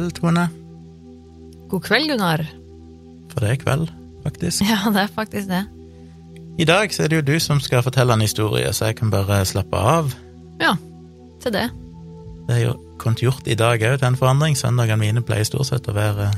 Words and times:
kveld, 0.00 0.14
Tone. 0.16 0.48
God 1.68 1.82
kveld, 1.82 2.08
Gunnar. 2.10 2.44
For 3.30 3.40
det 3.40 3.50
er 3.50 3.60
kveld, 3.60 3.90
faktisk. 4.24 4.62
Ja, 4.70 4.90
det 4.90 5.02
er 5.04 5.12
faktisk 5.14 5.48
det. 5.48 5.64
I 6.58 6.64
dag 6.64 6.92
så 6.92 7.04
er 7.04 7.08
det 7.08 7.16
jo 7.20 7.26
du 7.32 7.38
som 7.40 7.60
skal 7.60 7.82
fortelle 7.82 8.12
en 8.12 8.20
historie, 8.20 8.72
så 8.72 8.90
jeg 8.90 8.96
kan 8.96 9.10
bare 9.10 9.44
slappe 9.44 9.76
av. 9.76 10.12
Ja, 10.60 10.74
til 11.40 11.52
det. 11.52 11.70
Det 12.48 12.56
er 12.56 12.64
jo 12.66 12.74
kunnet 13.00 13.22
gjort 13.22 13.46
i 13.46 13.54
dag 13.54 13.80
òg, 13.80 13.98
til 13.98 14.08
en 14.08 14.16
forandring. 14.16 14.56
Søndagene 14.58 15.00
mine 15.00 15.22
pleier 15.24 15.46
stort 15.48 15.70
sett 15.70 15.88
å 15.88 15.94
være 15.96 16.30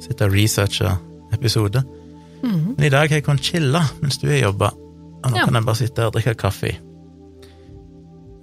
sitte 0.00 0.24
og 0.24 0.32
researche 0.32 0.94
episode. 1.32 1.82
-hmm. 2.42 2.74
Men 2.76 2.84
i 2.84 2.88
dag 2.88 3.08
har 3.08 3.16
jeg 3.16 3.24
kunnet 3.24 3.44
chille 3.44 3.80
mens 4.00 4.18
du 4.18 4.28
har 4.28 4.36
jobba, 4.38 4.70
og 5.24 5.30
nå 5.30 5.36
Ja. 5.36 5.44
kan 5.44 5.54
jeg 5.54 5.64
bare 5.64 5.76
sitte 5.76 6.06
og 6.06 6.12
drikke 6.12 6.34
kaffe. 6.34 6.76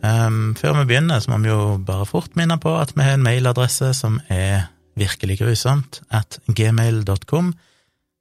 Um, 0.05 0.55
før 0.55 0.75
vi 0.77 0.85
begynner, 0.91 1.19
så 1.19 1.31
må 1.31 1.39
vi 1.41 1.49
jo 1.49 1.77
bare 1.83 2.05
fort 2.05 2.35
minne 2.37 2.59
på 2.61 2.73
at 2.77 2.93
vi 2.95 3.03
har 3.03 3.17
en 3.17 3.25
mailadresse 3.25 3.89
som 3.97 4.19
er 4.29 4.67
virkelig 4.97 5.39
grusomt, 5.41 6.01
at 6.13 6.39
gmail.com, 6.47 7.53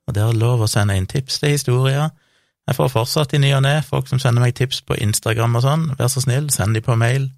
og 0.07 0.15
det 0.15 0.23
er 0.23 0.39
lov 0.39 0.65
å 0.65 0.71
sende 0.71 0.97
inn 0.97 1.09
tips 1.09 1.41
til 1.43 1.55
historier. 1.55 2.11
Jeg 2.67 2.77
får 2.79 2.91
fortsatt 2.93 3.35
i 3.37 3.41
ny 3.43 3.53
og 3.57 3.63
ne 3.65 3.75
folk 3.87 4.09
som 4.11 4.21
sender 4.23 4.43
meg 4.43 4.57
tips 4.59 4.81
på 4.87 4.97
Instagram 5.05 5.59
og 5.59 5.65
sånn, 5.67 5.85
vær 5.99 6.11
så 6.13 6.23
snill, 6.25 6.49
send 6.55 6.75
de 6.77 6.83
på 6.85 6.97
mail 6.99 7.29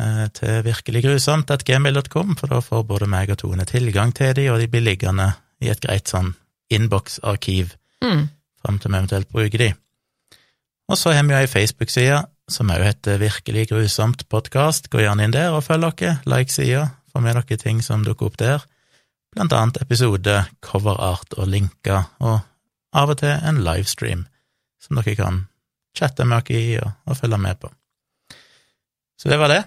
eh, 0.00 0.24
til 0.38 0.62
virkeliggrusomt.gmail.com, 0.66 2.38
for 2.40 2.54
da 2.54 2.62
får 2.64 2.86
både 2.88 3.10
meg 3.10 3.34
og 3.34 3.42
Tone 3.42 3.66
tilgang 3.68 4.14
til 4.16 4.32
de, 4.38 4.48
og 4.52 4.62
de 4.62 4.70
blir 4.70 4.86
liggende 4.86 5.32
i 5.60 5.70
et 5.72 5.82
greit 5.82 6.10
sånn 6.10 6.34
innboksarkiv 6.70 7.74
Mm. 7.98 8.28
fram 8.62 8.76
til 8.78 8.92
vi 8.92 8.96
eventuelt 8.96 9.28
bruker 9.28 9.58
de. 9.58 9.72
Og 10.88 10.98
så 10.98 11.10
har 11.10 11.24
vi 11.26 11.32
jo 11.34 11.38
ei 11.40 11.48
Facebook-side 11.50 12.20
som 12.48 12.70
òg 12.72 12.82
heter 12.82 13.20
Virkelig 13.20 13.68
grusomt 13.70 14.24
podkast. 14.32 14.88
Gå 14.92 15.02
gjerne 15.02 15.26
inn 15.26 15.34
der 15.34 15.52
og 15.52 15.66
følg 15.66 15.90
dere, 16.00 16.18
like 16.28 16.52
sida, 16.52 16.88
få 17.12 17.20
med 17.24 17.36
dere 17.36 17.60
ting 17.60 17.82
som 17.84 18.04
dukker 18.06 18.30
opp 18.30 18.38
der, 18.40 18.64
blant 19.36 19.52
annet 19.52 19.80
episode, 19.84 20.40
coverart 20.64 21.36
og 21.36 21.50
linker, 21.52 22.08
og 22.24 22.40
av 22.96 23.12
og 23.12 23.20
til 23.20 23.34
en 23.36 23.60
livestream 23.64 24.24
som 24.80 24.98
dere 24.98 25.16
kan 25.18 25.42
chatte 25.96 26.24
med 26.24 26.48
dere 26.48 26.60
i 26.60 26.78
og, 26.80 26.94
og 27.04 27.18
følge 27.20 27.40
med 27.42 27.60
på. 27.60 27.72
Så 29.18 29.28
det 29.28 29.38
var 29.40 29.52
det. 29.52 29.62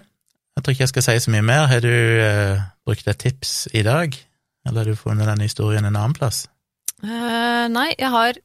Jeg 0.55 0.63
tror 0.63 0.73
ikke 0.73 0.85
jeg 0.85 0.93
skal 0.93 1.05
si 1.05 1.17
så 1.23 1.31
mye 1.33 1.45
mer. 1.45 1.67
Har 1.67 1.83
du 1.83 1.91
eh, 1.91 2.63
brukt 2.85 3.07
et 3.07 3.19
tips 3.19 3.67
i 3.77 3.83
dag, 3.85 4.15
eller 4.65 4.81
har 4.81 4.89
du 4.89 4.97
funnet 4.99 5.29
denne 5.29 5.45
historien 5.45 5.85
en 5.85 5.95
annen 5.95 6.15
plass? 6.17 6.47
Uh, 7.01 7.67
nei, 7.71 7.91
jeg 7.97 8.09
har 8.13 8.39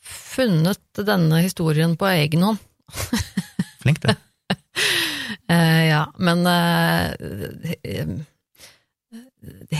funnet 0.00 1.04
denne 1.06 1.42
historien 1.44 1.96
på 1.98 2.08
egen 2.10 2.44
hånd. 2.48 2.60
Flink, 3.80 4.02
du. 4.04 4.12
uh, 5.50 5.84
ja, 5.94 6.04
men 6.20 6.44
uh, 6.46 7.14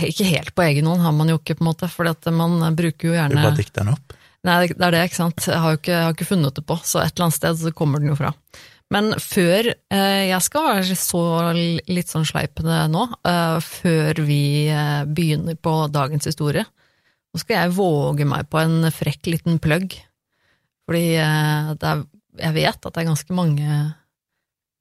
ikke 0.01 0.25
helt 0.25 0.55
på 0.57 0.65
egen 0.65 0.89
hånd 0.89 1.03
har 1.03 1.13
man 1.15 1.29
jo 1.29 1.37
ikke, 1.39 1.57
på 1.59 1.65
en 1.65 1.71
måte, 1.71 1.89
for 1.91 2.09
man 2.33 2.75
bruker 2.77 3.11
jo 3.11 3.15
gjerne 3.15 3.37
Du 3.37 3.43
bare 3.43 3.59
dikter 3.59 3.85
den 3.85 3.93
opp. 3.93 4.17
Nei, 4.41 4.57
det 4.71 4.81
er 4.81 4.95
det, 4.95 5.03
ikke 5.05 5.19
sant. 5.19 5.45
Jeg 5.45 5.61
har 5.61 5.75
jo 5.75 5.79
ikke, 5.79 5.97
har 6.07 6.15
ikke 6.15 6.29
funnet 6.31 6.55
det 6.57 6.65
på, 6.65 6.77
så 6.81 7.03
et 7.03 7.13
eller 7.13 7.27
annet 7.27 7.37
sted 7.37 7.59
så 7.61 7.73
kommer 7.77 8.01
den 8.01 8.09
jo 8.09 8.17
fra. 8.17 8.31
Men 8.91 9.13
før 9.23 9.69
eh, 9.71 10.23
Jeg 10.27 10.43
skal 10.43 10.65
være 10.67 10.95
så 10.99 11.21
litt 11.55 12.09
sånn 12.11 12.25
sleipende 12.27 12.81
nå, 12.91 13.05
før 13.63 14.23
vi 14.25 14.41
begynner 15.13 15.59
på 15.61 15.75
dagens 15.93 16.27
historie. 16.27 16.65
Nå 17.31 17.39
skal 17.39 17.59
jeg 17.59 17.75
våge 17.77 18.27
meg 18.27 18.49
på 18.51 18.59
en 18.59 18.89
frekk 18.91 19.29
liten 19.29 19.61
plugg. 19.63 19.93
Fordi 20.89 21.05
det 21.13 21.87
er, 21.93 22.03
jeg 22.39 22.55
vet 22.55 22.77
at 22.77 22.93
det 22.93 23.01
er 23.01 23.09
ganske 23.11 23.35
mange 23.35 23.81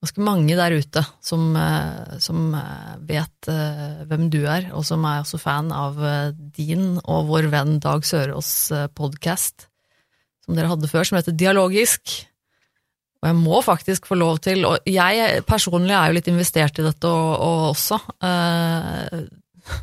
ganske 0.00 0.22
mange 0.24 0.56
der 0.56 0.72
ute 0.80 1.02
som, 1.20 1.50
eh, 1.56 2.18
som 2.24 2.54
eh, 2.56 2.92
vet 3.08 3.50
eh, 3.52 4.00
hvem 4.08 4.30
du 4.32 4.40
er, 4.48 4.70
og 4.72 4.84
som 4.88 5.04
er 5.04 5.20
også 5.20 5.40
fan 5.40 5.68
av 5.76 6.00
din 6.56 6.94
og 7.04 7.28
vår 7.28 7.50
venn 7.52 7.76
Dag 7.84 8.06
Sørås 8.08 8.72
podkast, 8.96 9.68
som 10.44 10.56
dere 10.56 10.72
hadde 10.72 10.88
før, 10.88 11.04
som 11.04 11.20
heter 11.20 11.36
Dialogisk. 11.36 12.16
Og 13.20 13.28
jeg 13.28 13.36
må 13.36 13.60
faktisk 13.60 14.08
få 14.08 14.16
lov 14.16 14.40
til, 14.40 14.64
og 14.64 14.88
jeg 14.88 15.42
personlig 15.48 15.92
er 15.92 16.08
jo 16.08 16.16
litt 16.16 16.30
investert 16.32 16.80
i 16.80 16.86
dette 16.86 17.08
og, 17.08 17.34
og 17.36 17.64
også, 17.74 18.00
eh, 18.24 19.20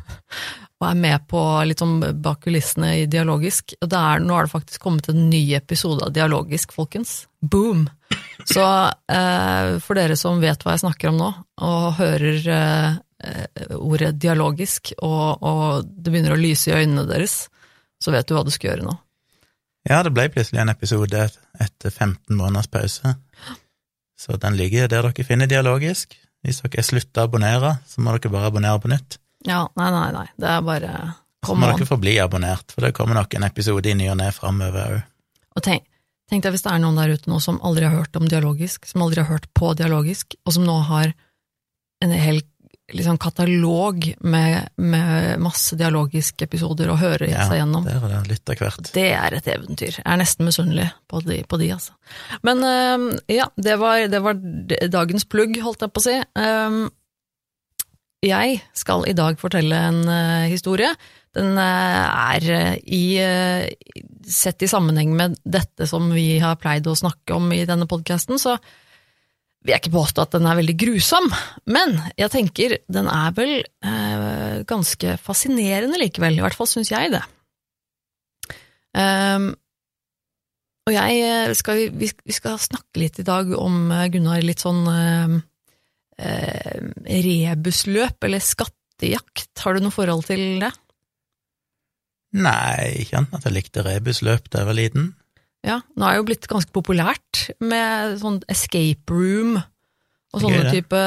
og 0.78 0.86
er 0.86 0.98
med 0.98 1.24
på 1.30 1.40
litt 1.66 1.82
sånn 1.82 1.98
bak 2.22 2.44
kulissene 2.44 2.92
i 3.00 3.06
Dialogisk. 3.10 3.74
Og 3.82 3.90
er, 3.90 4.22
nå 4.22 4.36
har 4.36 4.46
det 4.46 4.52
faktisk 4.52 4.84
kommet 4.84 5.08
en 5.10 5.24
ny 5.30 5.42
episode 5.58 6.06
av 6.06 6.14
Dialogisk, 6.14 6.74
folkens. 6.76 7.24
Boom! 7.42 7.88
Så 8.46 8.62
eh, 8.62 9.74
for 9.82 9.98
dere 9.98 10.16
som 10.16 10.38
vet 10.42 10.62
hva 10.62 10.76
jeg 10.76 10.84
snakker 10.84 11.10
om 11.10 11.18
nå, 11.18 11.32
og 11.66 11.98
hører 11.98 12.48
eh, 12.54 13.74
ordet 13.74 14.14
dialogisk, 14.22 14.92
og, 15.02 15.42
og 15.42 15.88
det 15.88 16.14
begynner 16.14 16.36
å 16.36 16.40
lyse 16.40 16.70
i 16.70 16.78
øynene 16.78 17.08
deres, 17.10 17.48
så 17.98 18.14
vet 18.14 18.28
du 18.28 18.36
hva 18.36 18.46
du 18.46 18.54
skal 18.54 18.72
gjøre 18.72 18.86
nå. 18.86 18.94
Ja, 19.88 20.02
det 20.04 20.12
ble 20.14 20.28
plutselig 20.30 20.62
en 20.62 20.70
episode 20.70 21.26
etter 21.58 21.90
15 21.90 22.36
måneders 22.36 22.70
pause. 22.70 23.16
Så 24.18 24.36
den 24.38 24.58
ligger 24.58 24.90
der 24.90 25.06
dere 25.06 25.26
finner 25.26 25.50
dialogisk. 25.50 26.14
Hvis 26.44 26.60
dere 26.62 26.84
slutter 26.86 27.24
å 27.24 27.28
abonnere, 27.28 27.78
så 27.88 28.02
må 28.02 28.14
dere 28.14 28.32
bare 28.34 28.50
abonnere 28.52 28.82
på 28.82 28.90
nytt. 28.92 29.18
Ja, 29.46 29.66
nei, 29.78 29.90
nei, 29.94 30.08
nei, 30.16 30.26
det 30.40 30.50
er 30.50 30.64
bare 30.66 30.92
Kom 31.46 31.60
må 31.60 31.68
dere 31.68 31.78
dere 31.78 31.86
forbli 31.86 32.16
abonnert, 32.18 32.72
for 32.74 32.82
det 32.82 32.96
kommer 32.96 33.14
nok 33.14 33.36
en 33.38 33.46
episode 33.46 33.86
i 33.86 33.94
ny 33.94 34.08
og 34.10 34.18
ne 34.18 34.32
framover 34.34 34.98
òg. 34.98 34.98
Og 35.58 35.64
tenk, 35.64 35.86
tenk 36.30 36.42
deg 36.44 36.54
hvis 36.54 36.64
det 36.66 36.72
er 36.72 36.82
noen 36.82 36.98
der 36.98 37.14
ute 37.14 37.30
nå 37.30 37.38
som 37.42 37.60
aldri 37.66 37.86
har 37.86 37.94
hørt 37.94 38.18
om 38.18 38.26
dialogisk, 38.30 38.88
som 38.90 39.04
aldri 39.06 39.22
har 39.22 39.30
hørt 39.30 39.46
på 39.54 39.70
dialogisk, 39.78 40.34
og 40.42 40.56
som 40.56 40.66
nå 40.66 40.74
har 40.90 41.14
en 42.02 42.14
hel 42.14 42.42
liksom, 42.92 43.18
katalog 43.18 44.14
med, 44.20 44.68
med 44.76 45.38
masse 45.42 45.76
dialogiske 45.78 46.46
episoder 46.48 46.90
å 46.90 46.98
høre 46.98 47.30
Ja, 47.30 47.46
seg 47.48 47.62
gjennom. 47.62 47.86
Det 47.86 47.96
er 47.96 48.28
det 48.28 48.58
hvert. 48.60 48.92
Det 48.94 49.08
er 49.12 49.38
et 49.38 49.50
eventyr. 49.50 49.98
Jeg 50.00 50.06
er 50.06 50.20
nesten 50.20 50.48
misunnelig 50.48 50.88
på 51.10 51.22
de, 51.26 51.42
på 51.48 51.60
de 51.60 51.72
altså. 51.74 51.94
Men 52.46 52.64
øhm, 52.64 53.10
ja, 53.30 53.48
det 53.56 53.78
var, 53.80 54.06
det 54.10 54.22
var 54.24 54.38
dagens 54.90 55.28
plugg, 55.28 55.58
holdt 55.62 55.84
jeg 55.84 55.94
på 55.94 56.02
å 56.02 56.06
si. 56.06 56.16
Jeg 58.24 58.58
skal 58.74 59.04
i 59.06 59.14
dag 59.14 59.38
fortelle 59.38 59.78
en 59.90 60.00
uh, 60.08 60.48
historie. 60.50 60.90
Den 61.36 61.54
uh, 61.54 62.34
er 62.34 62.46
øh, 62.56 62.74
i 62.82 63.02
uh, 63.22 64.02
Sett 64.28 64.64
i 64.64 64.68
sammenheng 64.68 65.14
med 65.16 65.36
dette 65.46 65.86
som 65.88 66.10
vi 66.12 66.40
har 66.42 66.58
pleid 66.60 66.88
å 66.90 66.96
snakke 66.98 67.36
om 67.36 67.46
i 67.54 67.62
denne 67.68 67.86
podkasten, 67.88 68.36
så 68.42 68.58
vil 69.62 69.72
jeg 69.72 69.80
ikke 69.80 69.94
påstå 69.94 70.26
at 70.26 70.34
den 70.34 70.48
er 70.50 70.58
veldig 70.58 70.74
grusom, 70.82 71.30
men 71.72 71.94
jeg 72.18 72.30
tenker 72.34 72.74
den 72.92 73.08
er 73.08 73.32
vel 73.34 73.54
ganske 74.68 75.14
fascinerende 75.24 75.96
likevel. 76.02 76.36
I 76.36 76.44
hvert 76.44 76.58
fall 76.58 76.68
syns 76.68 76.92
jeg 76.92 77.14
det. 77.14 77.22
Um, 78.92 79.48
og 80.88 80.94
jeg 80.96 81.20
eh, 81.20 81.52
skal, 81.56 81.82
vi, 82.00 82.08
vi 82.08 82.34
skal 82.36 82.56
snakke 82.60 83.02
litt 83.02 83.18
i 83.20 83.26
dag 83.26 83.50
om, 83.58 83.90
eh, 83.92 84.06
Gunnar, 84.12 84.40
litt 84.44 84.62
sånn 84.64 84.86
eh, 86.18 86.82
eh, 87.06 87.22
rebusløp, 87.24 88.18
eller 88.28 88.42
skattejakt. 88.44 89.52
Har 89.64 89.76
du 89.76 89.86
noe 89.86 89.94
forhold 89.94 90.26
til 90.28 90.60
det? 90.62 90.72
Nei, 92.38 93.00
ikke 93.04 93.22
annet 93.22 93.32
enn 93.32 93.40
at 93.40 93.48
jeg 93.48 93.56
likte 93.56 93.86
rebusløp 93.86 94.50
da 94.52 94.62
jeg 94.62 94.68
var 94.68 94.76
liten. 94.76 95.08
Ja, 95.66 95.80
nå 95.96 96.06
er 96.06 96.14
det 96.14 96.20
jo 96.20 96.28
blitt 96.28 96.48
ganske 96.50 96.74
populært 96.74 97.48
med 97.64 98.18
sånn 98.20 98.38
escape 98.52 99.10
room 99.10 99.56
og 99.58 100.42
sånne 100.42 100.66
gøy, 100.68 100.72
type 100.76 101.02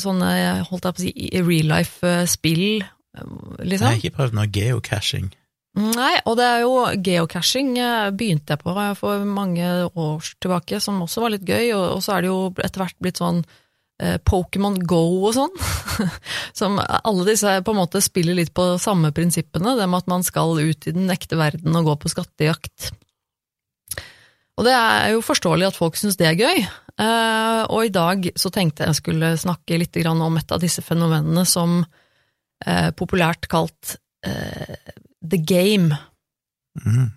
sånne, 0.00 0.30
holdt 0.68 0.86
jeg 0.86 0.94
på 0.94 1.02
å 1.02 1.04
si, 1.04 1.14
real 1.42 1.72
life-spill, 1.72 2.66
Jeg 2.84 3.66
liksom. 3.66 3.88
har 3.88 3.98
ikke 3.98 4.14
prøvd 4.14 4.38
noe 4.38 4.50
geocaching. 4.54 5.32
Nei, 5.74 6.12
og 6.22 6.36
det 6.38 6.46
er 6.46 6.60
jo 6.62 6.74
geocaching 7.02 7.72
eh, 7.82 8.12
begynte 8.14 8.54
jeg 8.54 8.62
på 8.62 8.74
for 8.94 9.26
mange 9.26 9.66
år 9.90 10.28
tilbake, 10.38 10.78
som 10.78 11.02
også 11.02 11.24
var 11.24 11.34
litt 11.34 11.46
gøy, 11.48 11.72
og, 11.74 11.98
så 12.04 12.14
er 12.14 12.22
det 12.22 12.30
jo 12.30 12.38
etter 12.62 12.84
hvert 12.84 13.00
blitt 13.02 13.18
sånn 13.18 13.42
eh, 13.42 13.56
Pokémon 14.26 14.74
Go 14.90 15.04
og 15.28 15.36
sånn, 15.36 15.52
som 16.58 16.80
alle 16.82 17.26
disse 17.28 17.52
på 17.62 17.74
en 17.74 17.78
måte 17.78 18.02
spiller 18.02 18.34
litt 18.34 18.50
på 18.56 18.72
samme 18.82 19.12
prinsippene, 19.14 19.76
det 19.78 19.86
med 19.86 20.02
at 20.02 20.10
man 20.10 20.26
skal 20.26 20.58
ut 20.58 20.88
i 20.90 20.94
den 20.96 21.10
ekte 21.14 21.38
verden 21.38 21.78
og 21.78 21.86
gå 21.86 21.94
på 22.02 22.10
skattejakt. 22.10 22.90
Og 24.54 24.66
det 24.66 24.74
er 24.74 25.12
jo 25.14 25.22
forståelig 25.24 25.68
at 25.68 25.78
folk 25.78 25.98
syns 25.98 26.18
det 26.18 26.28
er 26.28 26.38
gøy, 26.38 26.62
eh, 26.62 27.62
og 27.66 27.86
i 27.86 27.92
dag 27.94 28.28
så 28.38 28.50
tenkte 28.54 28.86
jeg 28.86 29.00
skulle 29.00 29.34
snakke 29.40 29.78
litt 29.80 29.98
om 30.10 30.38
et 30.38 30.54
av 30.54 30.62
disse 30.62 30.82
fenomenene 30.82 31.46
som 31.48 31.80
eh, 32.66 32.90
populært 32.94 33.48
kalt 33.50 33.96
eh, 34.26 34.78
The 35.22 35.40
Game. 35.42 35.98
Mm. 36.84 37.10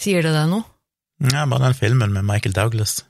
Sier 0.00 0.24
det 0.24 0.34
deg 0.36 0.50
noe? 0.52 0.64
Ja, 1.20 1.44
bare 1.44 1.68
den 1.68 1.76
filmen 1.76 2.12
med 2.12 2.24
Michael 2.24 2.56
Douglas. 2.56 3.02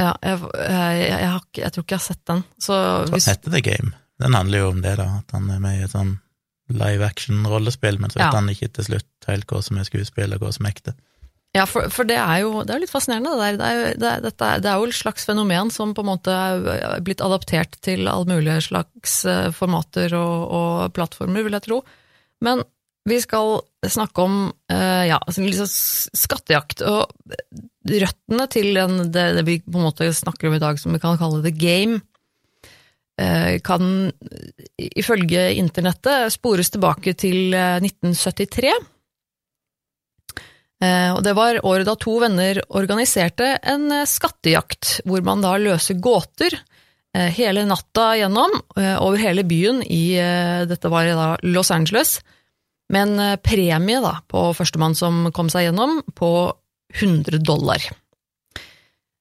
Ja, 0.00 0.14
jeg, 0.24 0.40
jeg, 0.56 1.04
jeg, 1.10 1.28
har 1.34 1.60
jeg 1.60 1.74
tror 1.74 1.84
ikke 1.84 1.94
jeg 1.96 2.00
har 2.00 2.06
sett 2.06 2.24
den. 2.30 2.42
Så 2.62 2.80
hvis, 3.12 3.28
heter 3.28 3.52
The 3.52 3.60
Game? 3.66 3.92
Den 4.20 4.36
handler 4.36 4.64
jo 4.64 4.72
om 4.72 4.80
det, 4.84 4.96
da, 5.00 5.06
at 5.20 5.36
han 5.36 5.46
er 5.52 5.60
med 5.62 5.78
i 5.78 5.84
et 5.84 5.92
sånn 5.92 6.16
live 6.70 7.04
action-rollespill, 7.04 7.98
men 8.00 8.12
så 8.12 8.20
vet 8.20 8.26
Ja. 8.28 8.34
han 8.36 8.50
ikke 8.52 8.68
til 8.76 8.86
slutt 8.86 9.28
helt 9.28 9.48
hva 9.50 9.62
som 9.66 9.78
er 9.80 9.88
skuespill, 9.88 10.32
og 10.36 10.44
hva 10.44 10.52
som 10.54 10.68
er 10.68 10.74
ekte. 10.76 10.94
Ja, 11.56 11.64
for, 11.66 11.88
for 11.90 12.06
det 12.06 12.14
er 12.22 12.44
jo 12.44 12.60
det 12.62 12.76
er 12.76 12.82
litt 12.84 12.92
fascinerende. 12.92 13.32
Det, 13.34 13.46
der. 13.58 13.58
Det, 13.58 13.70
er 13.70 13.96
det, 13.98 14.10
er, 14.10 14.20
dette, 14.28 14.50
det 14.62 14.70
er 14.70 14.76
jo 14.78 14.86
et 14.86 14.94
slags 15.00 15.24
fenomen 15.26 15.72
som 15.74 15.94
på 15.96 16.04
en 16.04 16.10
måte 16.12 16.30
er 16.30 17.00
blitt 17.02 17.24
adaptert 17.26 17.74
til 17.82 18.06
alle 18.06 18.28
mulige 18.36 18.60
slags 18.68 19.16
eh, 19.26 19.48
formater 19.56 20.14
og, 20.14 20.36
og 20.60 20.92
plattformer, 20.94 21.42
vil 21.42 21.58
jeg 21.58 21.66
tro. 21.66 21.80
Men 22.46 22.62
vi 23.08 23.18
skal 23.24 23.58
snakke 23.88 24.22
om 24.22 24.38
eh, 24.70 25.08
ja, 25.10 25.18
altså 25.18 25.42
liksom 25.42 25.66
skattejakt. 26.22 26.84
Og 26.86 27.10
røttene 27.88 28.46
til 28.52 28.74
den, 28.76 29.10
det, 29.12 29.26
det 29.38 29.44
vi 29.46 29.60
på 29.64 29.78
en 29.78 29.88
måte 29.88 30.10
snakker 30.12 30.50
om 30.50 30.56
i 30.56 30.62
dag, 30.62 30.78
som 30.80 30.94
vi 30.94 31.00
kan 31.02 31.18
kalle 31.20 31.42
the 31.44 31.52
game, 31.54 32.00
eh, 33.20 33.58
kan 33.64 34.10
ifølge 34.76 35.50
internettet 35.60 36.34
spores 36.36 36.72
tilbake 36.74 37.14
til 37.18 37.54
eh, 37.56 37.78
1973. 37.80 38.74
Eh, 40.80 41.10
og 41.12 41.20
det 41.24 41.36
var 41.36 41.60
året 41.68 41.88
da 41.88 41.96
to 42.00 42.16
venner 42.22 42.62
organiserte 42.68 43.52
en 43.68 43.90
eh, 43.92 44.08
skattejakt, 44.08 45.00
hvor 45.04 45.24
man 45.24 45.44
da 45.44 45.56
løser 45.60 46.00
gåter 46.00 46.56
eh, 46.56 47.28
hele 47.36 47.66
natta 47.68 48.14
gjennom 48.20 48.60
eh, 48.80 48.96
over 48.96 49.20
hele 49.20 49.44
byen 49.44 49.82
i 49.84 50.16
eh, 50.16 50.64
Dette 50.70 50.92
var 50.92 51.08
da 51.12 51.34
Los 51.44 51.72
Angeles, 51.74 52.18
med 52.90 53.10
en 53.10 53.20
eh, 53.26 53.36
premie 53.44 54.00
da 54.00 54.16
på 54.30 54.50
førstemann 54.56 54.96
som 54.96 55.28
kom 55.36 55.52
seg 55.52 55.68
gjennom, 55.68 56.00
på 56.16 56.32
100 56.98 57.42
dollar. 57.46 57.84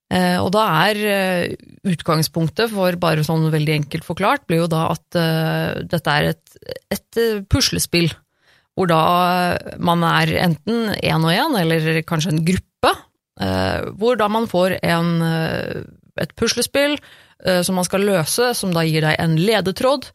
Eh, 0.10 0.39
og 0.42 0.50
da 0.56 0.63
er 0.89 1.00
eh, 1.06 1.51
utgangspunktet 1.86 2.71
for 2.74 2.98
bare 3.01 3.25
sånn 3.25 3.45
veldig 3.54 3.75
enkelt 3.83 4.07
forklart, 4.07 4.48
blir 4.50 4.63
jo 4.63 4.71
da 4.71 4.88
at 4.95 5.18
eh, 5.19 5.83
dette 5.86 6.16
er 6.16 6.31
et, 6.31 6.57
et 6.89 7.21
puslespill 7.51 8.10
hvor 8.80 8.88
da 8.88 9.04
man 9.83 10.06
er 10.07 10.31
enten 10.39 10.94
én 10.95 11.25
og 11.27 11.33
én, 11.33 11.56
eller 11.60 11.98
kanskje 12.07 12.31
en 12.31 12.45
gruppe, 12.48 12.94
hvor 14.00 14.15
da 14.15 14.30
man 14.31 14.45
får 14.48 14.77
en, 14.88 15.10
et 16.15 16.31
puslespill 16.39 16.95
som 17.68 17.75
man 17.75 17.83
skal 17.83 18.06
løse, 18.07 18.54
som 18.56 18.72
da 18.72 18.86
gir 18.88 19.04
deg 19.04 19.19
en 19.19 19.36
ledetråd, 19.36 20.07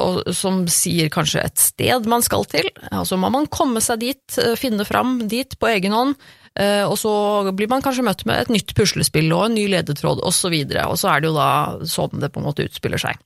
og 0.00 0.32
som 0.32 0.62
sier 0.72 1.12
kanskje 1.12 1.44
et 1.44 1.60
sted 1.60 2.08
man 2.08 2.24
skal 2.24 2.48
til. 2.48 2.70
Altså 2.88 3.20
må 3.20 3.28
man 3.34 3.50
komme 3.52 3.84
seg 3.84 4.00
dit, 4.06 4.40
finne 4.56 4.88
fram 4.88 5.18
dit 5.28 5.58
på 5.60 5.68
egen 5.74 5.92
hånd, 5.98 6.16
og 6.56 6.94
så 6.96 7.10
blir 7.52 7.68
man 7.68 7.82
kanskje 7.84 8.04
møtt 8.06 8.22
med 8.24 8.38
et 8.40 8.48
nytt 8.48 8.70
puslespill 8.78 9.28
og 9.36 9.42
en 9.44 9.56
ny 9.58 9.66
ledetråd, 9.68 10.22
osv. 10.24 10.54
Og, 10.56 10.70
så 10.72 10.86
og 10.88 10.96
så 11.02 11.10
er 11.12 11.20
det 11.20 11.28
jo 11.28 11.34
da 11.36 11.50
sånn 11.84 12.22
det 12.22 12.30
på 12.32 12.40
en 12.40 12.46
måte 12.48 12.64
utspiller 12.64 13.02
seg. 13.02 13.20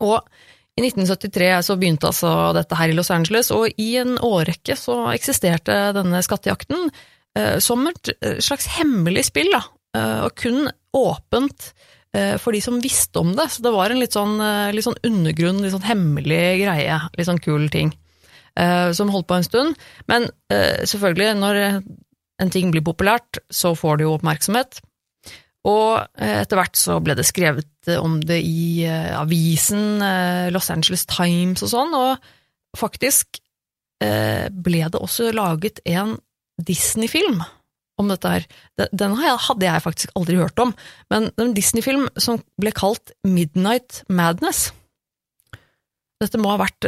Og 0.00 0.22
i 0.72 0.80
1973 0.86 1.48
så 1.66 1.76
begynte 1.76 2.08
altså 2.08 2.32
dette 2.56 2.76
her 2.78 2.88
i 2.88 2.96
Los 2.96 3.12
Angeles, 3.12 3.50
og 3.52 3.68
i 3.76 3.90
en 4.00 4.16
årrekke 4.24 4.76
så 4.78 5.02
eksisterte 5.12 5.90
denne 5.96 6.22
skattejakten 6.24 6.86
eh, 7.36 7.58
som 7.60 7.84
et 7.90 8.12
eh, 8.14 8.38
slags 8.40 8.70
hemmelig 8.78 9.26
spill, 9.28 9.50
da, 9.52 9.66
eh, 9.98 10.20
og 10.24 10.32
kun 10.40 10.70
åpent 10.96 11.74
eh, 12.16 12.38
for 12.40 12.56
de 12.56 12.62
som 12.64 12.80
visste 12.80 13.20
om 13.20 13.34
det. 13.36 13.50
Så 13.52 13.64
det 13.66 13.74
var 13.74 13.92
en 13.92 14.00
litt 14.00 14.16
sånn, 14.16 14.38
eh, 14.40 14.70
litt 14.72 14.88
sånn 14.88 15.00
undergrunn, 15.04 15.60
litt 15.60 15.76
sånn 15.76 15.90
hemmelig 15.90 16.40
greie, 16.64 17.02
litt 17.18 17.28
sånn 17.28 17.42
kul 17.44 17.68
ting, 17.72 17.92
eh, 18.56 18.88
som 18.96 19.12
holdt 19.12 19.28
på 19.28 19.42
en 19.42 19.48
stund. 19.48 19.84
Men 20.08 20.30
eh, 20.48 20.86
selvfølgelig, 20.88 21.34
når 21.42 21.62
en 22.40 22.50
ting 22.50 22.70
blir 22.72 22.84
populært, 22.86 23.38
så 23.52 23.74
får 23.76 24.00
det 24.00 24.06
jo 24.06 24.14
oppmerksomhet. 24.16 24.80
Og 25.68 26.00
eh, 26.18 26.40
etter 26.42 26.58
hvert 26.58 26.78
så 26.78 26.96
ble 27.04 27.14
det 27.18 27.26
skrevet 27.28 27.90
om 28.00 28.16
det 28.26 28.40
i 28.42 28.82
eh, 28.88 29.12
avisen 29.14 30.02
eh, 30.02 30.48
Los 30.54 30.70
Angeles 30.74 31.04
Times 31.10 31.62
og 31.62 31.70
sånn, 31.74 31.94
og 31.98 32.78
faktisk 32.78 33.38
ble 34.02 34.80
det 34.90 34.98
også 34.98 35.28
laget 35.30 35.76
en 35.86 36.16
Disney-film 36.58 37.36
om 38.02 38.08
dette 38.10 38.32
her. 38.32 38.46
Den- 38.90 39.14
hadde 39.14 39.62
jeg 39.62 39.84
faktisk 39.84 40.10
aldri 40.18 40.40
hørt 40.40 40.58
om, 40.58 40.72
men 41.06 41.28
en 41.38 41.52
Disney-film 41.54 42.08
som 42.18 42.40
ble 42.58 42.72
kalt 42.74 43.12
Midnight 43.22 44.00
Madness. 44.10 44.72
Dette 46.18 46.40
må 46.42 46.50
ha 46.50 46.58
vært 46.64 46.82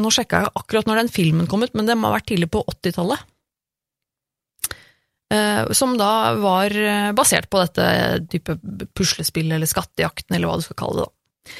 Nå 0.00 0.08
sjekka 0.08 0.40
jeg 0.46 0.54
akkurat 0.56 0.88
når 0.88 1.02
den 1.02 1.12
filmen 1.12 1.50
kom 1.52 1.68
ut, 1.68 1.76
men 1.76 1.84
det 1.84 1.98
må 2.00 2.08
ha 2.08 2.16
vært 2.16 2.30
tidlig 2.32 2.48
på 2.48 2.64
80-tallet. 2.64 3.20
Eh, 5.26 5.72
som 5.74 5.96
da 5.98 6.36
var 6.38 6.70
eh, 6.70 7.10
basert 7.16 7.48
på 7.50 7.58
dette 7.64 7.86
type 8.30 8.54
puslespillet 8.94 9.56
eller 9.56 9.70
skattejakten, 9.70 10.36
eller 10.36 10.46
hva 10.46 10.58
du 10.60 10.66
skal 10.66 10.78
kalle 10.78 11.02
det. 11.02 11.06
da. 11.06 11.54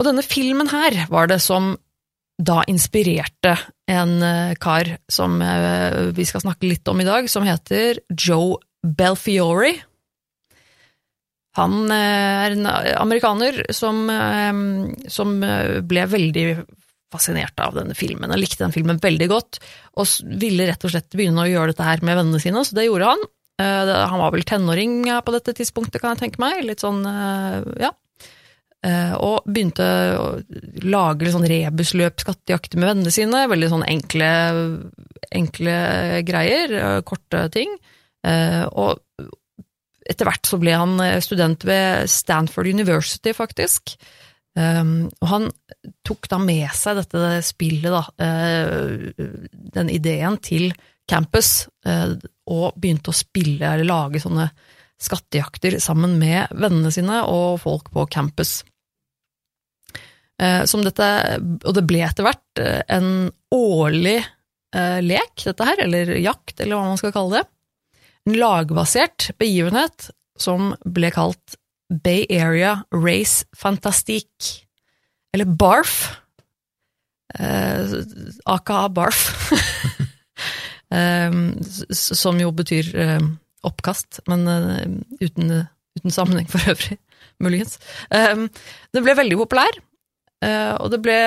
Og 0.00 0.08
denne 0.08 0.24
filmen 0.24 0.70
her 0.72 0.96
var 1.12 1.28
det 1.28 1.42
som 1.44 1.74
da 2.42 2.62
inspirerte 2.70 3.52
en 3.92 4.16
eh, 4.24 4.54
kar 4.60 4.94
som 5.12 5.36
vi 6.16 6.24
skal 6.26 6.46
snakke 6.46 6.70
litt 6.70 6.88
om 6.88 7.02
i 7.04 7.08
dag, 7.08 7.28
som 7.28 7.44
heter 7.46 8.00
Joe 8.16 8.56
Belfiore. 8.82 9.74
Han 11.60 11.92
er 11.92 12.54
en 12.54 12.64
amerikaner 12.96 13.58
som, 13.76 14.06
som 15.12 15.34
ble 15.84 16.04
veldig 16.08 16.46
fascinert 17.12 17.60
av 17.62 17.76
denne 17.76 17.94
filmen. 17.98 18.32
Han 18.32 18.40
likte 18.40 18.64
den 18.64 18.74
filmen 18.74 19.00
veldig 19.02 19.28
godt, 19.30 19.60
og 20.00 20.08
ville 20.40 20.66
rett 20.70 20.84
og 20.88 20.94
slett 20.94 21.12
begynne 21.14 21.44
å 21.44 21.50
gjøre 21.50 21.74
dette 21.74 21.86
her 21.86 22.02
med 22.02 22.18
vennene 22.18 22.42
sine, 22.42 22.64
så 22.64 22.76
det 22.78 22.88
gjorde 22.88 23.12
han. 23.12 23.24
Eh, 23.60 24.08
Han 24.08 24.20
var 24.20 24.32
vel 24.32 24.44
tenåring 24.48 25.04
på 25.24 25.34
dette 25.34 25.54
tidspunktet, 25.58 26.00
kan 26.00 26.14
jeg 26.14 26.24
tenke 26.24 26.40
meg. 26.42 26.64
Litt 26.64 26.80
sånn, 26.84 27.04
eh, 27.06 27.84
ja. 27.84 27.92
Eh, 28.84 29.12
Og 29.14 29.44
begynte 29.46 29.84
å 30.18 30.42
lage 30.82 31.22
litt 31.22 31.34
sånn 31.34 31.46
rebusløp, 31.46 32.18
skattejakter 32.18 32.78
med 32.80 32.88
vennene 32.88 33.12
sine. 33.12 33.46
Veldig 33.46 33.68
sånn 33.70 33.86
enkle, 33.86 34.30
enkle 35.30 36.22
greier, 36.26 37.02
korte 37.02 37.48
ting. 37.52 37.76
Og 38.24 38.98
etter 40.10 40.26
hvert 40.26 40.46
så 40.46 40.58
ble 40.58 40.72
han 40.74 40.98
student 41.22 41.62
ved 41.62 42.10
Stanford 42.10 42.66
University, 42.66 43.32
faktisk. 43.32 43.96
Um, 44.52 45.06
og 45.22 45.28
han 45.30 45.46
tok 46.04 46.28
da 46.28 46.36
med 46.42 46.66
seg 46.76 46.98
dette 46.98 47.38
spillet, 47.46 47.88
da, 47.88 48.02
uh, 48.20 49.22
den 49.72 49.92
ideen, 49.92 50.36
til 50.44 50.74
campus, 51.08 51.70
uh, 51.88 52.12
og 52.52 52.76
begynte 52.76 53.12
å 53.12 53.16
spille 53.16 53.64
eller 53.64 53.88
lage 53.88 54.20
sånne 54.20 54.50
skattejakter 55.02 55.78
sammen 55.82 56.18
med 56.20 56.52
vennene 56.52 56.92
sine 56.94 57.22
og 57.24 57.62
folk 57.64 57.88
på 57.94 58.04
campus. 58.12 58.60
Uh, 60.36 60.68
som 60.68 60.84
dette, 60.84 61.08
og 61.64 61.72
det 61.78 61.86
ble 61.88 62.04
etter 62.04 62.28
hvert 62.28 62.62
en 62.92 63.10
årlig 63.54 64.20
lek, 64.72 65.42
dette 65.44 65.64
her, 65.68 65.82
eller 65.84 66.14
jakt, 66.16 66.54
eller 66.56 66.78
hva 66.78 66.92
man 66.92 66.96
skal 66.96 67.12
kalle 67.12 67.40
det. 67.42 67.98
En 68.24 68.38
lagbasert 68.40 69.26
begivenhet 69.36 70.06
som 70.40 70.70
ble 70.88 71.10
kalt 71.12 71.58
Bay 71.92 72.26
Area 72.30 72.82
Race 72.94 73.44
Fantastique, 73.56 74.66
eller 75.34 75.44
BARF, 75.44 76.16
eh, 77.38 77.94
aka 78.44 78.88
BARF, 78.88 79.52
eh, 80.94 81.30
som 81.92 82.40
jo 82.40 82.50
betyr 82.56 82.92
eh, 82.96 83.30
oppkast, 83.66 84.22
men 84.30 84.46
eh, 84.48 84.84
uten, 85.22 85.54
uten 85.98 86.14
sammenheng 86.14 86.50
for 86.50 86.74
øvrig, 86.74 86.98
muligens. 87.42 87.78
Eh, 88.10 88.46
det 88.92 89.04
ble 89.04 89.16
veldig 89.18 89.38
populær, 89.40 89.80
eh, 90.44 90.72
og 90.78 90.92
det 90.94 91.00
ble 91.04 91.20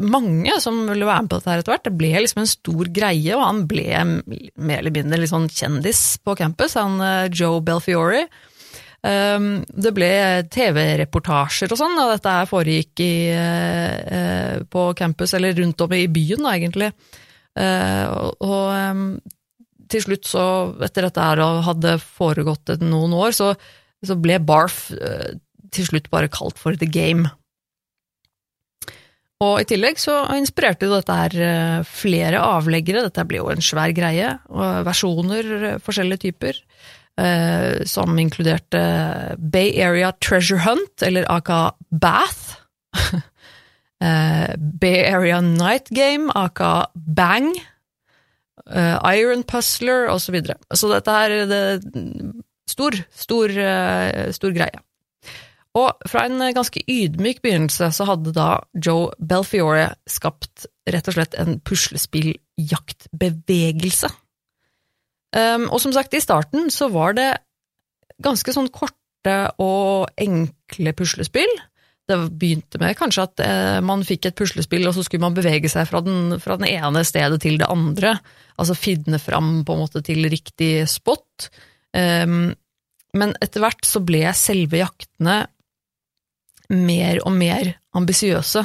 mange 0.00 0.54
som 0.64 0.86
ville 0.88 1.08
være 1.08 1.26
med 1.26 1.32
på 1.32 1.40
dette 1.40 1.52
her 1.52 1.60
etter 1.60 1.74
hvert. 1.74 1.88
Det 1.88 1.98
ble 2.00 2.12
liksom 2.22 2.44
en 2.44 2.54
stor 2.54 2.92
greie, 2.94 3.34
og 3.36 3.44
han 3.44 3.66
ble 3.68 3.88
mer 4.00 4.78
eller 4.80 4.94
mindre 4.94 5.20
litt 5.20 5.32
sånn 5.32 5.50
kjendis 5.52 6.04
på 6.24 6.38
campus, 6.40 6.78
han 6.80 7.02
Joe 7.34 7.60
Belfiore. 7.64 8.24
Um, 9.00 9.62
det 9.64 9.94
ble 9.96 10.10
TV-reportasjer 10.52 11.72
og 11.72 11.78
sånn, 11.80 11.96
og 12.02 12.10
dette 12.12 12.34
her 12.34 12.48
foregikk 12.48 13.00
i, 13.00 13.14
eh, 13.32 13.96
eh, 13.96 14.56
på 14.68 14.90
campus, 14.98 15.32
eller 15.38 15.56
rundt 15.56 15.80
om 15.80 15.94
i 15.96 16.04
byen, 16.04 16.44
da, 16.44 16.52
egentlig. 16.52 16.90
Eh, 17.56 18.04
og 18.44 18.66
um, 18.76 19.06
til 19.90 20.04
slutt, 20.04 20.28
så, 20.28 20.44
etter 20.84 21.08
dette 21.08 21.24
her 21.30 21.40
hadde 21.64 21.96
foregått 22.04 22.76
noen 22.84 23.16
år, 23.16 23.32
så, 23.32 23.54
så 24.04 24.20
ble 24.20 24.36
Barf 24.44 24.90
til 25.70 25.86
slutt 25.86 26.12
bare 26.12 26.28
kalt 26.28 26.60
for 26.60 26.76
The 26.76 26.86
Game. 26.86 27.32
Og 29.40 29.62
i 29.62 29.64
tillegg 29.64 29.96
så 29.96 30.26
inspirerte 30.36 30.84
jo 30.84 30.98
dette 30.98 31.16
her 31.16 31.84
flere 31.88 32.42
avleggere, 32.44 33.06
dette 33.06 33.24
ble 33.24 33.40
jo 33.40 33.48
en 33.48 33.64
svær 33.64 33.94
greie, 33.96 34.34
og 34.52 34.84
versjoner, 34.84 35.78
forskjellige 35.80 36.26
typer, 36.28 36.60
som 37.84 38.18
inkluderte 38.18 38.80
Bay 39.38 39.74
Area 39.82 40.12
Treasure 40.24 40.62
Hunt, 40.64 41.02
eller 41.04 41.26
aka 41.28 41.74
Bath, 41.90 42.56
eh, 44.04 44.56
Bay 44.56 45.04
Area 45.04 45.40
Night 45.40 45.88
Game, 45.90 46.32
aka 46.34 46.86
Bang, 46.94 47.64
eh, 48.70 49.14
Iron 49.16 49.42
Puzzler, 49.42 50.08
og 50.08 50.20
så 50.20 50.32
videre. 50.32 50.54
Så 50.74 50.88
dette 50.92 51.10
er 51.10 51.46
det 51.50 51.82
stor, 52.70 52.92
stor, 53.10 53.50
eh, 53.50 54.32
stor 54.32 54.52
greie. 54.56 54.80
Og 55.78 55.90
fra 56.10 56.24
en 56.26 56.54
ganske 56.54 56.80
ydmyk 56.90 57.42
begynnelse 57.44 57.92
så 57.94 58.04
hadde 58.08 58.32
da 58.34 58.58
Joe 58.74 59.12
Belfiore 59.22 59.94
skapt 60.10 60.66
rett 60.90 61.06
og 61.06 61.14
slett 61.14 61.34
en 61.38 61.60
puslespilljaktbevegelse 61.62 64.10
Um, 65.30 65.68
og 65.70 65.78
som 65.82 65.94
sagt, 65.94 66.14
i 66.14 66.22
starten 66.22 66.70
så 66.74 66.88
var 66.90 67.14
det 67.18 67.30
ganske 68.22 68.54
sånn 68.54 68.70
korte 68.74 69.36
og 69.62 70.10
enkle 70.20 70.94
puslespill. 70.96 71.52
Det 72.10 72.18
begynte 72.40 72.80
med 72.82 72.96
kanskje 72.98 73.24
at 73.28 73.42
eh, 73.44 73.78
man 73.86 74.02
fikk 74.06 74.26
et 74.26 74.38
puslespill, 74.38 74.82
og 74.88 74.96
så 74.96 75.04
skulle 75.06 75.22
man 75.22 75.36
bevege 75.36 75.70
seg 75.70 75.86
fra 75.86 76.00
den, 76.02 76.34
fra 76.42 76.56
den 76.58 76.66
ene 76.66 77.04
stedet 77.06 77.38
til 77.44 77.60
det 77.60 77.68
andre. 77.70 78.16
Altså 78.58 78.74
finne 78.74 79.20
fram 79.22 79.60
på 79.66 79.76
en 79.76 79.82
måte 79.84 80.02
til 80.06 80.26
riktig 80.32 80.88
spot. 80.90 81.50
Um, 81.94 82.50
men 83.14 83.34
etter 83.42 83.62
hvert 83.62 83.86
så 83.86 84.02
ble 84.02 84.24
selve 84.38 84.82
jaktene 84.82 85.44
mer 86.70 87.22
og 87.26 87.34
mer 87.34 87.72
ambisiøse. 87.98 88.62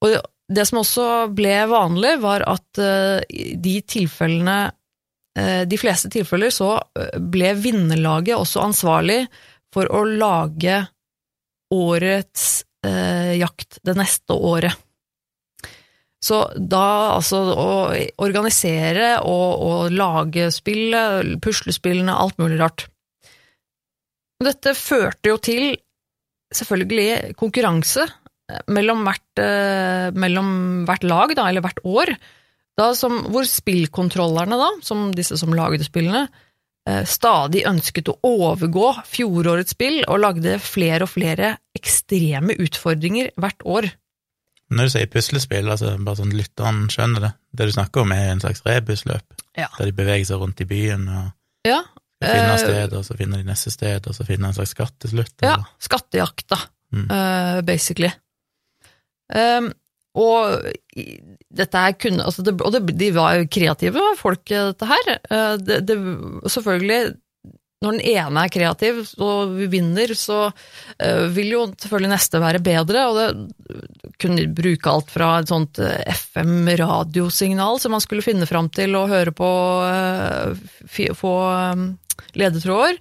Og 0.00 0.16
det 0.50 0.66
som 0.68 0.80
også 0.80 1.06
ble 1.36 1.54
vanlig, 1.70 2.16
var 2.24 2.44
at 2.48 2.80
uh, 2.80 3.20
de 3.28 3.76
tilfellene 3.84 4.58
De 5.38 5.76
fleste 5.78 6.08
tilfeller 6.10 6.50
så 6.50 6.72
uh, 6.74 7.18
ble 7.22 7.52
vinnerlaget 7.54 8.34
også 8.34 8.64
ansvarlig 8.64 9.20
for 9.70 9.86
å 9.94 10.02
lage 10.08 10.80
årets 11.70 12.64
jakt 12.80 13.76
det 13.86 13.92
neste 13.94 14.34
året. 14.34 14.72
Så 16.24 16.38
da 16.56 17.14
altså 17.14 17.38
å 17.52 17.68
organisere 18.24 19.10
og, 19.20 19.62
og 19.62 19.94
lage 19.94 20.48
spillet, 20.50 21.36
puslespillene, 21.44 22.16
alt 22.16 22.40
mulig 22.40 22.58
rart. 22.58 22.88
Dette 24.40 24.74
førte 24.74 25.30
jo 25.30 25.38
til 25.44 25.76
selvfølgelig 26.56 27.36
konkurranse 27.40 28.08
mellom 28.72 29.04
hvert, 29.06 29.42
eh, 29.42 30.10
mellom 30.16 30.84
hvert 30.88 31.04
lag, 31.06 31.34
da, 31.38 31.48
eller 31.48 31.64
hvert 31.64 31.82
år, 31.86 32.14
som, 32.96 33.18
hvor 33.32 33.46
spillkontrollerne, 33.48 34.56
da, 34.60 34.70
som 34.86 35.10
disse 35.16 35.36
som 35.40 35.52
lagde 35.56 35.84
spillene, 35.86 36.26
eh, 36.88 37.02
stadig 37.08 37.64
ønsket 37.68 38.08
å 38.12 38.18
overgå 38.26 38.92
fjorårets 39.08 39.74
spill 39.76 40.02
og 40.06 40.22
lagde 40.22 40.58
flere 40.62 41.06
og 41.06 41.12
flere 41.12 41.54
ekstreme 41.76 42.56
utfordringer 42.60 43.32
hvert 43.40 43.66
år. 43.66 43.90
Når 44.70 44.86
du 44.86 44.92
sier 44.94 45.08
puslespill, 45.10 45.66
altså 45.66 45.96
bare 45.98 46.20
sånn 46.20 46.34
lytteren 46.36 46.84
skjønner 46.92 47.24
det, 47.24 47.30
det 47.58 47.66
du 47.66 47.72
snakker 47.74 48.04
om 48.04 48.12
er 48.14 48.28
en 48.30 48.42
slags 48.42 48.62
rebusløp, 48.62 49.40
ja. 49.58 49.66
der 49.78 49.90
de 49.90 49.94
beveger 49.98 50.28
seg 50.28 50.44
rundt 50.44 50.62
i 50.62 50.68
byen 50.70 51.08
og 51.10 51.32
ja, 51.66 51.80
finner 52.22 52.54
eh, 52.54 52.60
sted, 52.62 52.94
og 52.94 53.02
så 53.08 53.16
finner 53.18 53.42
de 53.42 53.48
neste 53.50 53.72
sted, 53.74 54.06
og 54.06 54.14
så 54.14 54.26
finner 54.28 54.46
de 54.46 54.52
en 54.52 54.58
slags 54.60 54.76
skatt 54.76 54.94
til 55.02 55.16
slutt? 55.16 55.34
Ja, 55.42 55.56
eller? 55.56 55.72
skattejakta, 55.82 56.60
Mm. 56.90 57.04
eh, 57.14 57.60
basically. 57.62 58.08
Um, 59.30 59.68
og 60.18 60.66
dette 61.54 61.82
her 61.84 61.96
kunne 61.98 62.26
altså 62.26 62.42
det, 62.42 62.56
Og 62.58 62.74
det, 62.74 62.82
de 62.98 63.10
var 63.14 63.38
jo 63.38 63.50
kreative 63.50 64.12
folk, 64.18 64.42
dette 64.50 64.88
her. 64.90 65.10
Eh, 65.30 65.56
det, 65.62 65.80
det, 65.86 65.98
selvfølgelig, 66.50 67.14
når 67.80 67.96
den 67.96 68.02
ene 68.12 68.42
er 68.44 68.52
kreativ 68.52 68.98
og 69.22 69.54
vi 69.56 69.68
vinner, 69.72 70.12
så 70.18 70.50
eh, 70.98 71.28
vil 71.32 71.54
jo 71.54 71.62
selvfølgelig 71.76 72.12
neste 72.12 72.42
være 72.42 72.62
bedre. 72.64 73.06
Og 73.06 73.20
det 73.20 74.18
kunne 74.20 74.50
bruke 74.56 74.90
alt 74.90 75.14
fra 75.14 75.30
et 75.38 75.52
sånt 75.52 75.80
eh, 75.84 76.02
FM-radiosignal 76.10 77.80
som 77.80 77.94
man 77.94 78.04
skulle 78.04 78.26
finne 78.26 78.50
fram 78.50 78.70
til 78.74 78.98
og 78.98 79.10
høre 79.14 79.34
på, 79.36 79.50
få 81.22 81.34
ledetråder. 82.34 83.00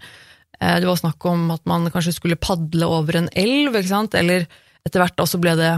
Det 0.60 0.88
var 0.90 0.98
snakk 1.00 1.24
om 1.26 1.54
at 1.56 1.62
man 1.72 1.86
kanskje 1.88 2.18
skulle 2.18 2.36
padle 2.36 2.86
over 2.86 3.16
en 3.16 3.30
elv, 3.32 3.78
ikke 3.80 3.94
sant? 3.94 4.18
eller 4.20 4.44
etter 4.86 5.02
hvert 5.02 5.22
også 5.24 5.38
så 5.38 5.44
ble 5.44 5.54
det 5.56 5.78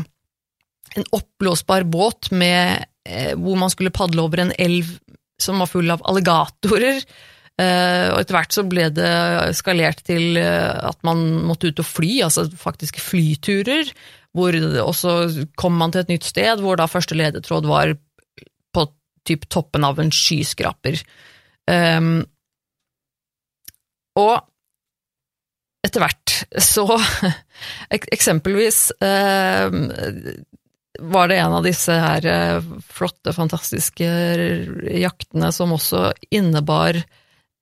en 0.95 1.07
oppblåsbar 1.15 1.83
båt 1.83 2.31
med, 2.31 2.85
eh, 3.07 3.33
hvor 3.39 3.59
man 3.59 3.71
skulle 3.71 3.93
padle 3.93 4.23
over 4.25 4.43
en 4.43 4.55
elv 4.59 4.97
som 5.41 5.61
var 5.61 5.69
full 5.71 5.91
av 5.91 6.03
alligatorer. 6.05 7.01
Eh, 7.61 8.07
og 8.11 8.19
etter 8.21 8.37
hvert 8.37 8.55
så 8.55 8.63
ble 8.67 8.87
det 8.95 9.11
skalert 9.57 10.03
til 10.07 10.39
eh, 10.39 10.71
at 10.87 10.99
man 11.07 11.23
måtte 11.47 11.71
ut 11.71 11.81
og 11.81 11.87
fly, 11.87 12.11
altså 12.27 12.47
faktiske 12.49 13.03
flyturer. 13.03 13.91
Hvor 14.31 14.55
og 14.55 14.93
så 14.95 15.15
kom 15.59 15.75
man 15.75 15.91
til 15.91 16.05
et 16.05 16.13
nytt 16.13 16.29
sted 16.29 16.61
hvor 16.63 16.79
da 16.79 16.87
første 16.87 17.17
ledetråd 17.19 17.67
var 17.67 17.97
på 18.71 18.85
typ 19.27 19.43
toppen 19.51 19.83
av 19.83 19.99
en 19.99 20.11
skyskraper. 20.15 21.01
Um, 21.67 22.23
og 24.19 24.39
etter 25.85 26.03
hvert 26.03 26.33
så 26.63 26.85
Eksempelvis 28.15 28.79
eh, 29.03 29.67
var 31.01 31.31
det 31.31 31.39
en 31.41 31.55
av 31.57 31.65
disse 31.65 31.95
her 31.95 32.25
eh, 32.29 32.69
flotte, 32.87 33.33
fantastiske 33.33 34.07
jaktene 35.01 35.51
som 35.55 35.73
også 35.75 36.11
innebar 36.33 37.01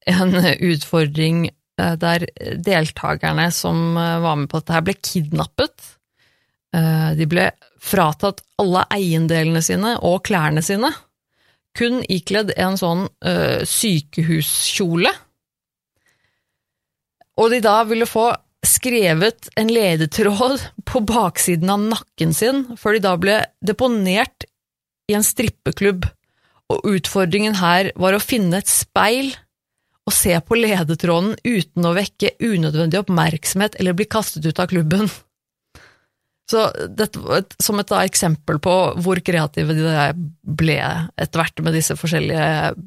en 0.09 0.35
utfordring 0.71 1.47
eh, 1.49 1.95
der 2.01 2.27
deltakerne 2.55 3.49
som 3.55 3.97
eh, 3.97 4.17
var 4.23 4.41
med 4.41 4.51
på 4.51 4.61
dette 4.61 4.75
her, 4.75 4.85
ble 4.87 4.97
kidnappet. 4.99 5.95
De 6.69 7.25
ble 7.25 7.47
fratatt 7.81 8.43
alle 8.61 8.83
eiendelene 8.93 9.63
sine 9.65 9.95
og 10.05 10.19
klærne 10.27 10.61
sine, 10.61 10.91
kun 11.73 12.03
ikledd 12.05 12.51
en 12.61 12.77
sånn 12.77 13.07
eh, 13.25 13.65
sykehuskjole 13.65 15.09
og 17.39 17.53
de 17.53 17.61
da 17.63 17.81
ville 17.87 18.07
få 18.09 18.29
skrevet 18.65 19.49
en 19.59 19.71
ledetråd 19.71 20.61
på 20.87 21.01
baksiden 21.07 21.69
av 21.71 21.83
nakken 21.95 22.33
sin, 22.35 22.65
før 22.79 22.97
de 22.97 23.03
da 23.05 23.13
ble 23.19 23.37
deponert 23.65 24.47
i 25.09 25.15
en 25.17 25.25
strippeklubb, 25.25 26.07
og 26.69 26.85
utfordringen 26.85 27.57
her 27.57 27.91
var 27.97 28.13
å 28.13 28.21
finne 28.21 28.59
et 28.59 28.69
speil 28.69 29.31
og 30.09 30.13
se 30.13 30.35
på 30.41 30.57
ledetråden 30.57 31.35
uten 31.45 31.85
å 31.85 31.95
vekke 31.95 32.35
unødvendig 32.41 32.99
oppmerksomhet 33.01 33.77
eller 33.79 33.97
bli 33.97 34.07
kastet 34.09 34.45
ut 34.45 34.61
av 34.61 34.69
klubben. 34.71 35.09
Så 36.49 36.65
dette 36.97 37.21
var 37.21 37.43
et, 37.43 37.53
som 37.61 37.77
et 37.81 37.89
da, 37.89 38.01
eksempel 38.05 38.57
på 38.61 38.75
hvor 39.05 39.21
kreative 39.21 39.75
de 39.77 40.07
ble 40.41 40.79
etter 40.81 41.41
hvert 41.41 41.61
med 41.65 41.77
disse 41.77 41.97
forskjellige 41.97 42.81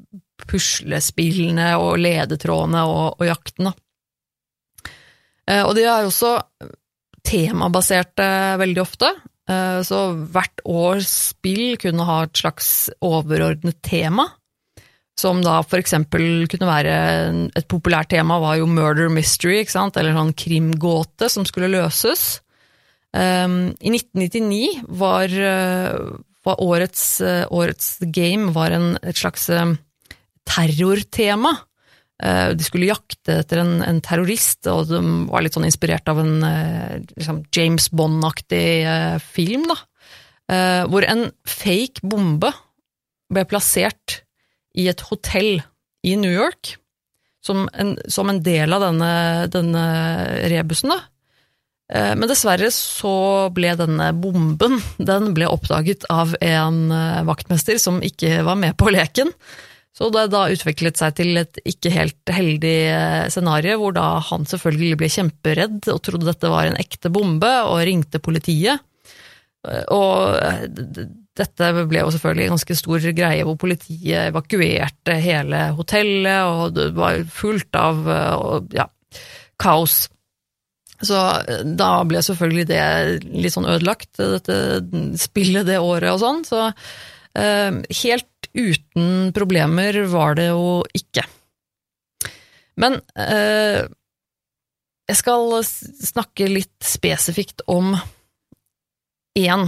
puslespillene 0.51 1.69
og 1.79 2.01
ledetrådene 2.03 2.83
og, 2.91 3.21
og 3.21 3.29
jaktene. 3.29 3.71
Eh, 3.71 3.82
Og 5.51 5.73
de 5.75 5.83
er 5.83 6.07
også 6.07 6.37
temabaserte 7.27 8.27
veldig 8.61 8.83
ofte, 8.83 9.11
eh, 9.49 9.81
så 9.87 10.05
hvert 10.35 10.63
års 10.69 11.11
spill 11.33 11.77
kunne 11.81 12.07
ha 12.09 12.23
et 12.27 12.39
slags 12.43 12.69
overordnet 13.05 13.79
tema, 13.85 14.29
som 15.19 15.43
da 15.45 15.59
for 15.63 15.79
eksempel 15.79 16.49
kunne 16.51 16.67
være 16.67 16.95
Et 17.55 17.69
populært 17.69 18.11
tema 18.11 18.39
var 18.41 18.57
jo 18.57 18.67
murder 18.67 19.11
mystery, 19.13 19.61
ikke 19.61 19.77
sant, 19.77 19.97
eller 19.97 20.17
sånn 20.17 20.33
krimgåte 20.35 21.29
som 21.31 21.45
skulle 21.45 21.71
løses. 21.71 22.41
Um, 23.13 23.77
I 23.85 23.93
1999 23.93 24.87
var, 24.89 25.29
var 26.43 26.63
årets, 26.65 27.21
årets 27.53 27.99
game 28.09 28.55
var 28.57 28.73
en, 28.73 28.97
et 29.05 29.21
slags 29.21 29.51
terrortema. 30.49 31.53
Uh, 32.23 32.53
de 32.55 32.63
skulle 32.63 32.87
jakte 32.87 33.41
etter 33.41 33.59
en, 33.65 33.81
en, 33.83 33.99
terrorist, 34.05 34.63
og 34.71 34.87
de 34.93 35.01
var 35.27 35.43
litt 35.43 35.57
sånn 35.57 35.67
inspirert 35.67 36.07
av 36.11 36.21
en 36.23 36.37
uh, 36.47 37.01
liksom 37.17 37.41
James 37.51 37.89
Bond-aktig 37.91 38.67
uh, 38.87 39.17
film, 39.35 39.67
da. 39.71 39.81
hvor 40.91 41.07
en 41.09 41.31
fake 41.49 42.03
bombe 42.05 42.51
ble 43.33 43.45
plassert 43.49 44.19
i 44.77 44.85
et 44.91 45.01
hotell 45.09 45.63
i 46.05 46.13
New 46.19 46.35
York, 46.35 46.75
som 47.43 47.65
en, 47.73 47.95
som 48.11 48.29
en 48.29 48.43
del 48.45 48.75
av 48.75 48.83
denne, 48.85 49.13
denne 49.55 49.85
rebusen, 50.53 50.93
da. 50.93 50.99
Men 51.93 52.29
dessverre 52.29 52.69
så 52.75 53.15
ble 53.55 53.73
denne 53.79 54.11
bomben 54.17 54.79
den 54.99 55.33
ble 55.37 55.49
oppdaget 55.49 56.05
av 56.13 56.35
en 56.41 56.87
vaktmester 57.29 57.81
som 57.81 58.03
ikke 58.05 58.43
var 58.47 58.61
med 58.61 58.77
på 58.81 58.93
leken. 58.93 59.33
Så 59.93 60.09
det 60.09 60.31
da 60.33 60.47
utviklet 60.49 60.97
seg 60.97 61.19
til 61.19 61.37
et 61.37 61.59
ikke 61.69 61.93
helt 61.93 62.33
heldig 62.33 62.77
scenario, 63.33 63.77
hvor 63.81 63.93
da 63.97 64.07
han 64.31 64.47
selvfølgelig 64.49 65.01
ble 65.03 65.11
kjemperedd 65.13 65.91
og 65.93 66.01
trodde 66.07 66.31
dette 66.31 66.53
var 66.53 66.69
en 66.69 66.79
ekte 66.81 67.13
bombe, 67.13 67.51
og 67.69 67.83
ringte 67.85 68.23
politiet. 68.25 68.81
Og 69.93 70.33
dette 71.39 71.69
ble 71.91 72.01
jo 72.01 72.15
selvfølgelig 72.15 72.47
en 72.49 72.55
ganske 72.57 72.79
stor 72.81 73.05
greie, 73.21 73.45
hvor 73.45 73.61
politiet 73.61 74.33
evakuerte 74.33 75.19
hele 75.21 75.61
hotellet, 75.77 76.41
og 76.49 76.75
det 76.79 76.89
var 76.97 77.21
fullt 77.29 77.79
av 77.79 78.03
ja, 78.73 78.89
kaos. 79.61 80.07
Så 81.03 81.19
da 81.77 81.93
ble 82.07 82.21
selvfølgelig 82.23 82.67
det 82.71 82.83
litt 83.27 83.55
sånn 83.55 83.69
ødelagt, 83.71 84.15
dette 84.17 85.17
spillet 85.21 85.67
det 85.67 85.81
året 85.83 86.15
og 86.15 86.21
sånn. 86.23 86.45
Så 86.47 86.61
eh, 86.69 87.81
helt 88.03 88.29
uten 88.55 89.33
problemer 89.35 90.03
var 90.13 90.37
det 90.39 90.51
jo 90.51 90.83
ikke. 90.97 91.25
Men 92.81 92.99
eh, 93.19 93.85
jeg 95.09 95.19
skal 95.19 95.59
snakke 95.67 96.49
litt 96.51 96.87
spesifikt 96.87 97.65
om 97.71 97.95
én 99.39 99.67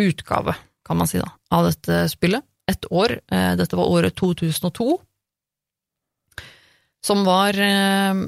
utgave, 0.00 0.54
kan 0.86 0.98
man 0.98 1.10
si, 1.10 1.20
da, 1.22 1.30
av 1.54 1.70
dette 1.70 2.04
spillet. 2.12 2.44
Et 2.70 2.86
år. 2.94 3.16
Eh, 3.26 3.54
dette 3.58 3.76
var 3.76 3.90
året 3.90 4.14
2002. 4.18 4.94
Som 7.02 7.24
var 7.26 7.58
eh, 7.58 8.22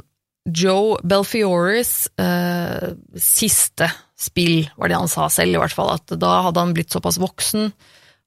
Joe 0.51 0.99
Belfiores 1.07 2.09
eh, 2.19 2.91
siste 3.15 3.89
spill, 4.19 4.67
var 4.77 4.91
det 4.91 4.99
han 4.99 5.11
sa 5.11 5.29
selv, 5.33 5.55
i 5.55 5.61
hvert 5.63 5.77
fall. 5.77 5.95
At 5.95 6.17
da 6.19 6.33
hadde 6.49 6.65
han 6.65 6.75
blitt 6.77 6.93
såpass 6.95 7.21
voksen. 7.23 7.71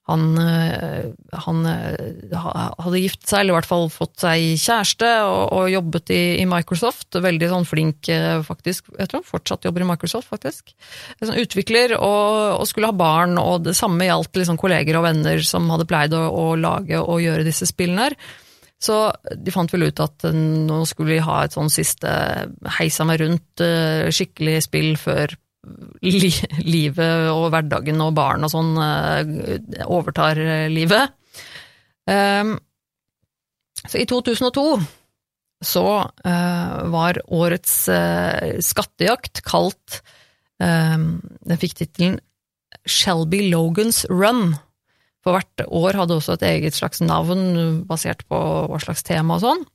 Han, 0.08 0.38
eh, 0.40 1.10
han 1.44 1.66
eh, 1.68 2.36
hadde 2.80 3.02
giftet 3.02 3.28
seg, 3.28 3.42
eller 3.42 3.52
i 3.52 3.56
hvert 3.58 3.68
fall 3.68 3.90
fått 3.92 4.24
seg 4.24 4.46
kjæreste, 4.56 5.10
og, 5.28 5.42
og 5.58 5.72
jobbet 5.72 6.14
i, 6.16 6.22
i, 6.40 6.46
Microsoft. 6.48 7.18
Veldig 7.24 7.50
sånn 7.52 7.68
flink, 7.68 8.08
eh, 8.14 8.40
faktisk. 8.48 8.88
Jeg 8.96 9.12
tror 9.12 9.20
han 9.20 9.28
fortsatt 9.28 9.68
jobber 9.68 9.84
i 9.84 9.90
Microsoft, 9.90 10.30
faktisk. 10.32 10.72
Sånn 11.20 11.42
utvikler, 11.42 11.98
og, 12.00 12.62
og, 12.62 12.64
skulle 12.70 12.92
ha 12.92 12.96
barn, 12.96 13.36
og 13.42 13.66
det 13.68 13.76
samme 13.76 14.08
gjaldt 14.08 14.40
liksom 14.40 14.60
kolleger 14.62 15.00
og 15.00 15.10
venner 15.10 15.44
som 15.44 15.68
hadde 15.74 15.90
pleid 15.90 16.16
å, 16.16 16.24
å 16.32 16.46
lage 16.60 17.02
og 17.04 17.20
gjøre 17.26 17.48
disse 17.48 17.68
spillene 17.68 18.08
her. 18.08 18.16
Så 18.80 18.96
de 19.34 19.52
fant 19.52 19.72
vel 19.74 19.90
ut 19.90 20.00
at 20.06 20.28
nå 20.32 20.84
skulle 20.86 21.16
de 21.18 21.26
ha 21.26 21.42
et 21.44 21.56
sånn 21.56 21.72
siste 21.74 22.12
heisa 22.78 23.08
meg 23.10 23.24
rundt 23.24 23.64
skikkelig 24.14 24.60
spill 24.68 24.92
før 25.02 25.34
li 26.04 26.32
livet 26.66 27.30
og 27.34 27.50
hverdagen 27.54 28.02
og 28.04 28.14
barn 28.18 28.46
og 28.46 28.52
sånn 28.54 28.74
eh, 28.82 29.84
overtar 29.88 30.40
livet. 30.72 31.14
Um, 32.08 32.56
så 33.88 34.00
i 34.00 34.08
2002 34.08 34.64
så 35.68 35.84
uh, 36.06 36.78
var 36.94 37.20
årets 37.34 37.74
uh, 37.90 38.60
skattejakt 38.64 39.42
kalt 39.44 40.02
um, 40.62 41.18
Den 41.44 41.60
fikk 41.60 41.74
tittelen 41.80 42.20
Shelby 42.88 43.48
Logans 43.50 44.06
Run. 44.12 44.54
For 45.26 45.36
hvert 45.36 45.66
år 45.66 45.98
hadde 46.00 46.16
også 46.20 46.38
et 46.38 46.46
eget 46.48 46.78
slags 46.78 47.02
navn 47.04 47.84
basert 47.90 48.24
på 48.30 48.38
hva 48.70 48.80
slags 48.80 49.04
tema 49.04 49.36
og 49.36 49.44
sånn. 49.44 49.66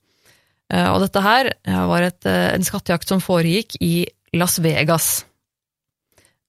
Og 0.73 1.03
dette 1.03 1.21
her 1.21 1.51
var 1.91 2.07
et, 2.07 2.25
en 2.25 2.65
skattejakt 2.65 3.11
som 3.11 3.21
foregikk 3.21 3.77
i 3.85 4.07
Las 4.33 4.57
Vegas. 4.65 5.27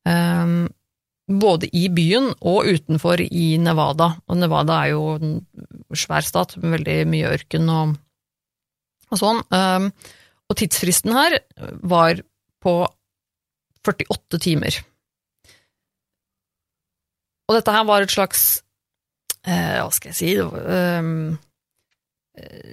Både 0.03 1.69
i 1.72 1.86
byen 1.93 2.33
og 2.41 2.67
utenfor 2.67 3.22
i 3.24 3.45
Nevada. 3.62 4.10
Og 4.27 4.39
Nevada 4.41 4.81
er 4.83 4.91
jo 4.91 5.03
en 5.15 5.38
svær 5.95 6.25
stat 6.27 6.57
med 6.60 6.77
veldig 6.77 6.98
mye 7.07 7.29
ørken 7.31 7.69
og, 7.72 7.93
og 9.13 9.22
sånn. 9.22 9.39
Og 10.51 10.60
tidsfristen 10.60 11.15
her 11.15 11.38
var 11.88 12.19
på 12.63 12.75
48 13.88 14.41
timer. 14.43 14.81
Og 17.48 17.57
dette 17.57 17.74
her 17.75 17.88
var 17.88 18.03
et 18.03 18.13
slags 18.13 18.63
eh, 19.45 19.79
Hva 19.79 19.89
skal 19.93 20.13
jeg 20.13 20.19
si 20.19 20.29
um, 20.39 21.33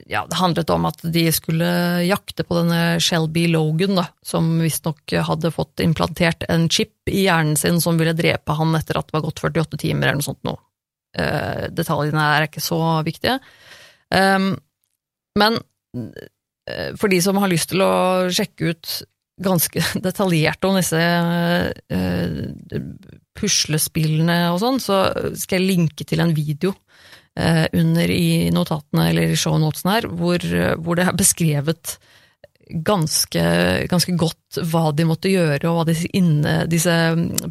ja, 0.09 0.23
det 0.25 0.39
handlet 0.41 0.71
om 0.73 0.87
at 0.89 1.03
de 1.13 1.27
skulle 1.37 1.67
jakte 2.07 2.47
på 2.49 2.57
denne 2.57 2.97
Shelby 3.03 3.43
Logan, 3.51 3.99
da, 3.99 4.07
som 4.25 4.49
visstnok 4.63 5.13
hadde 5.27 5.53
fått 5.53 5.83
implantert 5.85 6.47
en 6.49 6.65
chip 6.73 7.11
i 7.13 7.27
hjernen 7.27 7.59
sin 7.61 7.81
som 7.85 8.01
ville 8.01 8.17
drepe 8.17 8.57
han 8.57 8.73
etter 8.79 8.97
at 8.97 9.11
det 9.11 9.19
var 9.19 9.27
gått 9.27 9.43
48 9.45 9.81
timer 9.83 10.09
eller 10.09 10.23
noe 10.23 10.29
sånt 10.31 10.43
noe. 10.49 10.63
Uh, 11.19 11.67
detaljene 11.75 12.25
er 12.37 12.47
ikke 12.47 12.63
så 12.63 12.81
viktige. 13.05 13.37
Um, 14.15 14.55
men 15.39 15.59
uh, 15.61 16.93
for 16.97 17.13
de 17.13 17.21
som 17.23 17.41
har 17.43 17.51
lyst 17.51 17.73
til 17.73 17.83
å 17.85 17.93
sjekke 18.33 18.73
ut 18.73 18.93
ganske 19.41 19.83
detaljert 20.07 20.65
om 20.69 20.79
disse 20.79 21.01
uh, 21.01 22.81
puslespillene 23.37 24.43
og 24.55 24.61
sånn, 24.63 24.81
så 24.83 25.03
skal 25.39 25.61
jeg 25.61 25.69
linke 25.69 26.07
til 26.09 26.23
en 26.25 26.33
video 26.37 26.75
under 27.39 28.11
i 28.11 28.51
notatene 28.53 29.05
eller 29.11 29.31
i 29.31 29.37
shownotene 29.39 29.93
her, 29.95 30.09
hvor, 30.19 30.43
hvor, 30.83 30.99
det 30.99 31.05
er 31.07 31.17
beskrevet 31.17 31.93
ganske, 32.85 33.45
ganske, 33.91 34.17
godt 34.19 34.59
hva 34.73 34.91
de 34.93 35.07
måtte 35.09 35.31
gjøre, 35.33 35.63
og 35.71 35.79
hva 35.79 35.87
disse, 35.89 36.11
inne, 36.17 36.65
disse 36.71 36.93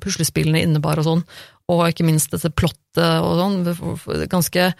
puslespillene 0.03 0.61
innebar 0.67 0.99
og 1.01 1.07
sånn, 1.07 1.25
og 1.71 1.87
ikke 1.87 2.05
minst 2.07 2.35
dette 2.35 2.51
plottet 2.51 3.23
og 3.23 3.39
sånn. 3.39 4.27
Ganske 4.29 4.71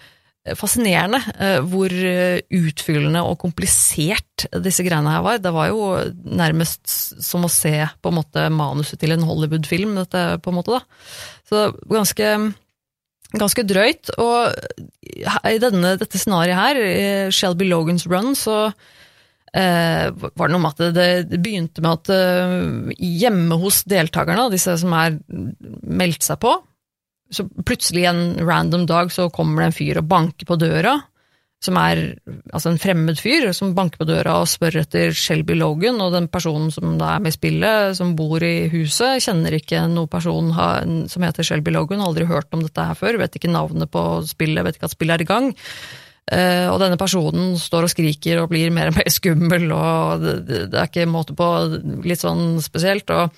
fascinerende 0.56 1.20
eh, 1.36 1.58
hvor 1.68 1.92
eh, 1.92 2.40
utfyllende 2.56 3.22
og 3.26 3.38
komplisert 3.42 4.46
disse 4.64 4.84
greiene 4.86 5.12
her 5.12 5.24
var. 5.24 5.42
Det 5.42 5.52
var 5.54 5.68
jo 5.70 5.90
nærmest 6.24 6.80
som 7.22 7.44
å 7.44 7.52
se 7.52 7.74
på 8.00 8.10
en 8.10 8.18
måte 8.22 8.46
manuset 8.54 9.00
til 9.00 9.14
en 9.14 9.26
Hollywood-film, 9.28 9.98
dette 10.00 10.24
på 10.40 10.52
en 10.52 10.58
måte, 10.58 10.78
da. 10.78 11.10
Så 11.50 11.66
ganske, 11.90 12.32
ganske 13.38 13.64
drøyt. 13.66 14.12
Og 14.18 14.54
i 15.50 15.60
denne, 15.62 15.96
dette 16.00 16.18
scenarioet 16.18 16.58
her, 16.58 17.30
Shelby 17.34 17.68
Logans 17.68 18.06
Run, 18.10 18.34
så 18.38 18.70
eh, 19.54 20.08
var 20.10 20.48
det 20.48 20.54
noe 20.54 20.62
med 20.62 20.72
at 20.72 20.96
det, 20.96 21.10
det 21.30 21.42
begynte 21.42 21.84
med 21.84 22.00
at 22.00 22.12
eh, 22.14 22.96
hjemme 23.20 23.60
hos 23.62 23.82
deltakerne, 23.90 24.50
disse 24.52 24.76
som 24.82 24.94
er 24.96 25.18
meldt 25.28 26.26
seg 26.26 26.40
på, 26.42 26.56
så 27.30 27.46
plutselig 27.66 28.08
en 28.10 28.24
random 28.42 28.88
dag 28.90 29.12
så 29.14 29.28
kommer 29.30 29.62
det 29.62 29.70
en 29.70 29.76
fyr 29.76 30.00
og 30.02 30.08
banker 30.10 30.48
på 30.48 30.58
døra, 30.58 30.96
som 31.60 31.76
er 31.76 32.00
altså 32.54 32.70
en 32.70 32.80
fremmed 32.80 33.18
fyr 33.20 33.50
som 33.56 33.74
banker 33.76 34.00
på 34.00 34.06
døra 34.08 34.38
og 34.40 34.48
spør 34.48 34.78
etter 34.80 35.12
Shelby 35.16 35.58
Logan, 35.58 36.00
og 36.00 36.14
den 36.14 36.30
personen 36.32 36.70
som 36.72 36.96
da 37.00 37.14
er 37.14 37.24
med 37.24 37.34
i 37.34 37.36
spillet, 37.36 37.96
som 37.98 38.14
bor 38.16 38.40
i 38.44 38.70
huset, 38.72 39.20
kjenner 39.26 39.58
ikke 39.58 39.82
noen 39.92 40.08
person 40.10 40.48
som 41.12 41.26
heter 41.26 41.46
Shelby 41.46 41.74
Logan, 41.76 42.00
aldri 42.04 42.24
hørt 42.28 42.48
om 42.56 42.64
dette 42.64 42.86
her 42.88 42.96
før, 42.96 43.20
vet 43.20 43.36
ikke 43.36 43.52
navnet 43.52 43.92
på 43.92 44.04
spillet, 44.30 44.64
vet 44.64 44.80
ikke 44.80 44.88
at 44.88 44.96
spillet 44.96 45.18
er 45.18 45.26
i 45.26 45.28
gang. 45.28 45.52
Uh, 46.30 46.70
og 46.70 46.78
denne 46.78 46.96
personen 47.00 47.56
står 47.58 47.88
og 47.88 47.90
skriker 47.90 48.38
og 48.38 48.52
blir 48.52 48.70
mer 48.72 48.92
og 48.92 49.00
mer 49.00 49.08
skummel, 49.12 49.64
og 49.74 50.24
det, 50.46 50.68
er 50.70 50.86
ikke 50.86 51.08
måte 51.10 51.34
på, 51.36 51.48
litt 52.06 52.22
sånn 52.22 52.60
spesielt. 52.64 53.10
Og 53.10 53.34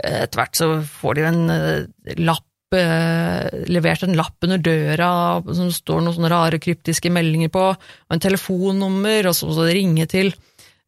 etter 0.00 0.40
hvert 0.40 0.58
så 0.58 0.72
får 0.82 1.18
de 1.18 1.26
en 1.28 1.42
uh, 1.52 2.14
lapp 2.18 2.46
Eh, 2.49 2.49
levert 2.70 4.04
en 4.06 4.14
lapp 4.18 4.46
under 4.46 4.60
døra 4.62 5.10
som 5.56 5.72
står 5.74 6.04
noen 6.04 6.14
sånne 6.14 6.30
rare 6.30 6.60
kryptiske 6.62 7.10
meldinger 7.10 7.50
på, 7.50 7.64
og 7.74 8.14
en 8.14 8.22
telefonnummer, 8.22 9.26
og 9.26 9.34
så 9.34 9.48
må 9.48 9.56
det 9.64 9.74
ringe 9.74 10.06
til 10.10 10.30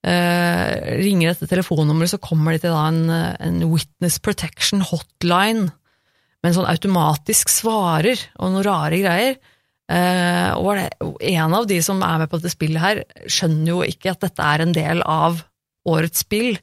eh, 0.07 0.99
Ringer 1.03 1.33
dette 1.33 1.51
telefonnummeret, 1.51 2.15
så 2.15 2.23
kommer 2.23 2.55
de 2.55 2.65
til 2.65 2.77
en, 2.77 3.07
en 3.11 3.63
Witness 3.73 4.21
Protection 4.23 4.85
hotline 4.87 5.71
med 6.43 6.51
en 6.51 6.59
sånn 6.59 6.71
automatisk 6.71 7.51
svarer 7.53 8.19
og 8.39 8.51
noen 8.51 8.67
rare 8.67 8.99
greier. 9.03 9.39
Eh, 9.93 10.51
og 10.59 10.79
en 10.79 11.55
av 11.59 11.67
de 11.71 11.79
som 11.85 12.03
er 12.03 12.23
med 12.23 12.31
på 12.31 12.41
dette 12.41 12.55
spillet 12.55 12.83
her, 12.83 13.03
skjønner 13.31 13.71
jo 13.75 13.83
ikke 13.87 14.15
at 14.15 14.25
dette 14.27 14.47
er 14.55 14.65
en 14.65 14.75
del 14.75 15.03
av 15.07 15.43
årets 15.89 16.25
spill. 16.25 16.57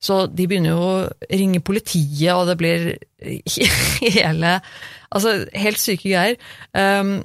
Så 0.00 0.22
de 0.32 0.46
begynner 0.48 0.72
jo 0.72 0.84
å 0.84 1.08
ringe 1.28 1.60
politiet, 1.60 2.32
og 2.32 2.46
det 2.48 2.56
blir 2.60 2.88
hele 4.20 4.58
Altså, 5.10 5.40
helt 5.58 5.80
syke 5.82 6.06
greier. 6.06 6.36
Um, 6.70 7.16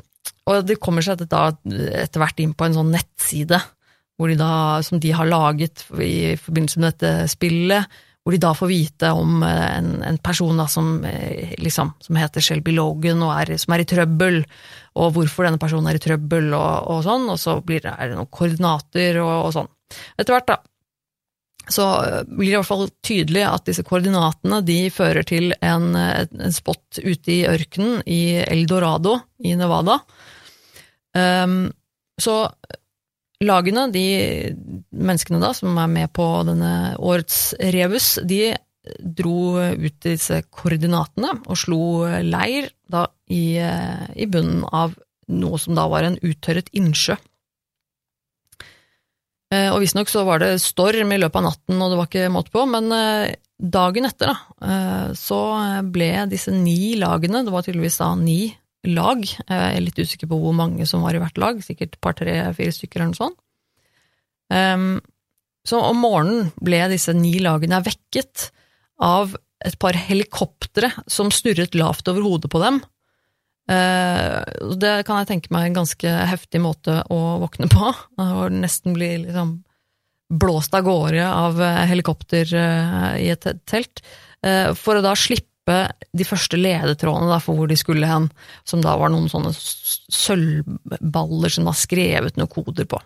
og 0.49 0.63
det 0.65 0.79
kommer 0.81 1.05
seg 1.05 1.21
etter 1.21 2.17
hvert 2.17 2.39
inn 2.41 2.55
på 2.57 2.65
en 2.65 2.73
sånn 2.73 2.89
nettside 2.95 3.59
de 4.17 4.35
da, 4.39 4.81
som 4.83 4.99
de 4.99 5.11
har 5.11 5.27
laget 5.27 5.83
i 5.99 6.35
forbindelse 6.39 6.79
med 6.79 6.93
dette 6.93 7.29
spillet, 7.31 7.95
hvor 8.23 8.33
de 8.33 8.41
da 8.41 8.53
får 8.57 8.69
vite 8.71 9.09
om 9.13 9.43
eh, 9.45 9.65
en, 9.77 9.89
en 10.01 10.17
person 10.23 10.57
da 10.57 10.65
som, 10.71 11.03
eh, 11.05 11.53
liksom, 11.61 11.91
som 12.01 12.17
heter 12.17 12.41
Shelby 12.41 12.73
Logan, 12.73 13.21
og 13.21 13.35
er, 13.35 13.57
som 13.61 13.75
er 13.75 13.83
i 13.83 13.89
trøbbel, 13.89 14.39
og 14.97 15.11
hvorfor 15.17 15.45
denne 15.45 15.61
personen 15.61 15.91
er 15.91 15.99
i 15.99 16.01
trøbbel, 16.01 16.47
og, 16.57 16.87
og 16.95 17.03
sånn, 17.05 17.27
og 17.29 17.37
så 17.41 17.59
blir 17.61 17.83
det, 17.83 17.93
er 17.93 18.09
det 18.09 18.17
noen 18.17 18.31
koordinater 18.33 19.19
og, 19.21 19.33
og 19.49 19.53
sånn. 19.59 19.69
Etter 20.17 20.33
hvert, 20.33 20.49
da, 20.49 20.57
så 21.71 21.85
blir 22.27 22.49
det 22.49 22.53
i 22.53 22.57
hvert 22.59 22.69
fall 22.69 22.89
tydelig 23.05 23.43
at 23.47 23.65
disse 23.69 23.85
koordinatene 23.87 24.61
de 24.65 24.79
fører 24.93 25.25
til 25.27 25.53
en, 25.65 25.91
en 25.95 26.53
spot 26.55 26.99
ute 27.01 27.33
i 27.33 27.39
ørkenen 27.49 28.03
i 28.05 28.37
El 28.43 28.65
Dorado 28.69 29.17
i 29.43 29.55
Nevada. 29.57 29.99
Um, 31.15 31.71
så 32.21 32.35
lagene, 33.43 33.87
de 33.91 34.05
menneskene 34.95 35.41
da 35.43 35.51
som 35.57 35.75
er 35.79 35.91
med 35.91 36.13
på 36.15 36.27
denne 36.47 36.95
årets 36.99 37.55
rebus, 37.75 38.15
de 38.23 38.53
dro 38.99 39.57
ut 39.57 39.97
disse 40.05 40.43
koordinatene 40.53 41.31
og 41.49 41.57
slo 41.57 41.81
leir 42.21 42.69
da 42.91 43.07
i, 43.33 43.57
i 43.57 44.27
bunnen 44.29 44.61
av 44.69 44.93
noe 45.33 45.57
som 45.57 45.73
da 45.77 45.87
var 45.89 46.05
en 46.05 46.19
uttørret 46.21 46.69
innsjø. 46.77 47.17
Eh, 49.55 49.69
og 49.71 49.81
visstnok 49.83 50.09
så 50.11 50.25
var 50.27 50.41
det 50.41 50.57
storm 50.63 51.13
i 51.13 51.19
løpet 51.21 51.39
av 51.39 51.47
natten, 51.49 51.79
og 51.79 51.91
det 51.91 51.99
var 51.99 52.09
ikke 52.09 52.33
måte 52.33 52.53
på, 52.53 52.65
men 52.69 52.91
eh, 52.95 53.35
dagen 53.55 54.07
etter 54.09 54.33
da, 54.33 54.35
eh, 54.67 55.07
så 55.17 55.39
ble 55.93 56.11
disse 56.31 56.53
ni 56.53 56.95
lagene, 56.99 57.45
det 57.45 57.53
var 57.53 57.65
tydeligvis 57.65 57.99
da 58.01 58.11
ni 58.19 58.39
lag, 58.85 59.23
jeg 59.25 59.49
er 59.49 59.81
litt 59.81 59.97
usikker 59.97 60.29
på 60.29 60.37
hvor 60.41 60.53
mange 60.57 60.85
som 60.89 61.05
var 61.05 61.17
i 61.17 61.21
hvert 61.21 61.39
lag, 61.41 61.61
sikkert 61.65 61.95
et 61.95 62.01
par, 62.03 62.17
tre, 62.17 62.37
fire 62.57 62.73
stykker 62.75 63.01
eller 63.01 63.13
noe 63.13 63.21
sånt. 63.21 63.39
Ehm, 64.53 64.99
så 65.65 65.79
om 65.81 66.03
morgenen 66.03 66.51
ble 66.61 66.83
disse 66.91 67.15
ni 67.17 67.39
lagene 67.41 67.81
vekket 67.81 68.51
av 69.01 69.33
et 69.65 69.77
par 69.81 69.97
helikoptre 69.97 70.91
som 71.09 71.31
snurret 71.33 71.73
lavt 71.73 72.11
over 72.11 72.27
hodet 72.27 72.51
på 72.53 72.61
dem, 72.61 72.77
det 73.65 74.91
kan 75.07 75.21
jeg 75.21 75.29
tenke 75.29 75.53
meg 75.53 75.67
en 75.67 75.77
ganske 75.79 76.11
heftig 76.29 76.59
måte 76.61 76.99
å 77.09 77.19
våkne 77.41 77.65
på, 77.71 77.87
og 78.21 78.53
nesten 78.53 78.93
bli 78.93 79.07
liksom 79.23 79.55
blåst 80.29 80.73
av 80.73 80.85
gårde 80.85 81.25
av 81.29 81.61
eh, 81.61 81.83
helikopter 81.89 82.55
eh, 82.55 83.11
i 83.25 83.29
et 83.33 83.47
telt, 83.69 84.01
eh, 84.45 84.73
for 84.77 84.97
å 84.97 85.03
da 85.05 85.13
slippe 85.17 85.77
de 86.13 86.25
første 86.27 86.57
ledetrådene 86.59 87.39
for 87.41 87.57
hvor 87.57 87.69
de 87.69 87.77
skulle 87.79 88.09
hen, 88.09 88.29
som 88.67 88.83
da 88.85 88.95
var 89.01 89.13
noen 89.13 89.29
sånne 89.31 89.53
sølvballer 89.55 91.53
som 91.53 91.69
var 91.69 91.77
skrevet 91.77 92.37
noen 92.37 92.51
koder 92.51 92.85
på. 92.89 92.99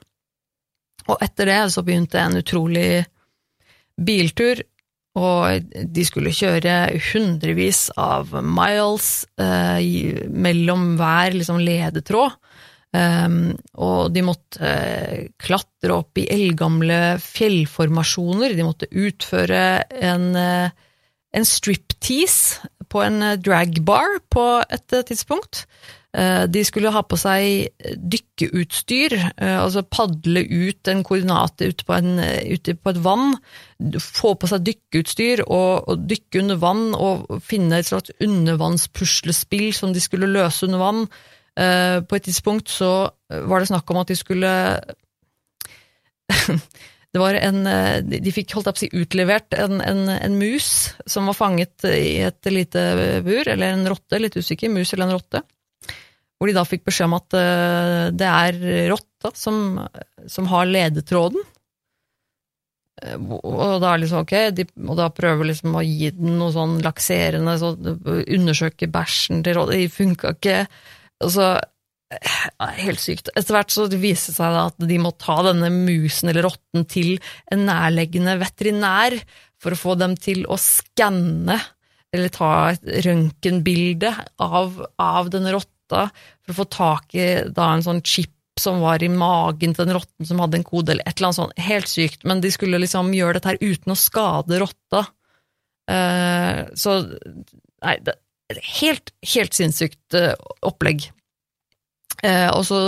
Og 1.10 1.24
etter 1.24 1.50
det 1.50 1.62
så 1.74 1.84
begynte 1.88 2.19
en 2.19 2.39
utrolig 2.39 3.06
biltur, 4.00 4.62
og 5.20 5.74
de 5.96 6.06
skulle 6.08 6.34
kjøre 6.36 6.76
hundrevis 7.12 7.90
av 8.00 8.32
miles 8.46 9.10
eh, 9.42 10.24
mellom 10.32 10.94
hver 11.00 11.36
liksom, 11.36 11.60
ledetråd. 11.64 12.40
Um, 12.90 13.52
og 13.78 14.08
de 14.16 14.24
måtte 14.26 14.66
eh, 14.66 15.28
klatre 15.38 15.94
opp 15.94 16.18
i 16.18 16.26
eldgamle 16.34 17.20
fjellformasjoner, 17.22 18.56
de 18.58 18.66
måtte 18.66 18.90
utføre 18.90 19.62
en, 19.94 20.32
uh, 20.34 20.72
en 21.38 21.46
striptease 21.46 22.66
på 22.90 23.04
en 23.06 23.22
eh, 23.24 23.38
dragbar 23.40 24.20
på 24.34 24.46
et 24.70 24.96
eh, 24.96 25.06
tidspunkt. 25.06 25.66
Eh, 26.17 26.43
de 26.50 26.63
skulle 26.65 26.89
ha 26.89 27.04
på 27.06 27.17
seg 27.22 27.69
dykkeutstyr, 28.02 29.13
eh, 29.13 29.58
altså 29.62 29.84
padle 29.86 30.41
ut 30.41 30.89
en 30.89 31.04
koordinat 31.06 31.62
ute 31.62 31.86
på, 31.86 31.93
en, 31.93 32.17
eh, 32.24 32.50
ute 32.56 32.74
på 32.74 32.89
et 32.89 33.02
vann, 33.06 33.36
få 34.02 34.34
på 34.34 34.50
seg 34.50 34.65
dykkeutstyr 34.65 35.43
og, 35.45 35.86
og 35.86 36.08
dykke 36.10 36.41
under 36.41 36.58
vann 36.63 36.95
og 36.98 37.30
finne 37.45 37.78
et 37.78 37.91
slags 37.91 38.10
undervannspuslespill 38.26 39.69
som 39.78 39.93
de 39.93 40.02
skulle 40.02 40.32
løse 40.34 40.65
under 40.65 40.82
vann. 40.82 41.06
På 41.60 42.15
et 42.15 42.24
tidspunkt 42.24 42.69
så 42.72 43.10
var 43.28 43.60
det 43.60 43.67
snakk 43.67 43.89
om 43.91 43.98
at 44.00 44.08
de 44.08 44.15
skulle 44.15 44.52
Det 47.12 47.19
var 47.19 47.36
en 47.36 47.67
De 48.08 48.32
fikk 48.32 48.54
holdt 48.56 48.69
opp 48.72 48.80
si, 48.80 48.88
utlevert 48.95 49.58
en, 49.58 49.82
en, 49.84 50.08
en 50.13 50.38
mus 50.39 50.93
som 51.10 51.28
var 51.28 51.36
fanget 51.36 51.84
i 51.89 52.22
et 52.24 52.52
lite 52.54 52.86
bur, 53.26 53.43
eller 53.43 53.74
en 53.74 53.89
rotte, 53.91 54.22
litt 54.22 54.38
usikker, 54.39 54.72
mus 54.72 54.93
eller 54.93 55.10
en 55.10 55.17
rotte. 55.17 55.43
Hvor 56.39 56.49
de 56.49 56.56
da 56.56 56.65
fikk 56.67 56.86
beskjed 56.88 57.10
om 57.10 57.17
at 57.17 57.36
eh, 57.36 58.04
det 58.15 58.28
er 58.32 58.60
rotta 58.93 59.34
som, 59.36 59.80
som 60.32 60.47
har 60.52 60.69
ledetråden. 60.69 61.43
Eh, 63.04 63.17
Og 63.19 63.80
da 63.84 63.93
er 63.93 64.04
liksom 64.06 64.23
ok, 64.23 64.36
de, 64.56 64.67
og 64.88 64.95
da 64.99 65.10
prøver 65.12 65.52
liksom 65.52 65.75
å 65.75 65.84
gi 65.84 66.13
den 66.15 66.38
noe 66.39 66.56
sånn 66.56 66.80
lakserende, 66.86 67.58
så 67.60 67.73
undersøke 67.75 68.88
bæsjen 68.91 69.43
til 69.43 69.60
rotta, 69.60 69.75
det 69.75 69.91
funka 69.95 70.38
ikke. 70.38 70.62
Og 71.25 71.36
så 71.36 71.52
Helt 72.10 72.97
sykt. 72.97 73.28
Etter 73.38 73.54
hvert 73.54 73.69
så 73.69 73.84
viste 73.91 74.32
det 74.32 74.38
seg 74.39 74.56
at 74.58 74.80
de 74.89 74.95
må 74.97 75.12
ta 75.21 75.36
denne 75.45 75.67
musen 75.69 76.32
eller 76.32 76.47
rotten 76.47 76.88
til 76.89 77.19
en 77.54 77.67
nærleggende 77.67 78.34
veterinær 78.41 79.13
for 79.62 79.75
å 79.75 79.78
få 79.78 79.93
dem 79.99 80.15
til 80.17 80.41
å 80.49 80.58
skanne 80.58 81.60
eller 82.10 82.34
ta 82.34 82.71
et 82.71 82.88
røntgenbilde 83.06 84.10
av, 84.41 84.80
av 84.97 85.30
denne 85.30 85.54
rotta, 85.54 85.69
for 85.93 86.54
å 86.54 86.58
få 86.60 86.67
tak 86.73 87.15
i 87.17 87.30
da 87.56 87.71
en 87.73 87.86
sånn 87.86 88.04
chip 88.06 88.34
som 88.60 88.82
var 88.84 89.04
i 89.04 89.12
magen 89.12 89.73
til 89.75 89.88
den 89.88 89.95
rotten 89.95 90.28
som 90.28 90.41
hadde 90.43 90.60
en 90.60 90.67
kode, 90.67 90.93
eller 90.93 91.08
et 91.08 91.15
eller 91.15 91.30
annet 91.30 91.39
sånt. 91.39 91.62
Helt 91.63 91.91
sykt. 91.91 92.25
Men 92.28 92.41
de 92.43 92.52
skulle 92.54 92.82
liksom 92.82 93.13
gjøre 93.15 93.38
dette 93.38 93.54
her 93.54 93.62
uten 93.63 93.95
å 93.95 93.99
skade 93.99 94.60
rotta. 94.62 95.06
Uh, 95.89 96.67
så 96.78 97.02
Nei, 97.80 97.93
det 98.04 98.17
helt, 98.82 99.13
helt 99.32 99.56
sinnssykt 99.56 100.17
uh, 100.19 100.34
opplegg. 100.67 101.06
Uh, 102.19 102.52
og 102.52 102.65
så 102.67 102.82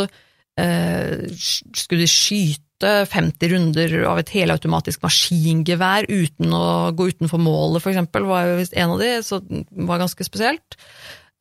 skulle 0.60 2.04
de 2.04 2.10
skyte 2.12 2.90
50 3.10 3.50
runder 3.54 3.94
av 4.06 4.20
et 4.20 4.34
helautomatisk 4.36 5.02
maskingevær 5.02 6.06
uten 6.12 6.52
å 6.54 6.92
gå 6.94 7.08
utenfor 7.14 7.42
målet, 7.42 7.82
for 7.82 7.94
eksempel, 7.94 8.28
var 8.30 8.50
jo 8.50 8.60
visst 8.60 8.76
en 8.78 8.94
av 8.94 9.02
de, 9.02 9.10
så 9.26 9.40
det 9.42 9.64
var 9.88 10.04
ganske 10.04 10.28
spesielt. 10.28 10.78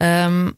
Um, 0.01 0.55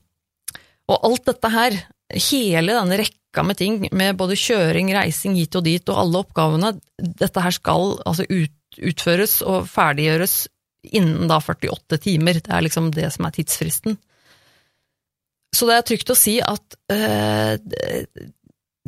og 0.91 1.07
alt 1.09 1.29
dette 1.31 1.51
her, 1.53 1.77
hele 2.13 2.75
denne 2.77 2.99
rekka 3.01 3.45
med 3.47 3.59
ting, 3.61 3.79
med 3.95 4.19
både 4.19 4.39
kjøring, 4.39 4.91
reising 4.97 5.37
hit 5.39 5.57
og 5.59 5.67
dit, 5.69 5.85
og 5.89 6.01
alle 6.03 6.23
oppgavene, 6.25 6.75
dette 6.99 7.45
her 7.45 7.55
skal 7.55 7.97
altså 8.03 8.27
ut, 8.29 8.57
utføres 8.83 9.41
og 9.47 9.69
ferdiggjøres 9.71 10.37
innen 10.93 11.31
da 11.31 11.39
48 11.41 12.01
timer. 12.03 12.41
Det 12.43 12.53
er 12.53 12.67
liksom 12.67 12.91
det 12.95 13.09
som 13.15 13.29
er 13.29 13.37
tidsfristen. 13.37 13.99
Så 15.53 15.69
det 15.69 15.77
er 15.77 15.87
trygt 15.87 16.13
å 16.13 16.17
si 16.17 16.39
at 16.43 16.77
øh, 16.93 17.57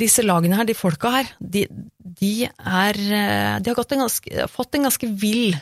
disse 0.00 0.24
lagene 0.24 0.58
her, 0.58 0.66
de 0.68 0.76
folka 0.76 1.12
her, 1.18 1.30
de, 1.38 1.66
de 2.20 2.48
er 2.48 2.98
eh, 2.98 3.56
De 3.62 3.70
har 3.70 3.84
en 3.84 4.04
ganske, 4.06 4.46
fått 4.50 4.78
en 4.78 4.88
ganske 4.88 5.10
vill 5.20 5.54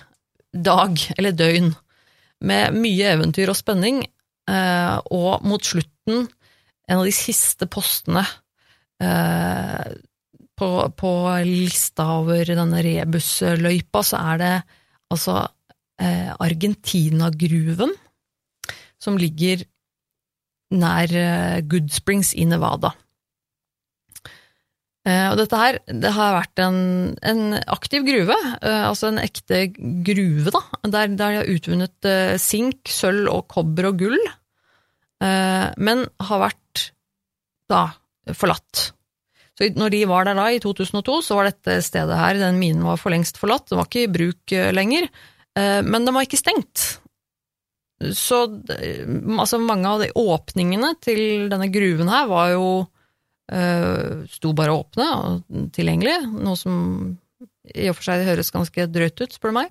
dag, 0.53 0.97
eller 1.19 1.35
døgn, 1.37 1.73
med 2.43 2.77
mye 2.77 3.13
eventyr 3.17 3.51
og 3.53 3.59
spenning, 3.59 4.03
eh, 4.51 4.97
og 5.15 5.45
mot 5.47 5.65
slutten, 5.65 5.92
en 6.11 6.99
av 6.99 7.05
de 7.07 7.13
siste 7.15 7.69
postene 7.71 8.25
eh, 9.03 9.93
på, 10.59 10.71
på 10.99 11.13
lista 11.47 12.09
over 12.21 12.45
denne 12.47 12.83
rebusløypa, 12.85 14.03
så 14.07 14.21
er 14.33 14.43
det 14.43 14.55
altså 15.13 15.37
eh, 16.01 16.33
Argentina-gruven, 16.37 17.95
som 19.03 19.19
ligger 19.21 19.65
nær 20.73 21.13
eh, 21.13 21.63
Goodsprings 21.69 22.35
i 22.39 22.47
Nevada. 22.49 22.93
Eh, 25.03 25.27
Og 25.33 25.39
dette 25.41 25.59
her, 25.59 25.81
det 25.89 26.13
har 26.15 26.37
vært 26.37 26.63
en, 26.63 26.79
en 27.27 27.57
aktiv 27.67 28.05
gruve, 28.07 28.37
eh, 28.63 28.85
altså 28.87 29.11
en 29.11 29.19
ekte 29.23 29.65
gruve, 30.07 30.53
da, 30.55 30.63
der, 30.85 31.11
der 31.17 31.17
de 31.17 31.41
har 31.41 31.51
utvunnet 31.51 32.09
eh, 32.09 32.37
sink, 32.41 32.87
sølv 32.89 33.27
og 33.33 33.49
kobber 33.51 33.91
og 33.91 33.99
gull, 34.05 34.19
eh, 34.21 34.42
men 35.23 36.01
har 36.19 36.41
vært 36.43 36.83
da 37.71 37.83
forlatt. 38.35 38.93
Så 39.59 39.69
når 39.77 39.93
de 39.93 40.01
var 40.09 40.27
der 40.27 40.39
da, 40.39 40.49
i 40.51 40.61
2002, 40.63 41.19
så 41.27 41.37
var 41.37 41.51
dette 41.51 41.79
stedet 41.85 42.17
her, 42.19 42.41
den 42.41 42.61
minen 42.61 42.87
var 42.87 43.01
for 43.01 43.13
lengst 43.13 43.41
forlatt, 43.41 43.69
den 43.69 43.81
var 43.81 43.89
ikke 43.89 44.07
i 44.07 44.13
bruk 44.13 44.55
eh, 44.57 44.73
lenger, 44.75 45.09
eh, 45.59 45.81
men 45.85 46.07
den 46.07 46.17
var 46.17 46.27
ikke 46.27 46.41
stengt. 46.41 46.87
Så 48.03 48.41
altså 48.49 49.61
mange 49.63 49.87
av 49.87 50.03
de 50.03 50.09
åpningene 50.19 50.97
til 51.05 51.53
denne 51.53 51.69
gruven 51.71 52.11
her 52.11 52.27
var 52.31 52.49
jo 52.51 52.65
eh, 53.53 54.25
sto 54.33 54.55
bare 54.59 54.75
åpne 54.75 55.07
og 55.21 55.69
tilgjengelig, 55.77 56.17
noe 56.33 56.59
som 56.59 56.81
i 57.71 57.87
og 57.93 57.95
for 57.95 58.09
seg 58.09 58.25
høres 58.27 58.51
ganske 58.51 58.89
drøyt 58.91 59.23
ut, 59.23 59.37
spør 59.37 59.53
du 59.53 59.59
meg. 59.61 59.71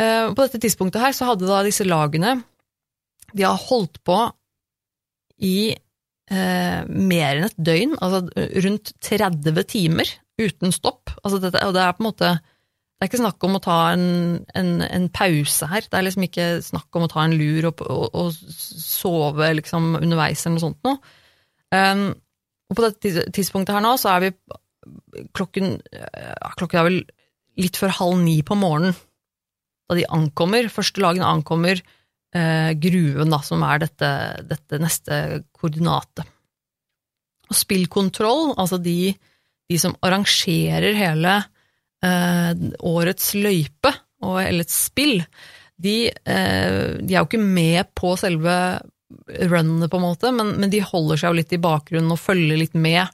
Eh, 0.00 0.30
på 0.32 0.40
dette 0.40 0.62
tidspunktet 0.62 1.02
her 1.02 1.12
så 1.12 1.28
hadde 1.28 1.50
da 1.50 1.60
disse 1.66 1.84
lagene 1.84 2.38
de 3.36 3.46
har 3.46 3.60
holdt 3.68 4.00
på 4.06 4.18
i 5.46 5.72
eh, 5.72 6.80
mer 6.86 7.38
enn 7.38 7.48
et 7.48 7.60
døgn, 7.70 7.96
altså 8.02 8.24
rundt 8.66 8.94
30 9.04 9.62
timer 9.70 10.10
uten 10.40 10.74
stopp. 10.74 11.12
Altså 11.22 11.40
dette, 11.42 11.62
og 11.66 11.76
det 11.76 11.84
er 11.84 11.94
på 11.96 12.04
en 12.04 12.10
måte 12.10 12.32
det 13.00 13.06
er 13.06 13.08
ikke 13.14 13.18
snakk 13.22 13.44
om 13.48 13.54
å 13.56 13.62
ta 13.64 13.74
en, 13.94 14.02
en, 14.60 14.72
en 14.84 15.04
pause 15.08 15.64
her. 15.70 15.86
Det 15.88 15.96
er 15.96 16.02
liksom 16.04 16.24
ikke 16.26 16.48
snakk 16.60 16.96
om 16.98 17.06
å 17.06 17.08
ta 17.08 17.22
en 17.24 17.32
lur 17.32 17.70
og, 17.70 17.78
og, 17.80 18.02
og 18.12 18.34
sove 18.60 19.46
liksom 19.56 19.94
underveis 20.02 20.42
eller 20.44 20.58
noe 20.58 20.64
sånt 20.66 20.84
noe. 20.84 20.98
Um, 21.72 22.02
og 22.68 22.76
på 22.76 22.84
dette 22.84 23.24
tidspunktet 23.32 23.72
her 23.72 23.86
nå, 23.86 23.94
så 23.96 24.12
er 24.12 24.26
vi 24.26 24.30
klokken 25.32 25.78
Klokken 26.58 26.80
er 26.80 26.86
vel 26.90 27.00
litt 27.60 27.80
før 27.80 27.96
halv 28.02 28.20
ni 28.20 28.36
på 28.44 28.58
morgenen 28.58 28.92
da 29.88 29.96
de 29.96 30.04
ankommer. 30.12 30.68
Første 30.68 31.00
lagene 31.00 31.26
ankommer 31.26 31.80
eh, 32.36 32.72
gruven, 32.80 33.32
da, 33.32 33.40
som 33.44 33.64
er 33.66 33.82
dette, 33.84 34.10
dette 34.48 34.80
neste 34.82 35.20
koordinatet. 35.56 36.28
Og 37.50 37.58
spillkontroll, 37.58 38.54
altså 38.60 38.78
de, 38.82 39.12
de 39.70 39.80
som 39.82 39.96
arrangerer 40.06 40.94
hele 40.98 41.40
eh, 42.06 42.52
årets 42.86 43.32
løype 43.38 43.94
og 44.26 44.38
eller 44.42 44.66
et 44.66 44.72
spill, 44.72 45.18
de, 45.80 45.96
eh, 46.10 46.96
de 47.00 47.14
er 47.14 47.20
jo 47.22 47.28
ikke 47.28 47.42
med 47.42 47.90
på 47.96 48.14
selve 48.20 48.54
runnet, 49.50 49.90
på 49.90 49.98
en 49.98 50.04
måte, 50.04 50.30
men, 50.34 50.54
men 50.60 50.70
de 50.70 50.82
holder 50.84 51.18
seg 51.18 51.32
jo 51.32 51.38
litt 51.40 51.54
i 51.56 51.62
bakgrunnen 51.62 52.14
og 52.14 52.20
følger 52.20 52.60
litt 52.60 52.76
med. 52.78 53.08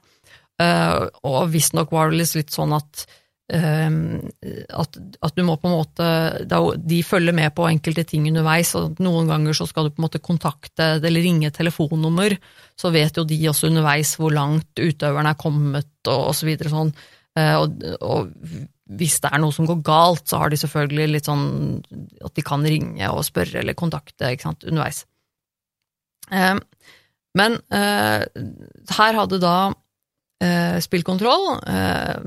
Eh, 0.61 0.99
og 1.25 1.49
visstnok 1.53 1.93
var 1.93 2.11
det 2.11 2.27
litt 2.35 2.53
sånn 2.53 2.75
at 2.77 3.07
at, 3.47 4.97
at 5.23 5.35
du 5.37 5.43
må 5.47 5.53
på 5.55 5.69
en 5.69 5.75
måte 5.77 6.07
De 6.83 6.97
følger 7.07 7.31
med 7.31 7.53
på 7.55 7.63
enkelte 7.69 8.03
ting 8.03 8.25
underveis, 8.27 8.73
og 8.75 8.99
noen 8.99 9.29
ganger 9.31 9.55
så 9.55 9.67
skal 9.69 9.87
du 9.87 9.93
på 9.93 10.01
en 10.01 10.07
måte 10.09 10.19
kontakte 10.19 10.89
eller 10.97 11.23
ringe 11.23 11.53
telefonnummer, 11.55 12.35
så 12.75 12.91
vet 12.91 13.15
jo 13.15 13.23
de 13.23 13.37
også 13.47 13.69
underveis 13.69 14.17
hvor 14.19 14.35
langt 14.35 14.75
utøveren 14.75 15.31
er 15.31 15.39
kommet, 15.39 15.93
og, 16.09 16.25
og 16.27 16.35
så 16.35 16.49
videre 16.49 16.73
sånn. 16.73 16.91
Eh, 17.39 17.55
og, 17.55 17.87
og 18.03 18.33
hvis 18.97 19.19
det 19.23 19.31
er 19.31 19.41
noe 19.43 19.55
som 19.55 19.67
går 19.67 19.81
galt, 19.85 20.27
så 20.29 20.41
har 20.41 20.51
de 20.51 20.59
selvfølgelig 20.59 21.07
litt 21.11 21.27
sånn 21.27 21.47
at 22.23 22.35
de 22.37 22.45
kan 22.45 22.63
ringe 22.63 23.11
og 23.11 23.25
spørre 23.27 23.61
eller 23.61 23.77
kontakte 23.77 24.31
ikke 24.33 24.49
sant, 24.49 24.67
underveis. 24.67 25.03
Eh, 26.31 26.55
men 27.37 27.59
eh, 27.73 28.23
her 28.97 29.19
hadde 29.19 29.41
da 29.43 29.57
eh, 29.69 29.75
spillkontroll 30.83 31.47
eh, 31.65 32.17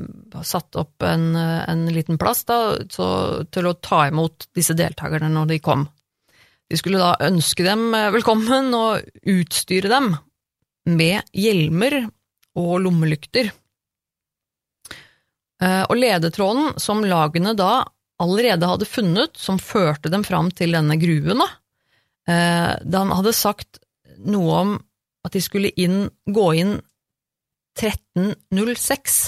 satt 0.42 0.76
opp 0.80 1.02
en, 1.06 1.36
eh, 1.36 1.62
en 1.70 1.86
liten 1.94 2.18
plass 2.18 2.44
da, 2.48 2.74
så, 2.90 3.06
til 3.52 3.68
å 3.70 3.76
ta 3.78 4.06
imot 4.08 4.48
disse 4.56 4.74
deltakerne 4.74 5.30
når 5.30 5.52
de 5.52 5.58
kom. 5.62 5.86
De 6.70 6.78
skulle 6.78 6.98
da 7.02 7.14
ønske 7.26 7.66
dem 7.66 7.94
eh, 7.94 8.10
velkommen 8.14 8.74
og 8.74 9.06
utstyre 9.30 9.92
dem 9.92 10.12
med 10.90 11.22
hjelmer 11.36 12.00
og 12.58 12.80
lommelykter. 12.86 13.52
Eh, 15.62 15.82
Og 15.86 15.96
ledetråden 15.98 16.74
som 16.82 17.04
lagene 17.06 17.54
da 17.54 17.84
allerede 18.20 18.68
hadde 18.68 18.90
funnet, 18.90 19.38
som 19.38 19.62
førte 19.62 20.10
dem 20.12 20.26
fram 20.26 20.50
til 20.52 20.74
denne 20.76 20.98
gruen, 21.00 21.40
da, 21.40 21.46
han 22.28 23.10
hadde 23.16 23.32
sagt 23.34 23.78
noe 24.28 24.58
om 24.60 24.74
at 25.24 25.32
de 25.34 25.40
skulle 25.42 25.70
inn, 25.80 26.04
gå 26.28 26.44
inn 26.60 26.74
1306. 27.80 29.18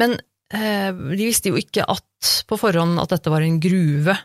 Men 0.00 0.16
eh, 0.54 0.90
de 0.92 1.22
visste 1.24 1.52
jo 1.52 1.60
ikke 1.60 1.86
at, 1.88 2.32
på 2.48 2.58
forhånd 2.60 3.00
at 3.02 3.14
dette 3.14 3.32
var 3.32 3.44
en 3.44 3.60
gruve, 3.62 4.16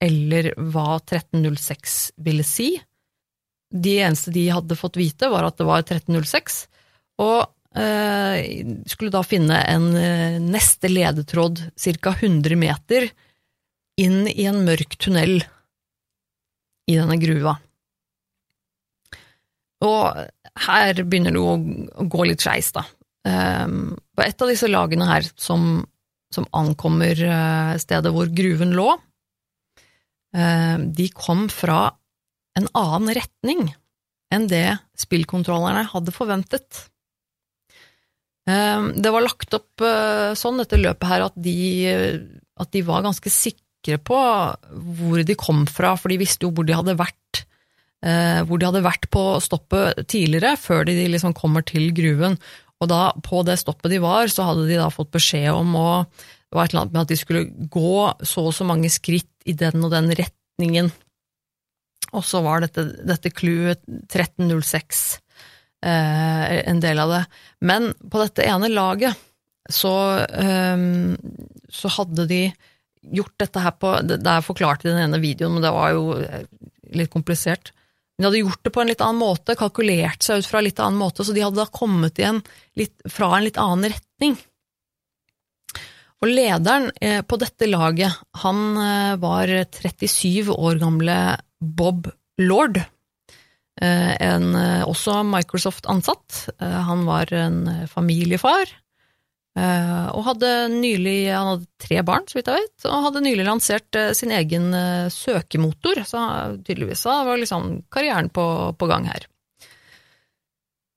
eller 0.00 0.52
hva 0.56 0.98
1306 1.00 1.98
ville 2.24 2.46
si. 2.46 2.72
De 3.70 3.96
eneste 4.02 4.32
de 4.34 4.48
hadde 4.50 4.78
fått 4.78 4.98
vite, 4.98 5.30
var 5.30 5.46
at 5.46 5.58
det 5.60 5.68
var 5.68 5.84
1306, 5.84 6.60
og 7.22 7.40
eh, 7.78 8.64
skulle 8.88 9.14
da 9.14 9.22
finne 9.26 9.60
en 9.70 9.88
eh, 9.94 10.38
neste 10.42 10.90
ledetråd 10.90 11.66
ca. 11.76 12.14
100 12.16 12.58
meter 12.58 13.10
inn 14.00 14.24
i 14.28 14.46
en 14.48 14.62
mørk 14.64 14.96
tunnel 14.98 15.42
i 16.90 16.96
denne 16.96 17.18
gruva. 17.20 17.58
Og 19.86 20.20
her 20.66 21.02
begynner 21.04 21.34
det 21.34 21.40
å 21.40 22.08
gå 22.10 22.26
litt 22.28 22.44
skeis, 22.44 22.72
da. 22.76 22.84
Um, 23.24 23.96
et 24.20 24.40
av 24.40 24.48
disse 24.48 24.68
lagene 24.68 25.08
her 25.08 25.26
som, 25.40 25.82
som 26.32 26.46
ankommer 26.56 27.18
eh, 27.20 27.72
stedet 27.80 28.12
hvor 28.14 28.30
gruven 28.32 28.72
lå, 28.76 28.94
eh, 30.36 30.76
de 30.80 31.08
kom 31.12 31.48
fra 31.52 31.90
en 32.58 32.68
annen 32.76 33.12
retning 33.16 33.66
enn 34.32 34.46
det 34.50 34.78
spillkontrollerne 34.98 35.88
hadde 35.90 36.14
forventet. 36.14 36.86
Um, 38.48 38.92
det 38.96 39.12
var 39.12 39.24
lagt 39.24 39.52
opp 39.56 39.84
eh, 39.84 40.32
sånn, 40.38 40.60
dette 40.62 40.80
løpet 40.80 41.10
her, 41.10 41.26
at 41.28 41.36
de, 41.36 41.58
at 42.60 42.72
de 42.72 42.84
var 42.86 43.04
ganske 43.04 43.32
sikre 43.32 44.00
på 44.00 44.20
hvor 44.96 45.24
de 45.26 45.36
kom 45.38 45.66
fra, 45.68 45.92
for 46.00 46.12
de 46.12 46.20
visste 46.20 46.46
jo 46.46 46.54
hvor 46.56 46.68
de 46.68 46.76
hadde 46.76 46.98
vært 46.98 47.44
hvor 48.00 48.56
de 48.56 48.64
hadde 48.64 48.80
vært 48.80 49.02
på 49.12 49.22
stoppet 49.44 50.06
tidligere, 50.08 50.54
før 50.56 50.86
de 50.88 50.94
liksom 51.12 51.34
kommer 51.36 51.60
til 51.68 51.90
gruven. 51.92 52.38
Og 52.80 52.88
da, 52.88 53.10
på 53.24 53.42
det 53.44 53.58
stoppet 53.60 53.92
de 53.92 54.00
var, 54.00 54.30
så 54.32 54.46
hadde 54.48 54.64
de 54.70 54.78
da 54.80 54.88
fått 54.92 55.12
beskjed 55.12 55.52
om 55.52 55.74
å 55.76 55.88
Det 56.50 56.56
var 56.56 56.66
et 56.66 56.72
eller 56.72 56.80
annet 56.82 56.94
med 56.96 57.02
at 57.04 57.10
de 57.12 57.16
skulle 57.20 57.68
gå 57.70 57.96
så 58.26 58.42
og 58.48 58.54
så 58.56 58.64
mange 58.66 58.88
skritt 58.90 59.44
i 59.46 59.52
den 59.54 59.84
og 59.86 59.92
den 59.92 60.08
retningen. 60.18 60.88
Og 62.10 62.24
så 62.26 62.40
var 62.42 62.64
dette, 62.64 62.88
dette 63.06 63.30
clouet 63.30 63.78
1306 63.86 65.20
eh, 65.86 66.56
en 66.66 66.82
del 66.82 66.98
av 66.98 67.14
det. 67.14 67.20
Men 67.62 67.92
på 68.02 68.22
dette 68.24 68.48
ene 68.50 68.72
laget 68.72 69.14
så, 69.70 69.94
eh, 70.26 70.82
så 71.70 71.94
hadde 72.00 72.26
de 72.26 72.42
gjort 73.14 73.36
dette 73.40 73.62
her 73.62 73.76
på 73.78 73.94
det 74.08 74.18
er 74.18 74.44
forklart 74.44 74.82
i 74.84 74.90
den 74.90 75.04
ene 75.06 75.22
videoen, 75.22 75.54
men 75.54 75.64
det 75.64 75.72
var 75.76 75.94
jo 75.94 76.18
eh, 76.18 76.48
litt 76.98 77.14
komplisert. 77.14 77.70
Men 78.20 78.26
de 78.26 78.28
hadde 78.28 78.40
gjort 78.50 78.64
det 78.66 78.70
på 78.74 78.80
en 78.82 78.90
litt 78.90 79.00
annen 79.00 79.16
måte, 79.16 79.54
kalkulert 79.56 80.20
seg 80.20 80.42
ut 80.42 80.46
fra 80.50 80.60
en 80.60 80.66
litt 80.66 80.80
annen 80.84 81.00
måte, 81.00 81.24
så 81.24 81.32
de 81.32 81.40
hadde 81.40 81.56
da 81.56 81.64
kommet 81.72 82.18
igjen 82.20 82.42
litt, 82.76 82.92
fra 83.08 83.30
en 83.38 83.46
litt 83.46 83.56
annen 83.56 83.88
retning. 83.94 84.34
Og 86.20 86.28
lederen 86.28 86.90
eh, 87.00 87.22
på 87.24 87.38
dette 87.40 87.64
laget, 87.64 88.12
han 88.42 88.60
eh, 88.76 89.14
var 89.22 89.48
37 89.72 90.52
år 90.52 90.82
gamle 90.82 91.16
Bob 91.64 92.10
Lord, 92.44 92.76
eh, 93.80 94.12
en 94.20 94.52
også 94.84 95.22
Microsoft-ansatt. 95.24 96.42
Han 96.60 97.08
var 97.08 97.32
en 97.32 97.62
familiefar, 97.88 98.68
og 99.58 100.22
hadde 100.28 100.50
nylig 100.70 101.32
Han 101.34 101.48
hadde 101.48 101.66
tre 101.82 102.04
barn, 102.06 102.26
så 102.30 102.38
vidt 102.38 102.50
jeg 102.52 102.62
vet, 102.62 102.84
og 102.86 103.06
hadde 103.08 103.22
nylig 103.24 103.46
lansert 103.48 103.98
eh, 103.98 104.12
sin 104.16 104.30
egen 104.34 104.70
eh, 104.76 105.08
søkemotor, 105.10 106.04
så 106.06 106.22
tydeligvis 106.62 107.02
så 107.02 107.16
var 107.26 107.40
liksom 107.40 107.82
karrieren 107.92 108.30
på, 108.30 108.44
på 108.78 108.90
gang 108.90 109.08
her. 109.10 109.26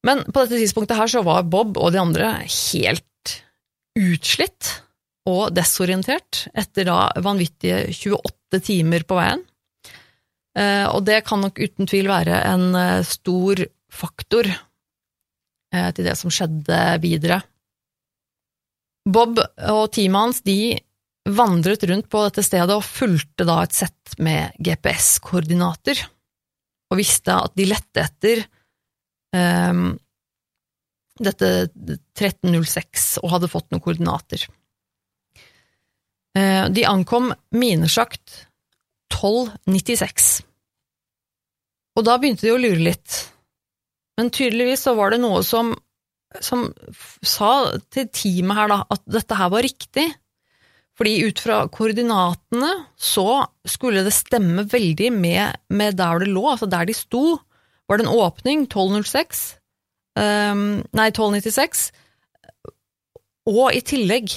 Men 0.05 0.21
på 0.27 0.43
dette 0.43 0.59
tidspunktet 0.59 0.99
her 0.99 1.09
så 1.09 1.23
var 1.25 1.47
Bob 1.47 1.79
og 1.79 1.93
de 1.95 2.01
andre 2.01 2.33
helt 2.43 3.35
utslitt 3.99 4.69
og 5.29 5.53
desorientert 5.55 6.47
etter 6.53 6.89
da 6.89 6.97
vanvittige 7.23 7.85
28 7.93 8.61
timer 8.67 9.05
på 9.07 9.17
veien. 9.17 9.43
Eh, 10.59 10.85
og 10.89 11.05
det 11.07 11.23
kan 11.25 11.41
nok 11.41 11.57
uten 11.61 11.89
tvil 11.89 12.11
være 12.11 12.43
en 12.51 12.75
eh, 12.77 13.05
stor 13.07 13.63
faktor 13.93 14.49
eh, 14.51 15.89
til 15.95 16.05
det 16.05 16.17
som 16.19 16.33
skjedde 16.33 16.81
videre. 17.01 17.39
Bob 19.09 19.39
og 19.39 19.83
teamet 19.95 20.21
hans 20.21 20.41
de 20.45 20.57
vandret 21.27 21.83
rundt 21.87 22.09
på 22.11 22.23
dette 22.25 22.43
stedet 22.45 22.75
og 22.75 22.85
fulgte 22.85 23.47
da 23.47 23.61
et 23.63 23.75
sett 23.75 24.15
med 24.23 24.55
GPS-koordinater, 24.63 25.99
og 26.91 26.99
visste 26.99 27.35
at 27.35 27.55
de 27.57 27.67
lette 27.67 28.03
etter 28.03 28.43
um, 29.35 29.93
dette 31.21 31.49
1306 32.17 33.19
og 33.21 33.31
hadde 33.35 33.51
fått 33.51 33.69
noen 33.71 33.83
koordinater. 33.83 34.47
Eh, 36.37 36.65
de 36.73 36.85
ankom 36.89 37.31
minesjakt 37.53 38.47
1296. 39.13 40.41
Og 41.93 42.07
da 42.07 42.17
begynte 42.17 42.47
de 42.47 42.53
å 42.55 42.61
lure 42.61 42.81
litt, 42.81 43.19
men 44.17 44.31
tydeligvis 44.33 44.87
så 44.87 44.95
var 44.97 45.13
det 45.13 45.21
noe 45.21 45.43
som, 45.45 45.73
som 46.41 46.67
sa 47.21 47.53
til 47.93 48.09
teamet 48.09 48.57
her 48.57 48.71
da, 48.71 48.81
at 48.93 49.03
dette 49.19 49.37
her 49.37 49.51
var 49.53 49.65
riktig, 49.65 50.07
fordi 50.97 51.15
ut 51.25 51.41
fra 51.41 51.63
koordinatene 51.73 52.71
så 52.97 53.43
skulle 53.65 54.03
det 54.05 54.13
stemme 54.13 54.65
veldig 54.69 55.09
med, 55.15 55.57
med 55.73 55.97
der 55.97 56.21
det 56.21 56.29
lå, 56.29 56.45
altså 56.51 56.69
der 56.69 56.85
de 56.89 56.95
sto, 56.97 57.39
var 57.89 57.99
det 57.99 58.05
en 58.05 58.15
åpning, 58.23 58.65
1206, 58.69 59.45
Um, 60.13 60.83
nei 60.93 61.07
1296, 61.09 61.87
og 63.49 63.73
i 63.73 63.81
tillegg 63.81 64.35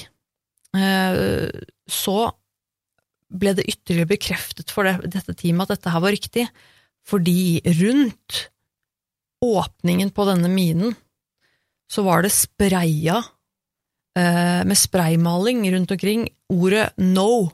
uh, 0.73 1.53
så 1.85 2.17
ble 3.27 3.53
det 3.59 3.67
ytterligere 3.69 4.09
bekreftet 4.09 4.73
for 4.73 4.87
det, 4.87 5.11
dette 5.13 5.35
teamet 5.37 5.67
at 5.67 5.77
dette 5.77 5.93
her 5.93 6.01
var 6.01 6.15
riktig, 6.15 6.47
fordi 7.05 7.61
rundt 7.77 8.47
åpningen 9.45 10.09
på 10.15 10.25
denne 10.31 10.49
minen 10.49 10.97
så 11.91 12.03
var 12.03 12.25
det 12.25 12.33
spraya 12.35 13.21
eh, 14.17 14.63
med 14.67 14.77
spraymaling 14.77 15.63
rundt 15.73 15.91
omkring 15.95 16.27
ordet 16.51 16.89
no. 16.97 17.49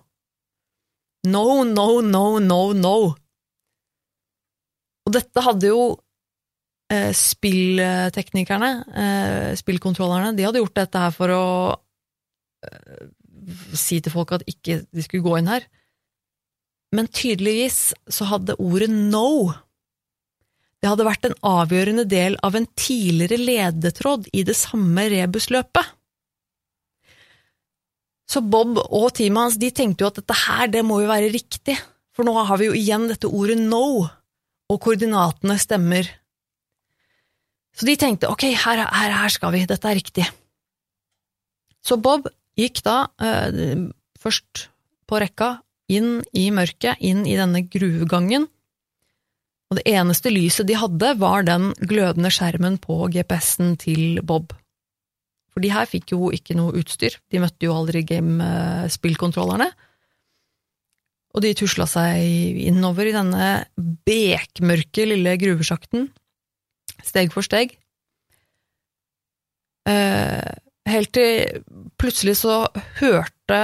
No, 1.28 1.64
no, 1.64 2.02
no, 2.02 2.40
no, 2.40 2.62
no. 2.74 2.98
Og 5.04 5.14
dette 5.16 5.44
hadde 5.46 5.70
jo 5.70 5.86
eh, 6.92 7.12
spillteknikerne, 7.16 8.72
eh, 9.04 9.52
spillkontrollerne, 9.60 10.34
de 10.36 10.48
hadde 10.48 10.60
gjort 10.64 10.82
dette 10.82 11.06
her 11.06 11.16
for 11.16 11.36
å 11.36 11.46
si 13.76 13.98
til 14.00 14.14
folk 14.14 14.32
at 14.36 14.46
ikke 14.48 14.86
de 14.88 15.04
skulle 15.04 15.26
gå 15.26 15.38
inn 15.40 15.52
her. 15.52 15.66
Men 16.96 17.10
tydeligvis 17.12 17.92
så 18.12 18.28
hadde 18.30 18.56
ordet 18.62 18.90
no 18.92 19.52
Det 20.84 20.90
hadde 20.92 21.06
vært 21.08 21.26
en 21.30 21.36
avgjørende 21.48 22.04
del 22.12 22.34
av 22.44 22.58
en 22.60 22.66
tidligere 22.76 23.38
ledetråd 23.40 24.26
i 24.36 24.42
det 24.44 24.56
samme 24.60 25.06
rebusløpet. 25.14 25.94
Så 28.28 28.42
Bob 28.44 28.82
og 28.84 29.14
teamet 29.16 29.46
hans 29.46 29.56
de 29.62 29.70
tenkte 29.72 30.04
jo 30.04 30.10
at 30.12 30.20
dette 30.20 30.36
her, 30.42 30.68
det 30.68 30.82
må 30.84 31.00
jo 31.00 31.08
være 31.08 31.32
riktig, 31.32 31.78
for 32.12 32.28
nå 32.28 32.36
har 32.36 32.60
vi 32.60 32.68
jo 32.68 32.76
igjen 32.76 33.08
dette 33.08 33.32
ordet 33.32 33.56
no, 33.62 34.04
og 34.68 34.82
koordinatene 34.84 35.56
stemmer. 35.62 36.10
Så 37.72 37.88
de 37.88 37.96
tenkte 38.00 38.28
ok, 38.28 38.50
her, 38.52 38.84
her, 38.84 39.16
her 39.24 39.32
skal 39.32 39.54
vi, 39.56 39.64
dette 39.70 39.88
er 39.88 39.98
riktig. 40.02 40.28
Så 41.80 41.96
Bob 41.96 42.28
gikk 42.60 42.84
da 42.84 43.06
eh, 43.24 43.88
først 44.20 44.68
på 45.08 45.24
rekka 45.24 45.56
inn 45.92 46.20
i 46.36 46.50
mørket, 46.52 47.00
inn 47.00 47.24
i 47.24 47.40
denne 47.40 47.64
gruvegangen, 47.72 48.50
og 49.74 49.80
det 49.80 49.90
eneste 49.90 50.30
lyset 50.30 50.68
de 50.70 50.76
hadde, 50.78 51.16
var 51.18 51.48
den 51.48 51.72
glødende 51.82 52.30
skjermen 52.30 52.76
på 52.78 53.08
GPS-en 53.10 53.74
til 53.82 54.20
Bob. 54.22 54.54
For 55.50 55.66
de 55.66 55.72
her 55.74 55.90
fikk 55.90 56.14
jo 56.14 56.30
ikke 56.34 56.54
noe 56.58 56.76
utstyr, 56.78 57.16
de 57.34 57.42
møtte 57.42 57.66
jo 57.66 57.74
aldri 57.74 58.04
game-spillkontrollerne. 58.06 59.72
og 61.34 61.42
de 61.42 61.56
tusla 61.58 61.88
seg 61.90 62.22
innover 62.70 63.08
i 63.10 63.16
denne 63.16 63.46
bekmørke 64.06 65.08
lille 65.10 65.34
gruvesjakten, 65.42 66.12
steg 67.02 67.34
for 67.34 67.42
steg. 67.42 67.74
Eh, 69.90 70.52
helt 70.86 71.12
til 71.18 71.64
plutselig 71.98 72.38
så 72.44 72.68
hørte 73.02 73.64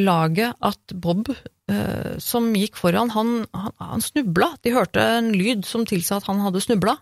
laget 0.00 0.56
at 0.64 0.96
Bob, 0.96 1.28
eh, 1.72 2.16
som 2.22 2.52
gikk 2.56 2.78
foran, 2.80 3.10
han, 3.14 3.32
han, 3.56 3.74
han 3.80 4.04
snubla. 4.04 4.52
De 4.62 4.74
hørte 4.74 5.02
en 5.18 5.32
lyd 5.34 5.66
som 5.68 5.86
tilsa 5.88 6.20
at 6.20 6.28
han 6.30 6.42
hadde 6.44 6.62
snubla. 6.64 6.96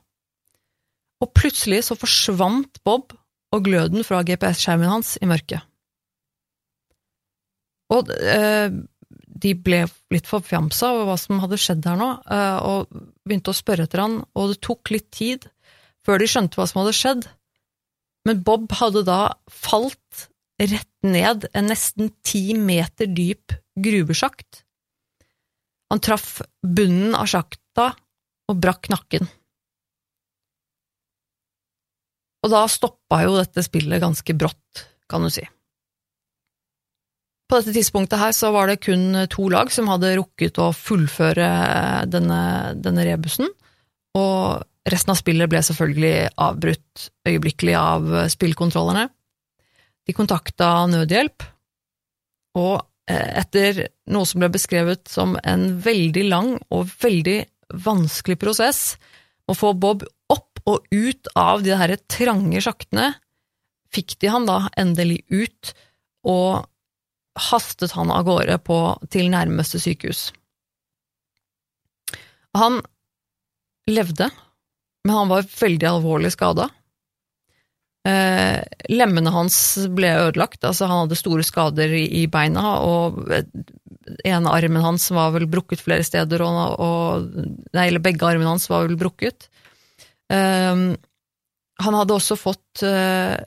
Og 1.23 1.31
plutselig 1.37 1.85
så 1.89 1.97
forsvant 1.99 2.81
Bob 2.85 3.15
og 3.55 3.63
gløden 3.65 4.05
fra 4.07 4.23
GPS-skjermen 4.27 4.91
hans 4.91 5.15
i 5.23 5.29
mørket. 5.31 5.63
Og 7.95 8.11
uh, 8.11 8.73
de 9.45 9.53
ble 9.55 9.85
litt 10.15 10.29
forfjamsa 10.29 10.91
over 10.95 11.11
hva 11.11 11.17
som 11.21 11.43
hadde 11.43 11.61
skjedd 11.61 11.87
her 11.87 11.99
nå, 12.01 12.11
uh, 12.27 12.59
og 12.65 13.05
begynte 13.23 13.53
å 13.53 13.57
spørre 13.57 13.87
etter 13.87 14.03
han, 14.03 14.19
og 14.35 14.53
det 14.53 14.63
tok 14.65 14.91
litt 14.95 15.11
tid 15.15 15.47
før 16.05 16.21
de 16.21 16.29
skjønte 16.29 16.59
hva 16.59 16.67
som 16.69 16.83
hadde 16.83 16.97
skjedd. 16.99 17.27
Men 18.29 18.41
Bob 18.45 18.73
hadde 18.81 19.05
da 19.07 19.21
falt 19.53 20.27
rett 20.61 20.91
ned 21.05 21.49
en 21.53 21.69
nesten 21.71 22.11
ti 22.27 22.55
meter 22.57 23.11
dyp 23.11 23.55
gruvesjakt. 23.77 24.63
Han 25.93 26.03
traff 26.03 26.41
bunnen 26.63 27.15
av 27.17 27.29
sjakta 27.31 27.91
og 28.51 28.61
brakk 28.61 28.91
nakken. 28.93 29.29
Og 32.45 32.53
da 32.53 32.65
stoppa 32.69 33.23
jo 33.25 33.39
dette 33.39 33.65
spillet 33.65 34.03
ganske 34.03 34.37
brått, 34.37 34.85
kan 35.09 35.25
du 35.25 35.31
si. 35.33 35.45
På 37.49 37.61
dette 37.61 37.75
tidspunktet 37.77 38.21
her 38.21 38.33
så 38.37 38.51
var 38.55 38.69
det 38.69 38.83
kun 38.85 39.17
to 39.33 39.49
lag 39.53 39.73
som 39.73 39.89
hadde 39.93 40.15
rukket 40.19 40.61
å 40.61 40.71
fullføre 40.77 41.49
denne, 42.11 42.41
denne 42.81 43.05
rebusen, 43.07 43.49
og 44.17 44.65
resten 44.89 45.13
av 45.13 45.21
spillet 45.21 45.51
ble 45.51 45.61
selvfølgelig 45.65 46.33
avbrutt 46.41 47.09
øyeblikkelig 47.29 47.77
av 47.79 48.09
spillkontrollerne. 48.33 49.09
De 50.05 50.17
kontakta 50.17 50.85
nødhjelp, 50.93 51.45
og 52.61 52.75
eh, 52.77 52.83
etter 53.11 53.87
noe 54.11 54.27
som 54.29 54.41
ble 54.41 54.51
beskrevet 54.55 55.09
som 55.11 55.35
en 55.45 55.67
veldig 55.85 56.25
lang 56.31 56.55
og 56.73 56.89
veldig 57.03 57.41
vanskelig 57.85 58.39
prosess, 58.41 58.95
å 59.49 59.57
få 59.57 59.75
Bob 59.77 60.07
opp 60.33 60.63
og 60.65 60.87
ut 60.95 61.29
av 61.37 61.65
de 61.65 61.75
her 61.77 61.93
trange 62.09 62.63
sjaktene, 62.65 63.13
fikk 63.93 64.17
de 64.23 64.31
han 64.33 64.49
da 64.49 64.65
endelig 64.81 65.21
ut, 65.29 65.75
og 66.25 66.65
hastet 67.51 67.93
han 67.97 68.13
av 68.15 68.25
gårde 68.29 68.57
på, 68.65 68.79
til 69.13 69.29
nærmeste 69.33 69.81
sykehus. 69.83 70.31
Han 72.55 72.81
levde, 73.91 74.31
men 75.05 75.17
han 75.19 75.31
var 75.31 75.49
veldig 75.51 75.89
alvorlig 75.91 76.33
skada. 76.33 76.71
Eh, 78.05 78.59
lemmene 78.93 79.33
hans 79.33 79.57
ble 79.97 80.11
ødelagt, 80.27 80.65
altså 80.67 80.89
han 80.91 81.05
hadde 81.05 81.17
store 81.17 81.45
skader 81.47 81.95
i, 81.97 82.27
beina, 82.29 82.75
og 82.85 83.23
ene 84.29 84.53
armen 84.53 84.85
hans 84.85 85.09
var 85.15 85.33
vel 85.37 85.47
brukket 85.49 85.81
flere 85.81 86.05
steder, 86.05 86.45
og, 86.45 86.77
og 86.85 87.73
nei, 87.73 87.87
eller 87.89 88.05
begge 88.05 88.29
armene 88.29 88.53
hans 88.53 88.69
var 88.69 88.85
vel 88.89 88.99
brukket. 89.01 89.49
Eh, 90.33 90.85
han 91.85 91.99
hadde 91.99 92.19
også 92.19 92.37
fått 92.39 92.85
eh, 92.87 93.39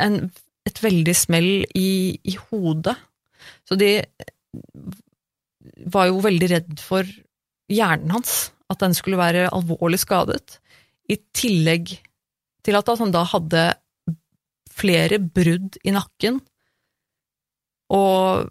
en 0.00 0.22
et 0.68 0.80
veldig 0.82 1.14
smell 1.16 1.50
i, 1.76 1.90
i 2.20 2.36
hodet. 2.50 2.96
Så 3.68 3.78
de 3.80 3.94
var 5.90 6.10
jo 6.10 6.22
veldig 6.24 6.50
redd 6.52 6.82
for 6.82 7.08
hjernen 7.70 8.12
hans, 8.14 8.50
at 8.70 8.82
den 8.82 8.94
skulle 8.96 9.20
være 9.20 9.48
alvorlig 9.54 10.00
skadet, 10.02 10.58
i 11.10 11.16
tillegg 11.34 11.96
til 12.64 12.78
at 12.78 12.90
han 13.00 13.12
da 13.14 13.24
hadde 13.28 13.66
flere 14.80 15.20
brudd 15.20 15.78
i 15.84 15.94
nakken, 15.94 16.40
og 17.90 18.50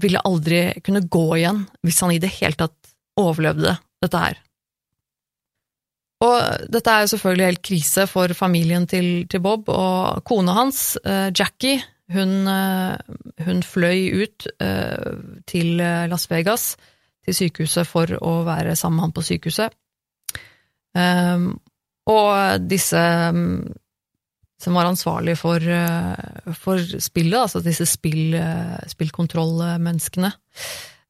ville 0.00 0.20
aldri 0.28 0.60
kunne 0.84 1.06
gå 1.08 1.26
igjen 1.38 1.64
hvis 1.84 2.00
han 2.04 2.14
i 2.14 2.20
det 2.20 2.32
hele 2.36 2.58
tatt 2.58 2.94
overlevde 3.20 3.74
dette 4.00 4.22
her. 4.22 4.40
Og 6.20 6.68
dette 6.68 6.92
er 6.92 7.04
jo 7.04 7.12
selvfølgelig 7.14 7.46
helt 7.48 7.62
krise 7.64 8.04
for 8.08 8.32
familien 8.36 8.84
til, 8.88 9.24
til 9.30 9.40
Bob, 9.40 9.70
og 9.72 10.20
kona 10.28 10.52
hans, 10.58 10.98
uh, 11.00 11.32
Jackie, 11.32 11.80
hun, 12.12 12.44
uh, 12.44 12.96
hun, 13.46 13.62
fløy 13.64 14.20
ut 14.20 14.48
uh, 14.60 15.16
til 15.48 15.80
Las 15.80 16.28
Vegas, 16.28 16.74
til 17.24 17.38
sykehuset, 17.38 17.88
for 17.88 18.12
å 18.20 18.34
være 18.44 18.76
sammen 18.76 19.00
med 19.00 19.08
han 19.08 19.16
på 19.16 19.24
sykehuset. 19.30 19.76
Og 22.08 22.64
disse 22.70 23.00
um, 23.30 23.68
som 24.60 24.76
var 24.76 24.88
ansvarlige 24.90 25.38
for, 25.40 25.64
for 26.52 26.82
spillet, 27.00 27.38
altså 27.38 27.62
disse 27.64 27.86
spill, 27.88 28.34
spillkontrollmenneskene, 28.92 30.28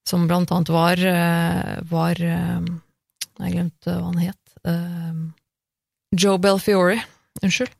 som 0.06 0.28
blant 0.30 0.52
annet 0.54 0.70
var, 0.70 1.02
var 1.90 2.20
Jeg 2.22 3.54
glemte 3.56 3.96
hva 3.96 4.06
han 4.06 4.22
het 4.22 4.54
Joe 6.10 6.38
Belfiore, 6.38 6.98
unnskyld. 7.42 7.70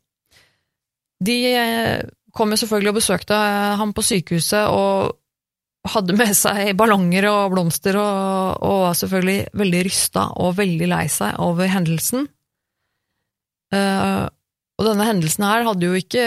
De 1.21 1.39
eh, 1.53 2.03
kom 2.33 2.53
jo 2.55 2.61
selvfølgelig 2.61 2.93
og 2.93 3.01
besøkte 3.01 3.37
eh, 3.37 3.73
ham 3.81 3.93
på 3.97 4.05
sykehuset 4.07 4.71
og 4.73 5.17
hadde 5.91 6.17
med 6.17 6.33
seg 6.37 6.75
ballonger 6.79 7.27
og 7.31 7.55
blomster 7.55 7.97
og, 8.01 8.61
og 8.65 8.77
var 8.87 8.99
selvfølgelig 9.01 9.41
veldig 9.57 9.83
rysta 9.89 10.27
og 10.45 10.57
veldig 10.61 10.89
lei 10.93 11.07
seg 11.13 11.41
over 11.43 11.73
hendelsen. 11.73 12.29
Uh, 13.75 14.27
og 14.81 14.87
denne 14.89 15.07
hendelsen 15.07 15.45
her 15.47 15.67
hadde 15.69 15.87
jo 15.87 15.99
ikke 15.99 16.25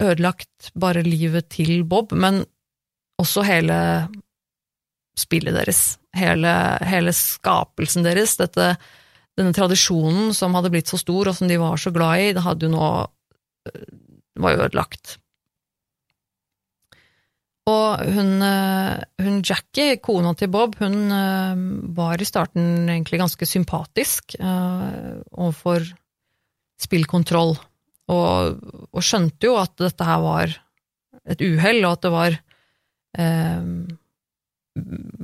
ødelagt 0.00 0.72
bare 0.74 1.04
livet 1.06 1.50
til 1.52 1.84
Bob, 1.86 2.14
men 2.16 2.42
også 3.20 3.44
hele 3.46 3.76
spillet 5.18 5.54
deres, 5.54 5.82
hele, 6.16 6.52
hele 6.82 7.12
skapelsen 7.14 8.06
deres, 8.06 8.34
dette, 8.40 8.72
denne 9.38 9.54
tradisjonen 9.54 10.32
som 10.34 10.56
hadde 10.56 10.72
blitt 10.74 10.90
så 10.90 10.98
stor, 10.98 11.30
og 11.30 11.36
som 11.38 11.50
de 11.50 11.60
var 11.60 11.78
så 11.78 11.92
glad 11.94 12.22
i, 12.22 12.32
det 12.34 12.42
hadde 12.42 12.66
jo 12.66 12.72
nå 12.74 12.88
øh, 13.70 13.84
var 14.42 14.56
jo 14.56 14.64
ødelagt. 14.66 15.18
Og 17.64 18.02
hun, 18.12 18.42
øh, 18.44 18.96
hun, 19.24 19.36
Jackie, 19.40 19.96
kona 20.04 20.34
til 20.36 20.50
Bob, 20.52 20.76
hun 20.82 21.08
øh, 21.08 21.62
var 21.96 22.20
i 22.20 22.28
starten 22.28 22.90
egentlig 22.92 23.22
ganske 23.22 23.46
sympatisk 23.48 24.36
uh, 24.36 25.16
overfor 25.32 25.86
spillkontroll, 26.84 27.54
og, 28.12 28.60
og, 28.92 29.00
skjønte 29.00 29.48
jo 29.48 29.56
at 29.56 29.72
dette 29.80 30.04
her 30.04 30.20
var 30.20 30.52
et 31.24 31.40
uhell, 31.40 31.80
og 31.86 31.94
at 31.94 32.04
det 32.04 32.12
var 32.12 32.36
uh, 32.36 33.72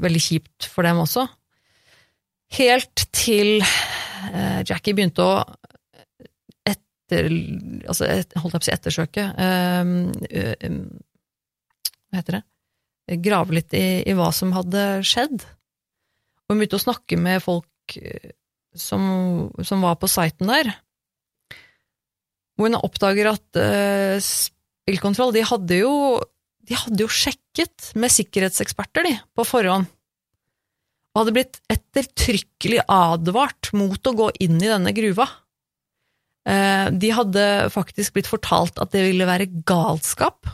veldig 0.01 0.23
kjipt 0.25 0.71
for 0.73 0.89
dem 0.89 1.03
også. 1.05 1.27
Helt 2.57 3.05
til 3.13 3.61
uh, 3.61 4.65
Jackie 4.65 4.97
begynte 4.97 5.29
å 5.29 5.35
etter, 7.11 7.31
altså 7.89 8.09
holdt 8.39 8.55
jeg 8.55 8.61
på 8.61 8.63
å 8.63 8.69
si 8.69 8.75
ettersøke 8.75 9.25
eh, 9.35 9.95
eh, 10.31 10.77
Hva 12.11 12.21
heter 12.21 12.41
det? 12.41 12.45
Grave 13.25 13.57
litt 13.57 13.75
i, 13.75 14.03
i, 14.07 14.15
hva 14.19 14.29
som 14.35 14.53
hadde 14.55 15.01
skjedd. 15.07 15.43
Og 16.47 16.53
hun 16.53 16.61
begynte 16.61 16.79
å 16.79 16.85
snakke 16.85 17.19
med 17.19 17.43
folk 17.43 17.97
eh, 17.99 18.35
som, 18.77 19.51
som 19.67 19.83
var 19.83 19.99
på 19.99 20.11
siten 20.11 20.51
der. 20.51 20.73
Hvor 22.55 22.69
hun 22.69 22.79
oppdager 22.79 23.31
at 23.31 23.57
uh, 23.57 24.21
spillkontroll 24.21 25.33
de 25.33 25.47
hadde 25.49 25.79
jo 25.81 25.95
de 26.71 26.77
hadde 26.79 27.03
jo 27.03 27.11
sjekket 27.11 27.91
med 27.99 28.13
sikkerhetseksperter, 28.15 29.09
de, 29.09 29.17
på 29.35 29.47
forhånd, 29.49 29.89
og 31.11 31.23
hadde 31.23 31.35
blitt 31.35 31.59
ettertrykkelig 31.73 32.85
advart 32.87 33.73
mot 33.75 33.99
å 34.07 34.13
gå 34.15 34.29
inn 34.45 34.61
i 34.61 34.71
denne 34.71 34.93
gruva. 34.95 35.27
Eh, 36.47 36.87
de 36.95 37.11
hadde 37.17 37.47
faktisk 37.75 38.15
blitt 38.15 38.31
fortalt 38.31 38.79
at 38.79 38.95
det 38.95 39.03
ville 39.09 39.27
være 39.27 39.51
galskap 39.67 40.47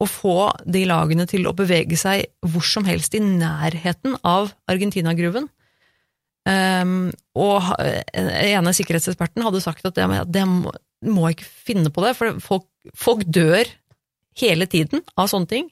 å 0.00 0.06
få 0.08 0.36
de 0.64 0.86
lagene 0.88 1.26
til 1.28 1.44
å 1.48 1.54
bevege 1.56 1.98
seg 2.00 2.30
hvor 2.46 2.64
som 2.64 2.86
helst 2.88 3.14
i 3.16 3.20
nærheten 3.22 4.16
av 4.26 4.52
Argentina-gruven. 4.70 5.48
Um, 6.48 7.10
og 7.36 7.66
ene 8.16 8.72
sikkerhetseksperten 8.74 9.44
hadde 9.44 9.60
sagt 9.60 9.84
at 9.84 9.98
det, 9.98 10.06
det 10.32 10.46
må, 10.48 10.72
må 11.04 11.28
ikke 11.34 11.48
finne 11.68 11.92
på 11.92 12.04
det, 12.06 12.14
for 12.16 12.40
folk, 12.40 12.66
folk 12.96 13.26
dør 13.28 13.68
hele 14.40 14.68
tiden 14.70 15.04
av 15.20 15.28
sånne 15.30 15.50
ting. 15.50 15.68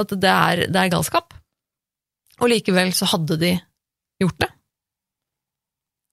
At 0.00 0.10
det 0.12 0.32
er, 0.32 0.66
det 0.66 0.80
er 0.80 0.92
galskap. 0.92 1.36
Og 2.42 2.50
likevel 2.52 2.90
så 2.92 3.08
hadde 3.14 3.38
de 3.40 3.54
gjort 4.20 4.42
det. 4.42 4.50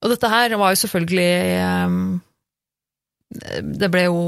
Og 0.04 0.12
dette 0.12 0.30
her 0.30 0.54
var 0.60 0.74
jo 0.74 0.80
selvfølgelig 0.82 1.28
um, 1.88 2.00
Det 3.80 3.88
ble 3.92 4.02
jo 4.06 4.24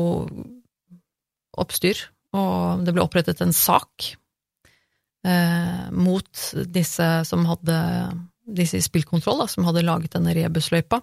oppstyr, 1.59 1.99
og 2.35 2.85
det 2.85 2.93
ble 2.95 3.03
opprettet 3.05 3.41
en 3.43 3.53
sak 3.55 4.11
eh, 5.25 5.83
mot 5.95 6.45
disse 6.75 7.09
som 7.27 7.45
hadde 7.49 7.79
disse 8.45 8.77
i 8.77 8.85
spillkontroll, 8.85 9.41
da, 9.41 9.49
som 9.49 9.65
hadde 9.67 9.85
laget 9.85 10.13
denne 10.15 10.35
rebusløypa. 10.37 11.01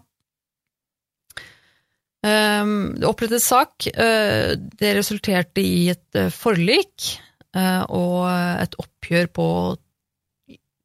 Um, 2.22 2.92
det 2.94 3.08
opprettet 3.08 3.42
sak. 3.42 3.88
Uh, 3.96 4.54
det 4.78 4.94
resulterte 4.94 5.62
i 5.62 5.88
et 5.90 6.18
uh, 6.18 6.30
forlik 6.30 7.16
og 7.52 8.22
et 8.32 8.74
oppgjør 8.80 9.26
på 9.36 9.46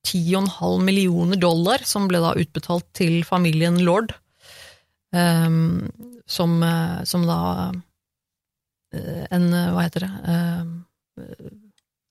10,5 0.04 0.82
millioner 0.84 1.39
dollar, 1.39 1.86
som 1.88 2.10
ble 2.12 2.20
da 2.20 2.34
utbetalt 2.36 2.89
til 2.91 3.22
familien 3.24 3.78
Lord, 3.88 4.12
som, 5.16 6.58
som, 7.08 7.24
da 7.24 7.38
en 8.93 9.49
Hva 9.51 9.83
heter 9.83 10.05
det? 10.05 10.11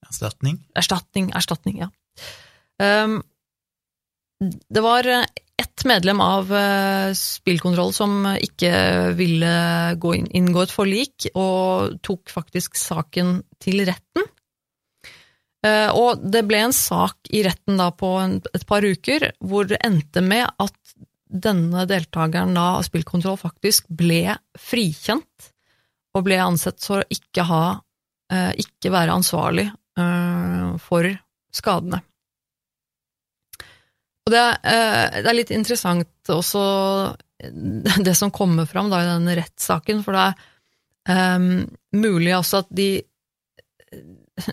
erstatning? 0.07 0.59
Erstatning, 0.77 1.31
erstatning, 1.35 1.81
ja. 1.81 1.89
Um, 2.77 3.21
det 4.39 4.83
var 4.85 5.07
ett 5.57 5.85
medlem 5.89 6.21
av 6.21 6.51
spillkontroll 7.17 7.93
som 7.95 8.27
ikke 8.37 8.71
ville 9.17 9.51
inn, 10.13 10.27
inngå 10.37 10.63
et 10.63 10.73
forlik, 10.73 11.29
og 11.33 11.97
tok 12.05 12.29
faktisk 12.29 12.77
saken 12.77 13.39
til 13.63 13.81
retten. 13.87 14.27
Og 15.97 16.21
det 16.21 16.43
ble 16.45 16.61
en 16.67 16.75
sak 16.75 17.31
i 17.33 17.41
retten 17.47 17.81
da 17.81 17.89
på 17.89 18.11
et 18.53 18.67
par 18.69 18.85
uker 18.85 19.31
hvor 19.41 19.65
det 19.67 19.81
endte 19.83 20.21
med 20.21 20.45
at 20.45 20.77
denne 21.27 21.87
deltakeren 21.89 22.53
av 22.61 22.85
spillkontroll 22.85 23.39
faktisk 23.41 23.89
ble 23.89 24.37
frikjent, 24.61 25.49
og 26.17 26.25
ble 26.25 26.39
ansett 26.41 26.81
for 26.83 27.03
å 27.03 27.09
ikke 27.13 27.45
ha 27.47 27.63
uh, 27.77 28.51
ikke 28.57 28.93
være 28.93 29.15
ansvarlig 29.17 29.69
for 30.77 31.07
skadene. 31.49 31.97
Og 34.27 34.33
det, 34.33 34.43
eh, 34.67 35.21
det, 35.23 35.29
er 35.31 35.37
litt 35.37 35.53
interessant 35.55 36.29
også 36.33 36.61
det 38.05 38.15
som 38.19 38.33
kommer 38.33 38.67
fram 38.67 38.91
da 38.91 38.99
i 39.01 39.07
denne 39.07 39.37
rettssaken, 39.39 40.03
for 40.03 40.17
det 40.17 40.25
er 41.07 41.37
um, 41.39 41.63
mulig 41.95 42.33
også 42.35 42.61
at 42.65 42.73
de 42.75 42.89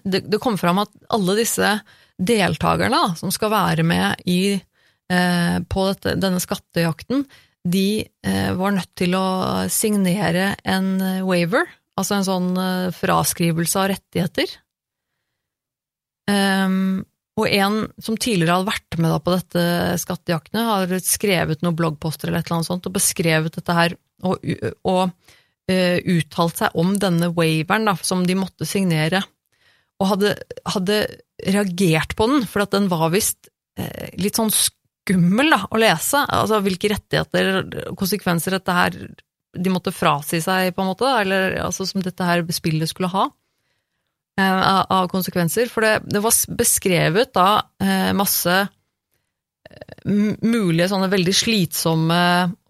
det, 0.05 0.23
det 0.31 0.39
kommer 0.41 0.61
fram 0.63 0.79
at 0.85 0.93
alle 1.13 1.35
disse 1.41 1.73
deltakerne 2.17 2.95
da, 2.95 3.17
som 3.19 3.33
skal 3.35 3.51
være 3.53 3.85
med 3.85 4.23
i, 4.31 4.55
eh, 5.11 5.57
på 5.67 5.87
dette, 5.91 6.15
denne 6.23 6.39
skattejakten, 6.41 7.25
de 7.65 8.05
eh, 8.27 8.53
var 8.57 8.77
nødt 8.77 8.93
til 8.99 9.17
å 9.17 9.25
signere 9.73 10.53
en 10.69 10.99
waiver, 11.25 11.69
altså 11.97 12.19
en 12.19 12.27
sånn 12.27 12.51
eh, 12.61 12.93
fraskrivelse 12.95 13.81
av 13.81 13.91
rettigheter. 13.95 14.53
Um, 16.29 17.05
og 17.37 17.51
en 17.51 17.81
som 18.01 18.17
tidligere 18.17 18.57
hadde 18.57 18.71
vært 18.71 18.99
med 19.03 19.17
på 19.25 19.33
dette 19.35 19.65
skattejaktene, 20.01 20.67
har 20.69 20.93
skrevet 21.05 21.65
noen 21.65 21.77
bloggposter 21.77 22.31
eller 22.31 22.41
et 22.41 22.49
eller 22.49 22.61
annet 22.61 22.71
sånt 22.71 22.87
og 22.89 22.95
beskrevet 22.95 23.59
dette 23.59 23.77
her 23.77 23.97
og, 24.25 24.47
og 24.89 25.11
uttalt 25.65 26.61
seg 26.61 26.79
om 26.81 26.93
denne 27.01 27.31
waveren 27.35 27.89
da, 27.89 27.97
som 28.05 28.23
de 28.29 28.37
måtte 28.37 28.69
signere, 28.69 29.23
og 29.99 30.11
hadde, 30.13 30.35
hadde 30.69 30.99
reagert 31.49 32.13
på 32.17 32.29
den, 32.31 32.47
for 32.49 32.69
den 32.69 32.91
var 32.93 33.09
visst 33.13 33.49
litt 34.21 34.37
sånn 34.39 34.53
skummel 34.53 34.84
da, 35.05 35.61
å 35.69 35.81
lese. 35.81 36.25
Altså 36.25 36.61
hvilke 36.65 36.91
rettigheter 36.95 37.51
og 37.91 37.97
konsekvenser 38.01 38.59
dette 38.59 38.77
her 38.77 38.99
de 39.55 39.71
måtte 39.71 39.93
frasi 39.95 40.41
seg, 40.43 40.73
på 40.75 40.83
en 40.83 40.91
måte, 40.91 41.07
eller 41.07 41.61
altså 41.63 41.87
som 41.87 42.03
dette 42.03 42.27
her 42.27 42.43
spillet 42.51 42.91
skulle 42.91 43.13
ha. 43.13 43.29
Eh, 44.41 44.81
av 44.91 45.09
konsekvenser. 45.09 45.69
For 45.71 45.85
det, 45.85 45.99
det 46.11 46.23
var 46.23 46.35
beskrevet 46.59 47.31
da 47.37 47.49
eh, 47.79 48.11
masse 48.19 48.55
eh, 48.65 50.17
mulige 50.43 50.89
sånne 50.91 51.07
veldig 51.13 51.35
slitsomme 51.39 52.25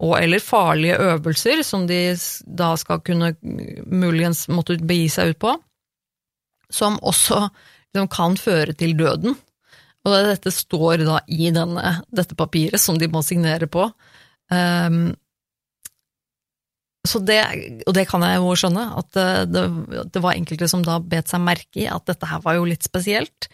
og 0.05 0.13
eller 0.19 0.43
farlige 0.45 0.99
øvelser 1.15 1.63
som 1.65 1.87
de 1.89 2.13
da 2.45 2.75
skal 2.77 3.01
kunne 3.01 3.33
muligens 3.41 4.45
måtte 4.53 4.77
begi 4.77 5.09
seg 5.15 5.33
ut 5.33 5.41
på, 5.41 5.55
som 6.69 6.99
også 7.01 7.41
liksom, 7.47 8.11
kan 8.13 8.37
føre 8.37 8.77
til 8.77 8.93
døden. 8.99 9.33
Og 10.05 10.15
dette 10.29 10.53
står 10.53 11.01
da 11.05 11.19
i 11.27 11.49
denne, 11.53 11.99
dette 12.13 12.37
papiret 12.37 12.81
som 12.81 12.99
de 13.01 13.09
må 13.09 13.23
signere 13.25 13.67
på. 13.71 13.87
Um, 14.53 15.15
så 17.05 17.21
det, 17.21 17.39
og 17.85 17.93
det 17.93 18.05
kan 18.09 18.23
jeg 18.25 18.41
jo 18.41 18.53
skjønne, 18.57 18.85
at 19.01 19.17
det, 19.49 19.65
det, 20.13 20.21
var 20.23 20.37
enkelte 20.37 20.69
som 20.69 20.83
da 20.85 20.97
bet 21.01 21.29
seg 21.29 21.43
merke 21.43 21.83
i 21.83 21.89
at 21.91 22.05
dette 22.09 22.29
her 22.29 22.41
var 22.45 22.57
jo 22.57 22.65
litt 22.69 22.85
spesielt. 22.85 23.49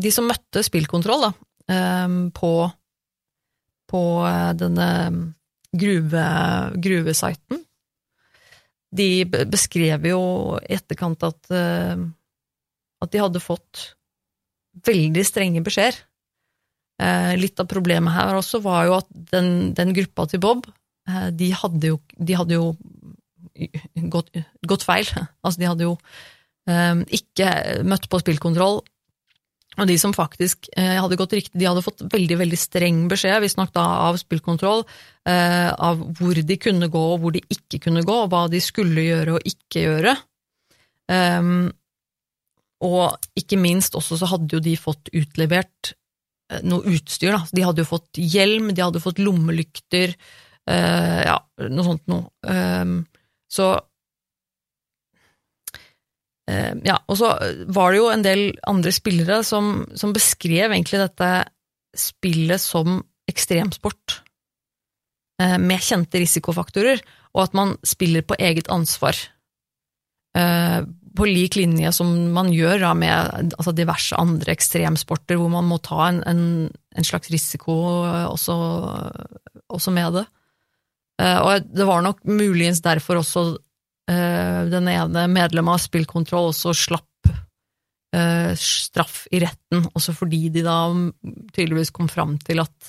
De 0.00 0.12
som 0.12 0.28
møtte 0.28 0.62
spillkontroll 0.64 1.24
da, 1.24 1.30
ehm, 1.72 2.18
på, 2.36 2.52
på 3.90 4.02
eh, 4.28 4.52
denne 4.60 4.88
gruve, 5.70 6.26
gruvesiten, 6.82 7.64
de 8.90 9.08
beskrev 9.48 10.08
jo 10.10 10.22
i 10.60 10.76
etterkant 10.76 11.24
at, 11.28 11.50
eh, 11.54 12.04
at 13.00 13.12
de 13.12 13.22
hadde 13.22 13.42
fått 13.42 13.92
veldig 14.86 15.24
strenge 15.26 15.62
beskjeder. 15.66 15.98
Eh, 17.00 17.32
litt 17.40 17.60
av 17.60 17.68
problemet 17.70 18.12
her 18.12 18.36
også 18.36 18.60
var 18.64 18.84
jo 18.88 18.98
at 18.98 19.08
den, 19.32 19.72
den 19.76 19.94
gruppa 19.96 20.26
til 20.28 20.42
Bob 20.42 20.68
Eh, 21.10 21.28
de 21.34 21.50
hadde 21.56 21.92
jo, 21.92 21.98
de 22.18 22.36
hadde 22.36 22.56
jo 22.56 22.70
gått, 24.12 24.32
gått, 24.66 24.86
feil. 24.86 25.08
Altså, 25.42 25.58
de 25.60 25.68
hadde 25.68 25.86
jo 25.86 25.96
um, 26.70 27.04
ikke 27.12 27.50
møtt 27.88 28.08
på 28.10 28.20
spillkontroll. 28.22 28.80
Og 29.78 29.86
de 29.86 29.94
som 30.02 30.12
faktisk 30.12 30.66
hadde 30.74 31.16
gått 31.16 31.32
riktig, 31.36 31.54
de 31.60 31.68
hadde 31.68 31.84
fått 31.84 32.02
veldig 32.10 32.40
veldig 32.40 32.56
streng 32.58 33.04
beskjed, 33.08 33.36
visstnok 33.40 33.70
da 33.72 33.84
av 34.10 34.18
spillkontroll, 34.18 34.82
av 35.30 36.02
hvor 36.18 36.40
de 36.42 36.56
kunne 36.60 36.88
gå 36.90 37.02
og 37.12 37.22
hvor 37.22 37.36
de 37.36 37.40
ikke 37.54 37.78
kunne 37.86 38.02
gå, 38.04 38.16
og 38.24 38.32
hva 38.32 38.42
de 38.50 38.58
skulle 38.60 39.06
gjøre 39.06 39.36
og 39.38 39.46
ikke 39.46 39.84
gjøre. 39.86 40.16
Um, 41.06 41.70
og 42.80 43.16
ikke 43.36 43.58
minst 43.60 43.96
også 43.98 44.16
så 44.20 44.28
hadde 44.30 44.56
jo 44.56 44.62
de 44.64 44.76
fått 44.80 45.10
utlevert 45.16 45.94
noe 46.66 46.82
utstyr, 46.90 47.34
da. 47.34 47.44
De 47.54 47.64
hadde 47.64 47.84
jo 47.84 47.90
fått 47.90 48.18
hjelm, 48.18 48.72
de 48.74 48.82
hadde 48.82 49.02
fått 49.02 49.20
lommelykter, 49.22 50.14
eh, 50.70 51.20
ja, 51.26 51.36
noe 51.68 51.86
sånt 51.86 52.10
noe. 52.10 52.26
Eh, 52.42 52.96
så 53.50 53.68
eh, 56.50 56.74
Ja, 56.86 56.98
og 57.06 57.20
så 57.20 57.34
var 57.70 57.92
det 57.92 58.00
jo 58.00 58.10
en 58.10 58.26
del 58.26 58.44
andre 58.70 58.94
spillere 58.94 59.42
som, 59.46 59.86
som 59.94 60.14
beskrev 60.16 60.72
egentlig 60.72 61.02
dette 61.02 61.30
spillet 61.96 62.62
som 62.62 63.00
ekstremsport, 63.30 64.20
uh, 65.42 65.56
med 65.58 65.82
kjente 65.82 66.18
risikofaktorer, 66.18 66.98
og 67.34 67.44
at 67.44 67.54
man 67.54 67.76
spiller 67.86 68.24
på 68.26 68.38
eget 68.42 68.70
ansvar. 68.74 69.18
På 71.16 71.26
lik 71.26 71.56
linje 71.58 71.90
som 71.94 72.10
man 72.34 72.52
gjør 72.54 72.84
da, 72.84 72.92
med 72.96 73.54
altså 73.58 73.74
diverse 73.74 74.16
andre 74.18 74.54
ekstremsporter, 74.54 75.38
hvor 75.40 75.50
man 75.52 75.66
må 75.68 75.80
ta 75.82 76.06
en, 76.08 76.20
en, 76.28 76.44
en 76.70 77.06
slags 77.06 77.30
risiko 77.32 77.74
også, 78.30 78.56
også 79.72 79.94
med 79.94 80.20
det. 80.20 80.26
Eh, 81.22 81.38
og 81.42 81.66
det 81.66 81.88
var 81.88 82.04
nok 82.06 82.22
muligens 82.28 82.82
derfor 82.84 83.20
også 83.20 83.44
uh, 83.50 84.60
den 84.70 84.88
ene 84.92 85.26
medlemmet 85.32 85.76
av 85.76 85.84
Spillkontroll 85.84 86.52
også 86.54 86.76
slapp 86.86 87.06
straff 88.58 89.20
i 89.30 89.38
retten, 89.38 89.84
også 89.94 90.10
fordi 90.18 90.48
de 90.50 90.64
da 90.66 90.80
tydeligvis 91.54 91.92
kom 91.94 92.08
fram 92.10 92.32
til 92.42 92.58
at 92.58 92.88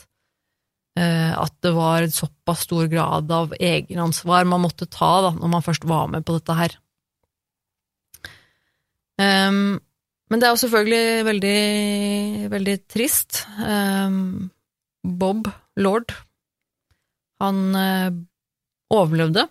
at 0.98 1.54
det 1.62 1.76
var 1.76 2.08
såpass 2.10 2.64
stor 2.66 2.90
grad 2.90 3.30
av 3.32 3.54
egenansvar 3.54 4.50
man 4.50 4.64
måtte 4.66 4.90
ta 4.90 5.12
da, 5.28 5.30
når 5.38 5.52
man 5.54 5.64
først 5.64 5.86
var 5.86 6.10
med 6.10 6.26
på 6.26 6.40
dette 6.40 6.56
her. 6.58 6.74
Um, 9.22 9.80
men 10.32 10.40
det 10.40 10.48
er 10.48 10.54
jo 10.56 10.62
selvfølgelig 10.64 11.26
veldig, 11.28 11.62
veldig 12.54 12.76
trist. 12.90 13.44
Um, 13.60 14.50
Bob 15.04 15.50
Lord 15.82 16.14
han 17.42 17.62
uh, 17.74 18.12
overlevde, 18.94 19.48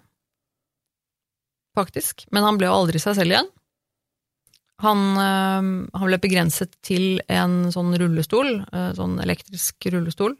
faktisk, 1.76 2.26
men 2.30 2.46
han 2.46 2.60
ble 2.60 2.68
jo 2.70 2.76
aldri 2.82 3.00
seg 3.02 3.16
selv 3.18 3.34
igjen. 3.34 3.50
Han, 4.80 5.00
eh, 5.20 5.66
han, 5.92 6.06
ble 6.08 6.18
begrenset 6.22 6.72
til 6.84 7.20
en 7.28 7.66
sånn 7.72 7.92
rullestol, 8.00 8.62
eh, 8.72 8.92
sånn 8.96 9.18
elektrisk 9.20 9.90
rullestol. 9.92 10.38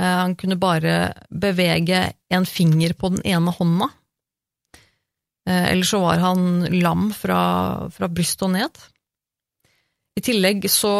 Han 0.00 0.32
kunne 0.40 0.56
bare 0.56 1.12
bevege 1.28 1.98
en 2.32 2.46
finger 2.48 2.94
på 2.96 3.10
den 3.12 3.20
ene 3.28 3.52
hånda. 3.52 3.90
Ellers 5.48 5.90
så 5.90 5.98
var 6.02 6.20
han 6.20 6.66
lam 6.78 7.08
fra, 7.16 7.40
fra 7.90 8.08
brystet 8.12 8.44
og 8.46 8.52
ned. 8.54 8.80
I 10.18 10.22
tillegg 10.22 10.66
så 10.70 10.92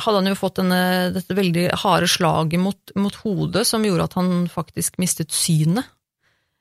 hadde 0.00 0.20
han 0.22 0.30
jo 0.30 0.38
fått 0.38 0.60
denne, 0.60 0.82
dette 1.14 1.36
veldig 1.36 1.66
harde 1.82 2.08
slaget 2.10 2.62
mot, 2.62 2.92
mot, 2.98 3.16
hodet 3.24 3.66
som 3.68 3.84
gjorde 3.84 4.08
at 4.08 4.16
han 4.18 4.46
faktisk 4.50 5.00
mistet 5.02 5.34
synet. 5.34 5.88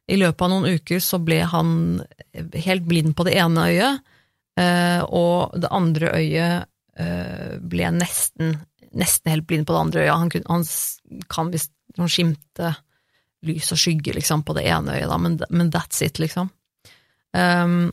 I 0.10 0.18
løpet 0.18 0.42
av 0.42 0.52
noen 0.52 0.80
uker 0.80 1.02
så 1.04 1.20
ble 1.22 1.44
han 1.46 2.02
helt 2.34 2.88
blind 2.90 3.14
på 3.18 3.26
det 3.28 3.36
ene 3.38 3.68
øyet, 3.70 4.12
eh, 4.58 5.02
og 5.06 5.54
det 5.62 5.70
andre 5.76 6.14
øyet 6.18 6.70
eh, 6.98 7.58
ble 7.62 7.92
nesten, 7.94 8.56
nesten 8.98 9.34
helt 9.36 9.46
blind 9.50 9.68
på 9.70 9.76
det 9.76 9.84
andre 9.86 10.06
øyet. 10.06 10.16
Han, 10.16 10.32
kunne, 10.34 10.50
han 10.50 11.26
kan 11.30 11.54
visst 11.54 11.76
skimte 12.10 12.74
lys 13.46 13.70
og 13.76 13.80
skygge 13.80 14.16
liksom, 14.18 14.42
på 14.48 14.56
det 14.58 14.66
ene 14.68 14.98
øyet, 14.98 15.10
da, 15.12 15.20
men, 15.22 15.38
men 15.54 15.70
that's 15.74 16.02
it, 16.06 16.20
liksom. 16.20 16.50
Um, 17.38 17.92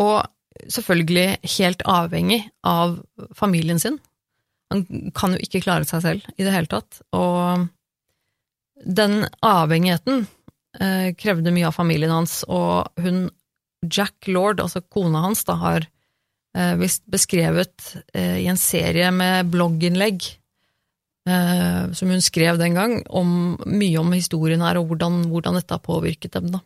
og 0.00 0.26
selvfølgelig 0.72 1.38
helt 1.56 1.82
avhengig 1.88 2.42
av 2.66 2.98
familien 3.36 3.80
sin. 3.80 3.98
Han 4.72 5.12
kan 5.16 5.36
jo 5.36 5.42
ikke 5.42 5.62
klare 5.64 5.86
seg 5.88 6.02
selv 6.04 6.30
i 6.36 6.44
det 6.44 6.54
hele 6.54 6.70
tatt, 6.70 7.00
og 7.16 7.68
den 8.86 9.22
avhengigheten 9.46 10.26
eh, 10.80 11.12
krevde 11.18 11.52
mye 11.54 11.68
av 11.70 11.76
familien 11.76 12.12
hans, 12.12 12.40
og 12.48 12.88
hun, 13.00 13.28
Jack 13.86 14.28
Lord, 14.28 14.60
altså 14.60 14.82
kona 14.82 15.22
hans, 15.24 15.44
da, 15.48 15.56
har 15.60 15.86
eh, 15.86 16.74
visst 16.80 17.06
beskrevet 17.10 17.94
eh, 18.12 18.42
i 18.42 18.50
en 18.50 18.60
serie 18.60 19.12
med 19.14 19.52
blogginnlegg 19.54 20.26
eh, 21.30 21.82
som 21.96 22.12
hun 22.12 22.24
skrev 22.24 22.60
den 22.60 22.76
gang, 22.76 22.98
om 23.08 23.56
mye 23.64 24.02
om 24.02 24.12
historien 24.16 24.64
her, 24.66 24.80
og 24.80 24.90
hvordan, 24.90 25.24
hvordan 25.30 25.60
dette 25.60 25.78
har 25.78 25.86
påvirket 25.86 26.36
dem. 26.36 26.50
Da. 26.58 26.64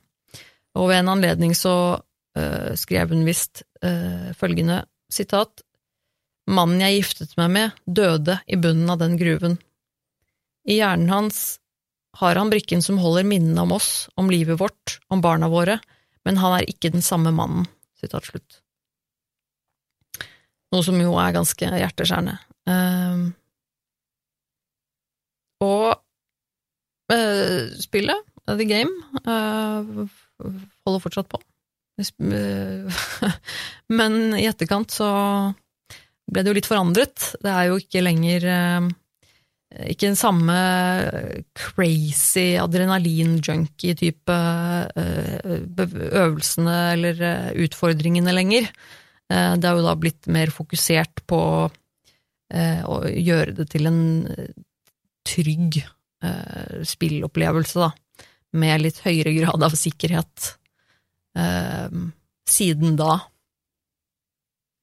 Og 0.79 0.91
ved 0.91 1.01
en 1.01 1.13
anledning 1.13 1.55
så 1.59 1.75
uh, 1.99 2.71
skrev 2.79 3.11
hun 3.15 3.27
visst 3.27 3.65
uh, 3.85 4.31
følgende 4.39 4.85
sitat 5.11 5.65
Mannen 6.51 6.81
jeg 6.83 6.97
giftet 6.97 7.37
meg 7.39 7.51
med, 7.55 7.75
døde 7.87 8.41
i 8.51 8.57
bunnen 8.59 8.89
av 8.91 8.99
den 8.99 9.15
gruven. 9.21 9.53
I 10.67 10.81
hjernen 10.81 11.13
hans 11.13 11.61
har 12.19 12.35
han 12.41 12.51
brikken 12.51 12.83
som 12.83 12.99
holder 12.99 13.29
minnene 13.29 13.63
om 13.63 13.77
oss, 13.77 14.09
om 14.19 14.31
livet 14.33 14.59
vårt, 14.59 14.97
om 15.15 15.23
barna 15.23 15.47
våre, 15.53 15.79
men 16.27 16.41
han 16.41 16.57
er 16.57 16.67
ikke 16.67 16.91
den 16.91 17.07
samme 17.07 17.31
mannen. 17.31 17.69
Sitat 18.01 18.27
slutt. 18.27 18.59
Noe 20.75 20.83
som 20.87 20.99
jo 20.99 21.15
er 21.23 21.37
ganske 21.39 21.71
hjerteskjærende. 21.71 22.35
Uh, 22.67 23.31
og 25.61 25.91
eh, 27.13 27.69
spillet, 27.77 28.27
The 28.49 28.65
Game, 28.65 28.95
holder 30.87 31.03
fortsatt 31.05 31.31
på. 31.31 31.41
Eh, 32.01 33.03
Men 33.99 34.21
i 34.39 34.47
etterkant 34.49 34.93
så 34.95 35.11
ble 36.31 36.43
det 36.45 36.53
jo 36.53 36.59
litt 36.61 36.71
forandret. 36.71 37.33
Det 37.43 37.51
er 37.53 37.71
jo 37.71 37.79
ikke 37.83 38.05
lenger 38.07 38.47
eh, 38.47 38.89
ikke 39.93 40.09
den 40.09 40.19
samme 40.19 40.55
crazy 41.55 42.57
adrenalin-junkie-type 42.59 44.39
eh, 44.99 45.61
øvelsene 45.79 46.79
eller 46.97 47.23
eh, 47.23 47.53
utfordringene 47.67 48.35
lenger. 48.35 48.67
Eh, 49.31 49.53
Det 49.55 49.69
har 49.69 49.79
jo 49.79 49.87
da 49.87 49.95
blitt 49.99 50.27
mer 50.27 50.51
fokusert 50.55 51.23
på 51.31 51.41
eh, 52.51 52.83
å 52.83 53.05
gjøre 53.07 53.55
det 53.61 53.69
til 53.71 53.87
en 53.91 54.03
eh, 54.35 54.51
trygg 55.29 55.83
eh, 55.85 56.81
spillopplevelse, 56.87 57.79
da, 57.79 57.93
med 58.57 58.83
litt 58.83 59.01
høyere 59.05 59.35
grad 59.37 59.63
av 59.63 59.75
sikkerhet 59.79 60.55
eh, 61.39 61.91
siden 62.51 62.97
da. 62.99 63.19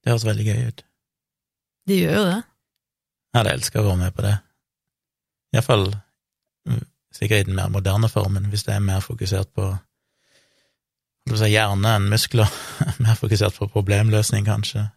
Det 0.02 0.12
høres 0.12 0.28
veldig 0.28 0.46
gøy 0.46 0.68
ut. 0.70 0.84
De 1.88 1.98
gjør 2.02 2.14
jo 2.16 2.28
det. 2.28 2.38
Jeg 3.28 3.40
hadde 3.40 3.56
elska 3.58 3.80
å 3.80 3.88
være 3.88 4.00
med 4.02 4.14
på 4.16 4.24
det. 4.24 4.36
Iallfall 5.54 5.86
mm, 6.68 6.86
sikkert 7.14 7.44
i 7.44 7.48
den 7.48 7.58
mer 7.58 7.72
moderne 7.72 8.10
formen, 8.12 8.48
hvis 8.52 8.64
det 8.66 8.74
er 8.76 8.84
mer 8.84 9.04
fokusert 9.04 9.52
på 9.56 9.70
si, 11.34 11.50
hjerne 11.52 11.94
enn 11.98 12.08
muskler. 12.12 12.48
mer 13.04 13.18
fokusert 13.20 13.56
på 13.60 13.68
problemløsning, 13.72 14.46
kanskje, 14.48 14.88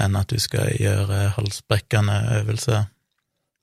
enn 0.00 0.18
at 0.20 0.32
du 0.32 0.40
skal 0.40 0.72
gjøre 0.76 1.30
halsbrekkende 1.36 2.20
øvelser, 2.40 2.88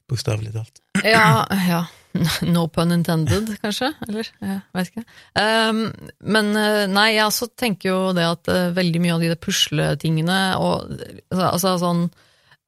bokstavelig 0.09 0.55
talt. 0.57 0.81
Ja, 1.05 1.45
ja. 1.69 1.85
No 2.55 2.67
pun 2.73 2.91
intended, 2.95 3.49
kanskje? 3.63 3.91
Eller? 4.07 4.29
Jeg 4.41 4.61
veit 4.77 4.91
ikke. 4.91 5.03
Um, 5.39 5.81
men 6.35 6.51
eh, 6.59 6.85
nei, 6.91 7.09
jeg 7.15 7.25
også 7.27 7.49
tenker 7.59 7.89
jo 7.91 7.99
det 8.17 8.25
at 8.27 8.49
uh, 8.53 8.69
veldig 8.77 9.01
mye 9.03 9.17
av 9.17 9.25
de 9.25 9.35
pusletingene 9.47 10.39
og 10.61 10.87
altså, 10.95 11.43
altså 11.51 11.73
sånn 11.83 12.01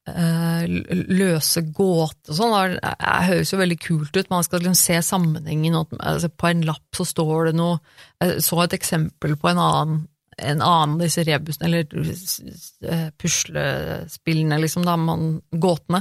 uh, 0.09 0.63
løse 1.09 1.63
gåter 1.75 2.33
og 2.33 2.37
sånn, 2.39 2.55
er- 2.79 3.27
høres 3.29 3.53
jo 3.53 3.59
veldig 3.61 3.79
kult 3.83 4.15
ut. 4.19 4.29
Man 4.31 4.45
skal 4.47 4.63
liksom 4.63 4.79
se 4.79 5.01
sammenhengen. 5.05 5.75
og 5.81 5.97
Altså, 5.99 6.29
på 6.29 6.51
en 6.51 6.63
lapp 6.67 6.95
så 6.97 7.07
står 7.07 7.51
det 7.51 7.57
noe 7.59 7.79
Jeg 8.21 8.41
så 8.45 8.63
et 8.65 8.77
eksempel 8.79 9.37
på 9.39 9.51
en 9.53 9.65
annen 9.65 10.07
en 10.39 10.61
annen 10.63 10.93
av 10.95 11.01
disse 11.03 11.19
rebusene, 11.27 11.67
eller 11.67 13.09
puslespillene, 13.19 14.59
liksom, 14.63 14.85
da, 14.87 14.95
man, 14.95 15.41
gåtene 15.51 15.99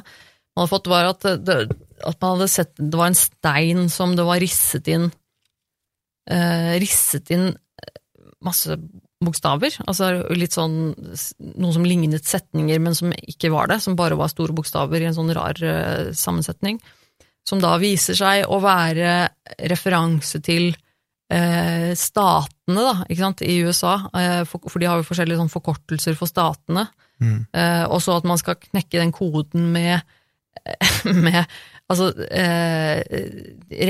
man 0.59 0.67
hadde 0.67 0.75
fått, 0.75 0.91
var 0.91 1.09
at, 1.13 1.27
det, 1.47 1.59
at 2.03 2.19
man 2.19 2.35
hadde 2.35 2.51
sett 2.51 2.73
Det 2.77 2.99
var 2.99 3.13
en 3.13 3.19
stein 3.19 3.85
som 3.93 4.17
det 4.19 4.27
var 4.27 4.43
risset 4.43 4.91
inn 4.91 5.07
eh, 6.31 6.75
Risset 6.83 7.31
inn 7.35 7.53
masse 8.45 8.77
bokstaver. 9.19 9.75
Altså 9.91 10.13
litt 10.31 10.55
sånn 10.55 10.93
Noe 10.95 11.75
som 11.75 11.87
lignet 11.87 12.27
setninger, 12.27 12.79
men 12.83 12.95
som 12.95 13.15
ikke 13.19 13.51
var 13.55 13.71
det. 13.71 13.81
Som 13.83 13.97
bare 13.99 14.19
var 14.19 14.31
store 14.31 14.55
bokstaver 14.57 15.03
i 15.03 15.09
en 15.09 15.17
sånn 15.17 15.33
rar 15.35 15.59
eh, 15.63 16.11
sammensetning. 16.15 16.79
Som 17.49 17.63
da 17.63 17.77
viser 17.81 18.19
seg 18.19 18.45
å 18.47 18.61
være 18.63 19.31
referanse 19.71 20.43
til 20.45 20.71
eh, 21.33 21.95
statene, 21.99 22.85
da, 22.85 22.95
ikke 23.09 23.25
sant, 23.25 23.43
i 23.43 23.59
USA. 23.65 23.95
Eh, 24.13 24.43
for, 24.49 24.69
for 24.69 24.83
de 24.83 24.91
har 24.91 25.01
jo 25.01 25.09
forskjellige 25.09 25.41
sånn 25.41 25.53
forkortelser 25.53 26.19
for 26.19 26.31
statene. 26.31 26.87
Mm. 27.19 27.41
Eh, 27.51 27.85
og 27.89 28.03
så 28.05 28.19
at 28.19 28.29
man 28.29 28.41
skal 28.41 28.61
knekke 28.61 29.01
den 29.01 29.15
koden 29.17 29.71
med, 29.75 30.05
med 31.27 31.43
altså, 31.89 32.11
eh, 32.31 33.03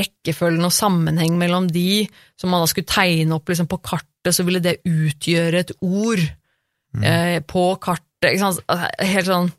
rekkefølgen 0.00 0.68
og 0.68 0.74
sammenheng 0.74 1.38
mellom 1.40 1.68
de, 1.72 2.06
som 2.38 2.52
man 2.52 2.64
da 2.64 2.70
skulle 2.70 2.90
tegne 2.90 3.38
opp 3.38 3.50
liksom, 3.50 3.70
på 3.70 3.80
kartet, 3.82 4.34
så 4.34 4.46
ville 4.46 4.62
det 4.64 4.80
utgjøre 4.88 5.64
et 5.64 5.72
ord 5.80 6.22
eh, 7.02 7.38
på 7.46 7.70
kartet. 7.82 8.34
Altså, 8.42 8.62
Helt 8.98 9.28
sånn 9.28 9.50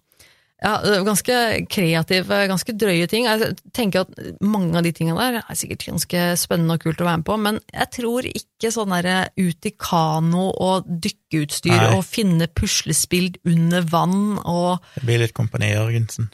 ja, 0.60 0.74
ganske 1.07 1.36
kreative, 1.72 2.39
ganske 2.51 2.74
drøye 2.76 3.07
ting. 3.07 3.28
Jeg 3.30 3.53
tenker 3.76 4.03
at 4.03 4.41
mange 4.43 4.76
av 4.76 4.84
de 4.84 4.91
tingene 4.95 5.20
der 5.20 5.39
er 5.39 5.57
sikkert 5.57 5.86
ganske 5.88 6.24
spennende 6.39 6.76
og 6.76 6.84
kult 6.84 6.99
å 6.99 7.07
være 7.07 7.22
med 7.22 7.28
på, 7.30 7.38
men 7.39 7.60
jeg 7.72 7.91
tror 7.95 8.28
ikke 8.28 8.74
sånn 8.76 8.91
derre 8.91 9.30
ut 9.39 9.70
i 9.70 9.72
kano 9.80 10.49
og 10.51 10.89
dykkeutstyr 10.89 11.78
Nei. 11.78 11.93
og 11.95 12.03
finne 12.07 12.49
puslespill 12.51 13.32
under 13.47 13.88
vann 13.88 14.36
og 14.41 14.84
Det 14.97 15.05
blir 15.07 15.24
litt 15.24 15.38
Kompani 15.38 15.72
Jørgensen. 15.72 16.28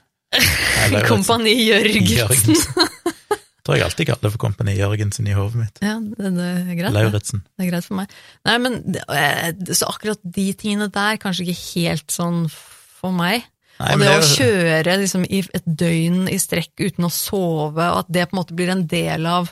Eller, 0.85 1.07
Kompani 1.11 1.55
Jørgensen. 1.65 2.19
Jørgensen. 2.19 2.91
Tror 3.65 3.79
jeg 3.79 3.87
alltid 3.87 4.05
kaller 4.11 4.27
det 4.27 4.33
for 4.35 4.43
Kompani 4.43 4.75
Jørgensen 4.77 5.25
i 5.25 5.33
hodet 5.33 5.57
mitt. 5.57 5.81
Ja, 5.81 5.95
det, 5.97 6.31
er 6.45 6.77
greit. 6.77 6.93
Lauritzen. 6.93 7.41
Det 7.55 7.65
er 7.65 7.71
greit 7.71 7.87
for 7.87 7.97
meg. 7.97 8.13
Nei, 8.45 8.55
men 8.61 8.77
eh, 8.93 9.49
Så 9.73 9.89
akkurat 9.89 10.21
de 10.21 10.47
tingene 10.53 10.91
der, 10.93 11.17
kanskje 11.21 11.47
ikke 11.47 11.61
helt 11.81 12.13
sånn 12.13 12.45
for 12.51 13.15
meg. 13.15 13.47
Nei, 13.79 13.91
og 13.91 14.03
det, 14.03 14.07
det 14.07 14.19
å 14.19 14.29
kjøre 14.29 14.97
liksom, 15.01 15.25
i 15.27 15.41
et 15.57 15.65
døgn 15.65 16.29
i 16.31 16.37
strekk 16.39 16.85
uten 16.85 17.09
å 17.09 17.11
sove, 17.11 17.89
og 17.89 18.03
at 18.03 18.11
det 18.13 18.29
på 18.29 18.37
en 18.37 18.41
måte 18.43 18.55
blir 18.57 18.71
en 18.71 18.85
del 18.91 19.25
av 19.27 19.49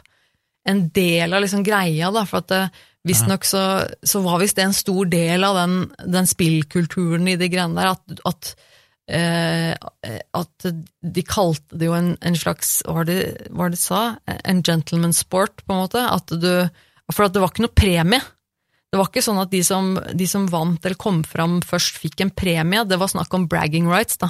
en 0.64 0.86
del 0.96 1.34
av 1.34 1.44
liksom 1.44 1.64
greia, 1.66 2.12
da, 2.14 2.24
for 2.28 2.44
at 2.44 2.54
eh, 2.56 2.84
visstnok 3.08 3.44
så, 3.48 3.64
så 4.04 4.22
var 4.24 4.40
visst 4.40 4.60
det 4.60 4.68
en 4.68 4.76
stor 4.78 5.10
del 5.12 5.44
av 5.44 5.58
den, 5.60 5.74
den 6.16 6.30
spillkulturen 6.30 7.28
i 7.28 7.36
de 7.40 7.50
greiene 7.52 7.76
der, 7.76 7.98
at, 7.98 8.24
at 8.30 8.54
eh, 9.12 9.74
at 10.40 10.68
de 11.02 11.24
kalte 11.28 11.80
det 11.80 11.90
jo 11.90 11.96
en, 11.98 12.14
en 12.24 12.38
slags 12.40 12.78
Hva 12.86 13.02
var 13.02 13.10
det, 13.10 13.18
hva 13.50 13.66
var 13.66 13.74
det 13.74 13.80
de 13.80 13.84
sa? 13.84 14.04
En 14.44 14.64
gentleman 14.64 15.16
sport, 15.16 15.66
på 15.66 15.76
en 15.76 15.84
måte. 15.84 16.04
At 16.04 16.32
du, 16.32 16.52
for 17.12 17.28
at 17.28 17.36
det 17.36 17.44
var 17.44 17.54
ikke 17.54 17.68
noe 17.68 17.76
premie. 17.76 18.22
Det 18.94 19.00
var 19.02 19.10
ikke 19.10 19.26
sånn 19.26 19.42
at 19.42 19.50
de 19.50 19.64
som, 19.66 19.96
de 20.14 20.30
som 20.30 20.46
vant 20.52 20.84
eller 20.86 21.00
kom 21.02 21.24
fram 21.26 21.58
først, 21.66 21.98
fikk 22.04 22.22
en 22.22 22.34
premie. 22.34 22.86
Det 22.86 23.00
var 23.02 23.10
snakk 23.10 23.34
om 23.34 23.48
bragging 23.50 23.90
rights. 23.90 24.20
da. 24.22 24.30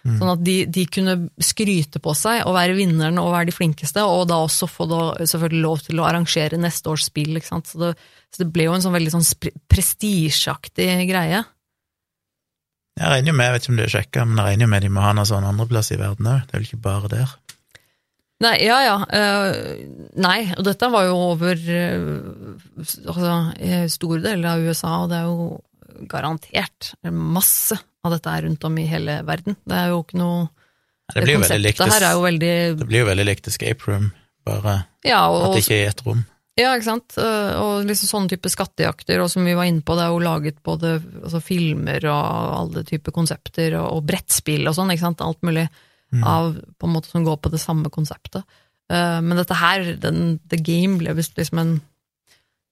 Sånn 0.00 0.30
at 0.32 0.40
de, 0.40 0.54
de 0.72 0.86
kunne 0.88 1.14
skryte 1.44 2.00
på 2.00 2.14
seg 2.16 2.46
og 2.48 2.54
være 2.56 2.76
vinneren 2.78 3.20
og 3.20 3.34
være 3.34 3.50
de 3.50 3.54
flinkeste, 3.54 4.00
og 4.00 4.30
da 4.30 4.38
også 4.46 4.68
få 4.70 4.86
da, 4.88 5.00
selvfølgelig 5.28 5.60
lov 5.60 5.82
til 5.84 6.00
å 6.00 6.06
arrangere 6.08 6.60
neste 6.60 6.88
års 6.88 7.04
spill. 7.10 7.36
Så 7.44 7.82
det, 7.82 7.92
så 8.32 8.42
det 8.42 8.48
ble 8.54 8.66
jo 8.66 8.76
en 8.76 8.84
sånn 8.84 8.96
veldig 8.96 9.12
sånn 9.12 9.26
prestisjeaktig 9.68 10.88
greie. 11.10 11.44
Jeg 12.98 13.12
regner 13.12 13.30
jo 13.30 13.36
med, 13.36 13.46
jeg 13.46 13.54
vet 13.54 13.64
ikke 13.64 13.72
om 13.72 13.78
du 13.78 13.84
har 13.84 13.92
sjekka, 13.94 14.24
men 14.26 14.40
jeg 14.40 14.48
regner 14.48 14.66
jo 14.66 14.72
med 14.72 14.84
de 14.84 14.90
må 14.92 15.04
ha 15.04 15.12
noe 15.16 15.28
sånn 15.28 15.46
andreplass 15.46 15.92
i 15.94 16.00
verden 16.00 16.28
òg. 16.28 16.42
Det 16.46 16.54
er 16.54 16.58
vel 16.58 16.68
ikke 16.68 16.84
bare 16.84 17.12
der. 17.12 17.36
Nei, 18.40 18.54
ja 18.64 18.78
ja. 18.80 18.96
Uh, 19.04 20.06
nei, 20.20 20.38
og 20.56 20.64
dette 20.64 20.88
var 20.92 21.04
jo 21.04 21.16
over 21.30 21.60
uh, 21.60 22.84
altså, 23.12 23.34
store 23.92 24.22
deler 24.24 24.54
av 24.54 24.64
USA, 24.64 24.94
og 25.04 25.12
det 25.12 25.20
er 25.20 25.28
jo 25.28 25.50
garantert 26.08 26.94
masse 27.12 27.76
av 28.00 28.14
dette 28.14 28.32
er 28.32 28.46
rundt 28.46 28.64
om 28.64 28.78
i 28.80 28.86
hele 28.88 29.20
verden. 29.28 29.58
Det 29.68 29.76
er 29.76 29.92
jo 29.92 30.00
ikke 30.04 30.20
noe 30.20 30.48
Det 31.12 31.26
likt, 31.26 31.36
konseptet 31.42 31.96
her 31.98 32.06
er 32.08 32.16
jo 32.16 32.24
veldig 32.24 32.54
det 32.80 32.88
blir 32.88 33.04
jo 33.04 33.10
veldig 33.10 33.26
likt 33.28 33.50
Escape 33.50 33.90
Room, 33.90 34.10
bare 34.46 34.82
Ja, 35.04 35.24
at 35.28 35.56
det 35.56 35.64
ikke 35.66 35.76
er 35.76 35.84
i 35.84 35.90
ett 35.90 36.04
rom. 36.06 36.24
Ja, 36.60 36.74
ikke 36.76 36.86
sant. 36.90 37.14
Eh, 37.16 37.52
Og 37.60 37.86
liksom 37.88 38.10
sånne 38.10 38.32
type 38.34 38.50
skattejakter, 38.52 39.22
og 39.24 39.30
som 39.32 39.46
vi 39.48 39.54
var 39.56 39.64
inne 39.70 39.80
på, 39.86 39.94
det 39.96 40.04
er 40.04 40.12
jo 40.12 40.22
laget 40.24 40.58
både 40.66 40.96
altså, 41.22 41.40
filmer 41.42 42.04
og 42.10 42.56
alle 42.60 42.82
typer 42.88 43.14
konsepter, 43.16 43.78
og, 43.80 43.86
og 43.96 44.08
brettspill 44.10 44.68
og 44.68 44.76
sånn, 44.76 44.92
ikke 44.92 45.06
sant. 45.08 45.24
Alt 45.26 45.40
mulig 45.46 45.68
Mm. 46.10 46.24
av 46.26 46.56
på 46.74 46.88
en 46.88 46.92
måte 46.96 47.06
som 47.06 47.22
går 47.22 47.36
på 47.38 47.50
det 47.52 47.60
samme 47.62 47.86
konseptet. 47.94 48.42
Uh, 48.90 49.20
Men 49.22 49.36
dette 49.38 49.54
her, 49.54 49.92
den, 50.02 50.40
The 50.50 50.56
Game, 50.58 50.96
ble 50.98 51.12
visst 51.14 51.36
liksom 51.38 51.60
en, 51.62 51.70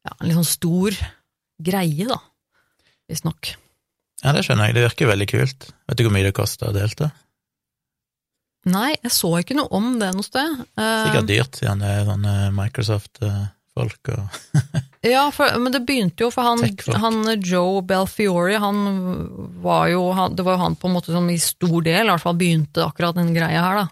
ja, 0.02 0.10
en 0.18 0.26
litt 0.26 0.34
sånn 0.34 0.48
stor 0.48 0.96
greie, 1.62 2.08
da. 2.10 2.16
Visstnok. 3.06 3.52
Ja, 4.24 4.32
det 4.34 4.42
skjønner 4.42 4.66
jeg. 4.66 4.74
Det 4.74 4.82
virker 4.88 5.12
veldig 5.12 5.28
kult. 5.30 5.68
Vet 5.86 6.00
du 6.00 6.02
hvor 6.08 6.16
mye 6.16 6.26
det 6.26 6.34
koster 6.34 6.72
å 6.72 6.74
delta? 6.74 7.12
Nei, 8.66 8.96
jeg 9.04 9.12
så 9.14 9.30
ikke 9.38 9.54
noe 9.54 9.70
om 9.70 9.94
det 10.02 10.10
noe 10.18 10.26
sted. 10.26 10.58
Uh, 10.74 11.06
Sikkert 11.06 11.30
dyrt, 11.30 11.60
siden 11.62 11.78
det 11.86 11.92
er 11.94 12.08
sånne 12.10 12.34
Microsoft-folk 13.78 14.12
og 14.14 14.84
Ja, 15.06 15.28
for, 15.30 15.52
men 15.62 15.70
det 15.72 15.84
begynte 15.86 16.24
jo 16.26 16.30
for 16.34 16.42
han, 16.42 16.62
han 16.98 17.20
Joe 17.46 17.82
Belfiore, 17.86 18.58
han 18.58 18.80
var 19.62 19.86
jo 19.92 20.08
han, 20.12 20.34
Det 20.34 20.42
var 20.42 20.56
jo 20.56 20.62
han 20.64 20.74
på 20.76 20.88
en 20.88 20.96
måte 20.96 21.14
som 21.14 21.28
i 21.30 21.38
stor 21.38 21.78
del 21.86 22.08
i 22.08 22.10
hvert 22.10 22.24
fall 22.24 22.36
begynte 22.40 22.82
akkurat 22.82 23.14
den 23.16 23.30
greia 23.36 23.62
her, 23.62 23.78
da. 23.84 23.86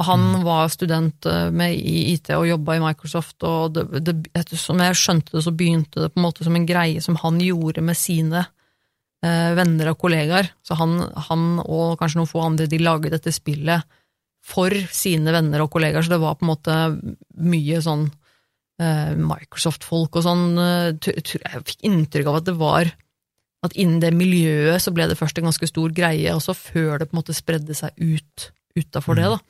Og 0.00 0.06
han 0.06 0.22
Mm. 0.32 0.44
var 0.46 0.68
student 0.72 1.26
eh, 1.28 1.50
med 1.52 1.74
i 1.76 2.14
IT 2.14 2.30
og 2.32 2.46
jobba 2.48 2.76
i 2.78 2.80
Microsoft, 2.80 3.36
og 3.44 3.74
det, 3.76 3.84
det, 4.06 4.14
etter 4.32 4.56
som 4.56 4.78
jeg 4.80 4.96
skjønte 4.96 5.34
det, 5.36 5.42
så 5.44 5.52
begynte 5.52 6.00
det 6.00 6.12
på 6.14 6.20
en 6.22 6.24
måte 6.24 6.44
som 6.46 6.56
en 6.56 6.64
greie 6.66 7.02
som 7.04 7.18
han 7.20 7.36
gjorde 7.44 7.82
med 7.84 7.98
sine 8.00 8.46
eh, 9.22 9.50
venner 9.58 9.90
og 9.92 9.98
kollegaer. 10.00 10.48
Så 10.64 10.78
han, 10.80 11.02
han 11.28 11.58
og 11.66 11.98
kanskje 12.00 12.16
noen 12.22 12.30
få 12.32 12.40
andre, 12.46 12.66
de 12.70 12.80
laget 12.80 13.12
dette 13.12 13.34
spillet 13.34 13.84
for 14.40 14.72
sine 14.88 15.34
venner 15.36 15.60
og 15.60 15.68
kollegaer, 15.74 16.00
så 16.06 16.14
det 16.14 16.22
var 16.22 16.38
på 16.40 16.46
en 16.48 16.52
måte 16.54 16.78
mye 17.36 17.82
sånn 17.84 18.06
eh, 18.08 18.19
Microsoft-folk 19.20 20.16
og 20.20 20.26
sånn. 20.26 20.44
eh, 20.58 21.12
Jeg 21.12 21.64
fikk 21.68 21.86
inntrykk 21.88 22.30
av 22.32 22.40
at 22.40 22.48
det 22.48 22.56
var 22.60 22.92
at 23.66 23.76
innen 23.76 24.00
det 24.00 24.12
miljøet 24.16 24.80
så 24.80 24.92
ble 24.94 25.04
det 25.10 25.18
først 25.20 25.38
en 25.38 25.50
ganske 25.50 25.68
stor 25.68 25.92
greie, 25.92 26.32
også 26.32 26.54
før 26.56 27.00
det 27.00 27.10
på 27.10 27.16
en 27.16 27.20
måte 27.20 27.36
spredde 27.36 27.76
seg 27.76 27.92
ut 28.00 28.50
utafor 28.78 29.18
det, 29.18 29.28
da. 29.34 29.40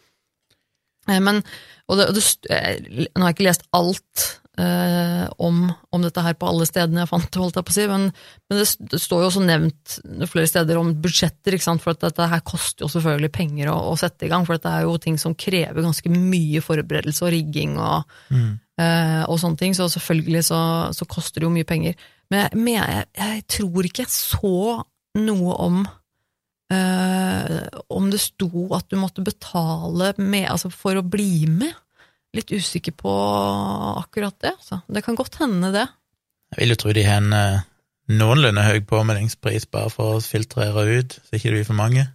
Eh, 1.09 1.21
Men, 1.23 1.43
og 1.89 1.99
det, 1.99 2.09
og 2.11 2.17
det, 2.19 2.25
eh, 2.51 3.07
nå 3.15 3.23
har 3.23 3.31
jeg 3.31 3.39
ikke 3.39 3.47
lest 3.47 3.67
alt 3.77 4.25
eh, 4.59 5.27
om, 5.39 5.63
om 5.95 6.03
dette 6.03 6.25
her 6.25 6.35
på 6.39 6.49
alle 6.51 6.67
stedene 6.69 7.05
jeg 7.05 7.11
fant 7.13 7.39
holdt 7.41 7.61
jeg 7.61 7.69
på 7.69 7.75
å 7.75 7.77
si, 7.77 7.87
men, 7.91 8.09
men 8.51 8.61
det, 8.61 8.67
det 8.93 9.01
står 9.01 9.23
jo 9.23 9.29
også 9.31 9.45
nevnt 9.47 9.99
flere 10.33 10.51
steder 10.51 10.81
om 10.81 10.91
budsjetter, 11.05 11.55
ikke 11.55 11.69
sant, 11.69 11.85
for 11.85 11.95
at 11.95 12.03
dette 12.09 12.31
her 12.33 12.43
koster 12.43 12.87
jo 12.87 12.91
selvfølgelig 12.93 13.33
penger 13.37 13.71
å, 13.73 13.77
å 13.93 13.95
sette 14.01 14.27
i 14.27 14.33
gang, 14.33 14.49
for 14.49 14.59
dette 14.59 14.75
er 14.75 14.89
jo 14.89 14.99
ting 15.03 15.21
som 15.23 15.39
krever 15.39 15.87
ganske 15.87 16.13
mye 16.13 16.65
forberedelse 16.65 17.25
og 17.27 17.33
rigging 17.37 17.79
og, 17.79 18.19
mm. 18.35 18.51
Eh, 18.81 19.23
og 19.27 19.39
sånne 19.43 19.61
ting, 19.61 19.77
så 19.77 19.89
selvfølgelig 19.93 20.45
så, 20.49 20.61
så 20.97 21.09
koster 21.11 21.43
det 21.43 21.49
jo 21.49 21.55
mye 21.55 21.69
penger. 21.69 21.97
Men 22.33 22.45
jeg, 22.45 22.61
men 22.61 22.75
jeg, 22.77 23.07
jeg 23.21 23.47
tror 23.57 23.89
ikke 23.89 24.07
jeg 24.07 24.15
så 24.15 24.57
noe 25.21 25.57
om 25.61 25.83
Uh, 26.71 27.67
om 27.91 28.13
det 28.13 28.21
sto 28.23 28.69
at 28.77 28.87
du 28.93 28.95
måtte 28.95 29.25
betale 29.27 30.13
med, 30.23 30.45
altså 30.53 30.69
for 30.71 31.01
å 31.01 31.03
bli 31.03 31.49
med. 31.51 31.75
Litt 32.37 32.53
usikker 32.55 32.95
på 32.95 33.15
akkurat 33.99 34.37
det. 34.39 34.53
Altså. 34.55 34.79
Det 34.87 35.03
kan 35.03 35.19
godt 35.19 35.41
hende, 35.41 35.73
det. 35.75 35.89
Jeg 36.55 36.61
vil 36.61 36.75
jo 36.75 36.79
tro 36.79 36.95
de 36.95 37.03
har 37.03 37.25
en 37.25 37.35
uh, 37.35 37.65
noenlunde 38.21 38.63
høy 38.63 38.79
påmeldingspris 38.87 39.67
bare 39.71 39.91
for 39.91 40.21
å 40.21 40.23
filtrere 40.23 40.87
ut, 41.01 41.19
så 41.19 41.37
ikke 41.37 41.51
det 41.51 41.59
blir 41.59 41.69
for 41.73 41.81
mange. 41.81 42.07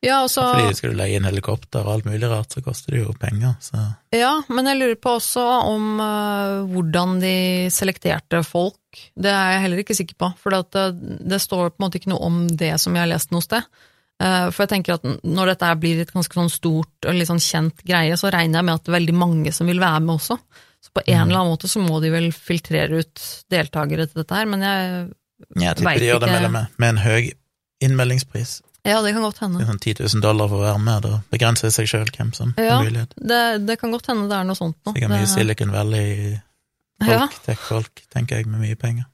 Ja, 0.00 0.22
også, 0.24 0.40
Fordi 0.56 0.76
skal 0.78 0.94
du 0.94 0.96
leie 0.96 1.18
inn 1.18 1.26
helikopter 1.28 1.84
og 1.84 1.92
alt 1.98 2.06
mulig 2.08 2.24
rart, 2.30 2.54
så 2.54 2.62
koster 2.64 2.94
det 2.94 3.02
jo 3.02 3.12
penger. 3.20 3.52
Så 3.60 3.76
ja, 4.16 4.30
men 4.48 4.70
jeg 4.70 4.78
lurer 4.78 4.96
på 4.96 5.12
også 5.18 5.42
om 5.68 6.00
uh, 6.00 6.62
hvordan 6.70 7.18
de 7.20 7.34
selekterte 7.74 8.40
folk. 8.48 8.78
Det 9.12 9.28
er 9.28 9.52
jeg 9.54 9.64
heller 9.66 9.82
ikke 9.82 9.98
sikker 9.98 10.16
på, 10.24 10.30
for 10.40 10.56
det, 10.56 10.86
det 11.28 11.40
står 11.44 11.74
på 11.74 11.76
en 11.76 11.84
måte 11.84 12.00
ikke 12.00 12.14
noe 12.14 12.30
om 12.30 12.40
det 12.48 12.72
som 12.80 12.96
jeg 12.96 13.04
har 13.04 13.12
lest 13.12 13.34
noe 13.34 13.44
sted. 13.44 13.68
Uh, 14.20 14.48
For 14.48 14.64
jeg 14.64 14.72
tenker 14.72 14.96
at 14.96 15.04
når 15.20 15.52
dette 15.52 15.74
blir 15.82 16.00
et 16.00 16.14
ganske 16.16 16.40
sånn 16.40 16.50
stort 16.52 17.08
og 17.08 17.20
litt 17.20 17.28
sånn 17.28 17.44
kjent 17.44 17.84
greie, 17.84 18.16
så 18.16 18.32
regner 18.32 18.62
jeg 18.62 18.68
med 18.70 18.80
at 18.80 18.86
det 18.86 18.94
er 18.94 18.98
veldig 18.98 19.18
mange 19.20 19.52
som 19.56 19.68
vil 19.68 19.84
være 19.84 20.00
med 20.06 20.16
også. 20.16 20.38
Så 20.80 20.96
på 20.96 21.04
en 21.04 21.26
eller 21.26 21.42
annen 21.42 21.52
måte 21.52 21.68
så 21.68 21.84
må 21.84 22.00
de 22.00 22.08
vel 22.12 22.30
filtrere 22.32 23.04
ut 23.04 23.28
deltakere 23.52 24.08
til 24.08 24.22
dette 24.22 24.36
her, 24.40 24.48
men 24.48 24.64
jeg 24.64 24.80
jeg 25.60 25.76
tipper 25.76 25.92
Vet 25.92 26.00
de 26.00 26.08
gjør 26.08 26.24
det 26.24 26.32
ikke. 26.32 26.40
med, 26.40 26.52
med, 26.56 26.80
med 26.80 26.92
en 26.94 27.04
høy 27.04 27.30
innmeldingspris. 27.84 28.58
Ja, 28.84 29.02
det 29.02 29.12
kan 29.12 29.22
godt 29.22 29.34
Det 29.38 29.40
hende. 29.44 29.60
er 29.60 29.66
sånn 29.68 29.80
10 29.80 29.94
000 30.14 30.22
dollar 30.22 30.48
for 30.48 30.56
å 30.56 30.64
være 30.64 30.80
med, 30.80 31.02
da 31.02 31.20
begrenser 31.30 31.68
det 31.68 31.74
seg 31.74 31.86
sjøl 31.90 32.10
hvem 32.16 32.32
som 32.34 32.54
Ja. 32.56 32.76
har 32.78 32.84
mulighet. 32.84 33.12
Det, 33.16 33.66
det 33.66 33.78
kan 33.80 33.90
godt 33.92 34.06
hende 34.06 34.28
det 34.28 34.36
er 34.38 34.44
noe 34.44 34.56
sånt 34.56 34.76
nå. 34.86 34.94
Sikkert 34.94 35.10
mye 35.10 35.20
Det- 35.20 35.28
Silicon 35.34 35.70
Valley-folk, 35.72 37.08
Ja. 37.08 37.28
tech-folk, 37.44 38.02
tenker 38.10 38.36
jeg, 38.36 38.46
med 38.46 38.60
mye 38.60 38.76
penger. 38.76 39.04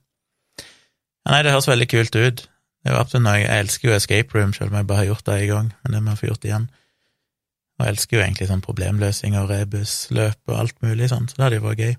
Ja, 1.27 1.33
nei, 1.33 1.43
det 1.43 1.53
høres 1.53 1.67
veldig 1.67 1.89
kult 1.89 2.15
ut. 2.15 2.47
Det 2.85 2.93
er 2.93 3.05
jo 3.13 3.19
noe, 3.19 3.39
Jeg 3.41 3.67
elsker 3.67 3.89
jo 3.89 3.95
escape 3.97 4.35
room, 4.35 4.53
selv 4.53 4.71
om 4.71 4.77
jeg 4.77 4.87
bare 4.87 4.99
har 4.99 5.07
gjort 5.15 5.25
det 5.25 5.43
én 5.43 5.49
gang, 5.49 5.73
men 5.83 5.93
det 5.93 6.03
må 6.03 6.11
jeg 6.15 6.19
få 6.21 6.29
gjort 6.31 6.45
igjen. 6.45 6.69
Og 7.79 7.87
jeg 7.87 7.97
elsker 7.97 8.17
jo 8.17 8.23
egentlig 8.23 8.49
sånn 8.49 8.63
problemløsning 8.63 9.35
og 9.37 9.51
rebusløp 9.51 10.37
og 10.49 10.59
alt 10.61 10.81
mulig 10.83 11.09
sånn, 11.11 11.27
så 11.29 11.35
det 11.37 11.45
hadde 11.45 11.59
jo 11.61 11.67
vært 11.67 11.79
gøy. 11.83 11.97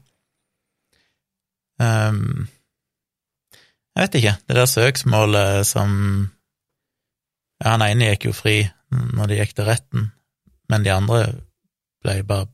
Um, 1.79 2.47
jeg 3.95 4.01
vet 4.09 4.15
ikke, 4.21 4.37
det 4.47 4.55
der 4.55 4.65
søksmålet 4.65 5.65
som 5.65 6.31
Ja, 7.63 7.73
han 7.73 7.85
ene 7.85 8.11
gikk 8.13 8.29
jo 8.29 8.35
fri 8.35 8.59
når 8.91 9.31
de 9.31 9.39
gikk 9.41 9.57
til 9.57 9.67
retten, 9.67 10.11
men 10.71 10.85
de 10.85 10.93
andre 10.93 11.23
ble 12.05 12.21
bare 12.27 12.47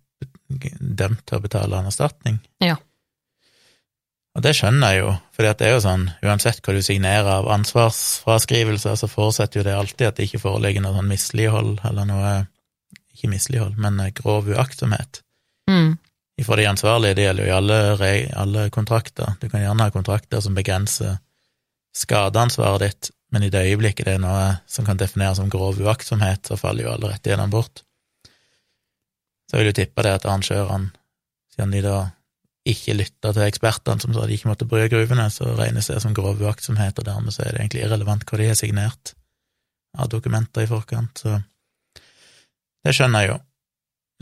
dømt 0.79 1.23
til 1.27 1.37
å 1.37 1.43
betale 1.43 1.79
en 1.79 1.89
erstatning. 1.89 2.39
Ja. 2.63 2.77
Og 4.33 4.41
det 4.41 4.55
skjønner 4.57 4.93
jeg 4.93 5.03
jo, 5.03 5.11
for 5.33 5.45
det 5.45 5.65
er 5.67 5.75
jo 5.75 5.81
sånn, 5.83 6.07
uansett 6.25 6.63
hva 6.65 6.73
du 6.73 6.81
signerer 6.85 7.29
av 7.35 7.49
ansvarsfraskrivelser, 7.53 8.95
så 8.97 9.09
forutsetter 9.09 9.61
jo 9.61 9.65
det 9.67 9.75
alltid 9.77 10.07
at 10.07 10.17
det 10.17 10.25
ikke 10.29 10.41
foreligger 10.41 10.81
noe 10.81 10.95
sånn 10.95 11.11
mislighold, 11.11 11.77
eller 11.89 12.09
noe 12.09 12.33
Ikke 13.13 13.29
mislighold, 13.29 13.75
men 13.77 13.99
grov 14.17 14.47
uaktsomhet. 14.49 15.19
Mm. 15.69 15.99
For 16.41 16.57
de 16.57 16.65
ansvarlige, 16.65 17.13
det 17.19 17.27
gjelder 17.27 17.45
jo 17.45 17.51
i 17.51 17.53
alle, 17.53 17.75
alle 18.41 18.63
kontrakter. 18.73 19.35
Du 19.37 19.45
kan 19.51 19.61
gjerne 19.61 19.85
ha 19.85 19.93
kontrakter 19.93 20.41
som 20.41 20.57
begrenser 20.57 21.19
skadeansvaret 21.93 22.81
ditt, 22.81 23.11
men 23.33 23.43
i 23.43 23.49
det 23.49 23.63
øyeblikket 23.65 24.05
det 24.05 24.17
er 24.19 24.21
noe 24.21 24.49
som 24.69 24.85
kan 24.85 24.99
defineres 24.99 25.39
som 25.41 25.49
grov 25.49 25.79
uaktsomhet, 25.81 26.45
så 26.45 26.57
faller 26.59 26.85
jo 26.85 26.91
alle 26.93 27.09
rettighetene 27.15 27.49
bort. 27.49 27.81
Så 29.49 29.57
vil 29.57 29.71
jo 29.71 29.77
tippe 29.79 30.05
det 30.05 30.11
at 30.19 30.27
arrangørene, 30.27 30.93
siden 31.53 31.73
de 31.73 31.81
da 31.85 31.97
ikke 32.69 32.95
lytta 32.95 33.33
til 33.33 33.47
ekspertene 33.47 34.01
som 34.01 34.13
sa 34.15 34.27
de 34.29 34.37
ikke 34.37 34.51
måtte 34.51 34.67
bruke 34.69 34.91
gruvene, 34.93 35.25
så 35.33 35.49
regnes 35.57 35.89
det 35.89 35.97
som 36.03 36.13
grov 36.15 36.41
uaktsomhet, 36.45 36.99
og 36.99 37.07
dermed 37.09 37.33
så 37.33 37.43
er 37.43 37.55
det 37.55 37.63
egentlig 37.63 37.83
irrelevant 37.83 38.23
hva 38.29 38.39
de 38.39 38.51
har 38.51 38.59
signert 38.59 39.15
av 39.97 40.09
dokumenter 40.13 40.63
i 40.63 40.69
forkant, 40.69 41.25
så 41.25 41.41
det 42.83 42.93
skjønner 42.95 43.25
jeg 43.25 43.33
jo. 43.33 43.37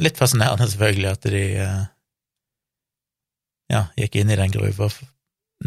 Litt 0.01 0.18
fascinerende 0.18 0.68
selvfølgelig 0.72 1.09
at 1.12 1.28
de 1.30 1.43
eh, 1.62 1.84
ja, 3.76 3.86
gikk 3.99 4.22
inn 4.22 4.32
i 4.32 4.39
den 4.39 4.53
gruva 4.53 4.88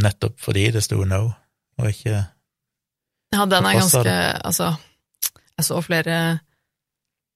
nettopp 0.01 0.41
fordi 0.43 0.71
det 0.75 0.83
sto 0.85 1.05
no, 1.07 1.27
og 1.79 1.91
ikke 1.91 2.25
Ja, 3.35 3.45
den 3.51 3.67
er 3.67 3.79
ganske 3.81 4.15
Altså, 4.47 4.71
jeg 5.59 5.67
så 5.67 5.83
flere 5.83 6.17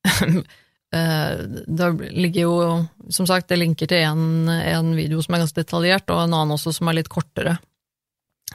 Eh, 0.95 1.39
Det 1.67 1.89
ligger 2.11 2.43
jo, 2.43 2.87
som 3.11 3.27
sagt, 3.27 3.49
det 3.49 3.59
linker 3.61 3.91
til 3.91 4.05
en, 4.09 4.49
en 4.49 4.95
video 4.97 5.21
som 5.25 5.37
er 5.37 5.45
ganske 5.45 5.61
detaljert, 5.61 6.09
og 6.09 6.23
en 6.23 6.37
annen 6.37 6.55
også 6.57 6.73
som 6.79 6.89
er 6.89 7.01
litt 7.01 7.11
kortere. 7.13 7.59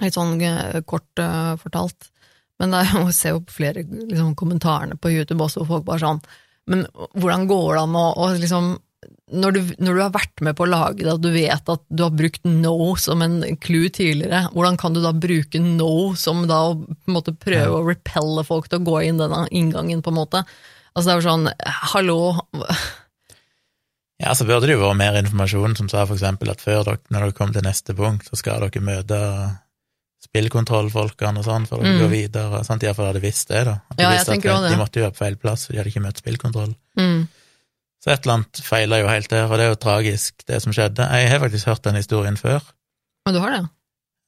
Litt 0.01 0.17
sånn 0.17 0.39
eh, 0.41 0.79
kort 0.89 1.21
uh, 1.21 1.53
fortalt. 1.61 2.09
Men 2.61 2.73
det 2.73 2.81
er 2.81 2.89
jo, 2.93 3.03
jeg 3.11 3.17
ser 3.17 3.35
jo 3.35 3.43
flere 3.53 3.85
liksom, 3.85 4.33
kommentarene 4.39 4.97
på 4.97 5.11
YouTube 5.13 5.45
også, 5.45 5.61
hvor 5.61 5.77
folk 5.77 5.87
bare 5.91 6.03
sånn 6.03 6.23
Men 6.69 6.85
hvordan 7.19 7.47
går 7.49 7.69
det 7.75 7.81
an 7.83 7.95
å 7.99 8.27
liksom 8.39 8.67
når 9.33 9.53
du, 9.55 9.59
når 9.83 9.95
du 9.97 10.01
har 10.03 10.11
vært 10.13 10.41
med 10.45 10.55
på 10.55 10.65
å 10.65 10.69
lage 10.69 11.01
det, 11.03 11.11
og 11.13 11.21
du 11.23 11.31
vet 11.33 11.69
at 11.73 11.81
du 11.89 12.03
har 12.05 12.13
brukt 12.13 12.43
no 12.45 12.75
som 13.01 13.21
en 13.25 13.39
clue 13.63 13.89
tidligere, 13.89 14.43
hvordan 14.53 14.77
kan 14.77 14.93
du 14.93 15.01
da 15.01 15.11
bruke 15.13 15.59
no 15.63 16.13
som 16.19 16.45
da 16.47 16.61
å 16.69 16.75
prøve 17.07 17.65
Ja. 17.65 17.71
å 17.73 17.83
repelle 17.87 18.45
folk 18.45 18.69
til 18.69 18.79
å 18.79 18.85
gå 18.85 19.01
inn 19.07 19.17
denne 19.17 19.47
inngangen, 19.51 20.01
på 20.05 20.13
en 20.13 20.19
måte? 20.21 20.43
Altså 20.95 21.09
det 21.09 21.13
er 21.15 21.21
jo 21.21 21.29
sånn, 21.29 21.47
hallo 21.93 22.19
Ja, 24.21 24.31
så 24.37 24.45
burde 24.45 24.67
det 24.69 24.75
jo 24.77 24.83
vært 24.85 24.99
mer 25.01 25.17
informasjon 25.19 25.73
som 25.75 25.89
sa 25.89 26.05
for 26.05 26.15
eksempel 26.15 26.51
at 26.53 26.61
før 26.61 26.83
dere, 26.85 26.99
når 27.11 27.25
dere 27.25 27.33
kommer 27.35 27.53
til 27.57 27.65
neste 27.65 27.95
punkt, 27.97 28.29
så 28.29 28.37
skal 28.39 28.61
dere 28.67 28.83
møte 28.85 29.19
spillkontrollfolkene 30.23 31.41
og 31.41 31.47
sånn, 31.47 31.65
for 31.67 31.81
dere 31.83 31.97
Mm. 31.97 32.01
går 32.05 32.11
videre, 32.13 32.63
sant, 32.63 32.83
iallfall 32.83 33.09
hadde 33.11 33.19
visst 33.25 33.49
det, 33.49 33.65
da. 33.65 33.73
At 33.91 33.97
de, 33.97 34.03
Ja, 34.03 34.11
jeg 34.11 34.21
at 34.21 34.27
tenker 34.27 34.53
også 34.53 34.61
det. 34.63 34.71
de 34.71 34.77
måtte 34.79 34.95
jo 35.01 35.03
være 35.03 35.11
på 35.11 35.23
feil 35.25 35.35
plass, 35.35 35.65
for 35.65 35.73
de 35.73 35.79
hadde 35.79 35.91
ikke 35.91 36.05
møtt 36.05 36.21
spillkontroll. 36.23 36.75
mm, 36.97 37.27
Så 38.03 38.11
et 38.11 38.25
eller 38.25 38.41
annet 38.41 38.59
feila 38.59 38.99
jo 38.99 39.07
helt 39.07 39.31
der, 39.31 39.45
og 39.47 39.55
det 39.55 39.63
er 39.63 39.71
jo 39.71 39.79
tragisk, 39.79 40.43
det 40.49 40.59
som 40.59 40.73
skjedde. 40.75 41.05
Jeg 41.07 41.29
har 41.31 41.39
faktisk 41.39 41.69
hørt 41.71 41.85
den 41.85 41.95
historien 41.95 42.35
før. 42.35 42.59
Men 43.23 43.37
du 43.37 43.39
har 43.39 43.53
det? 43.55 43.61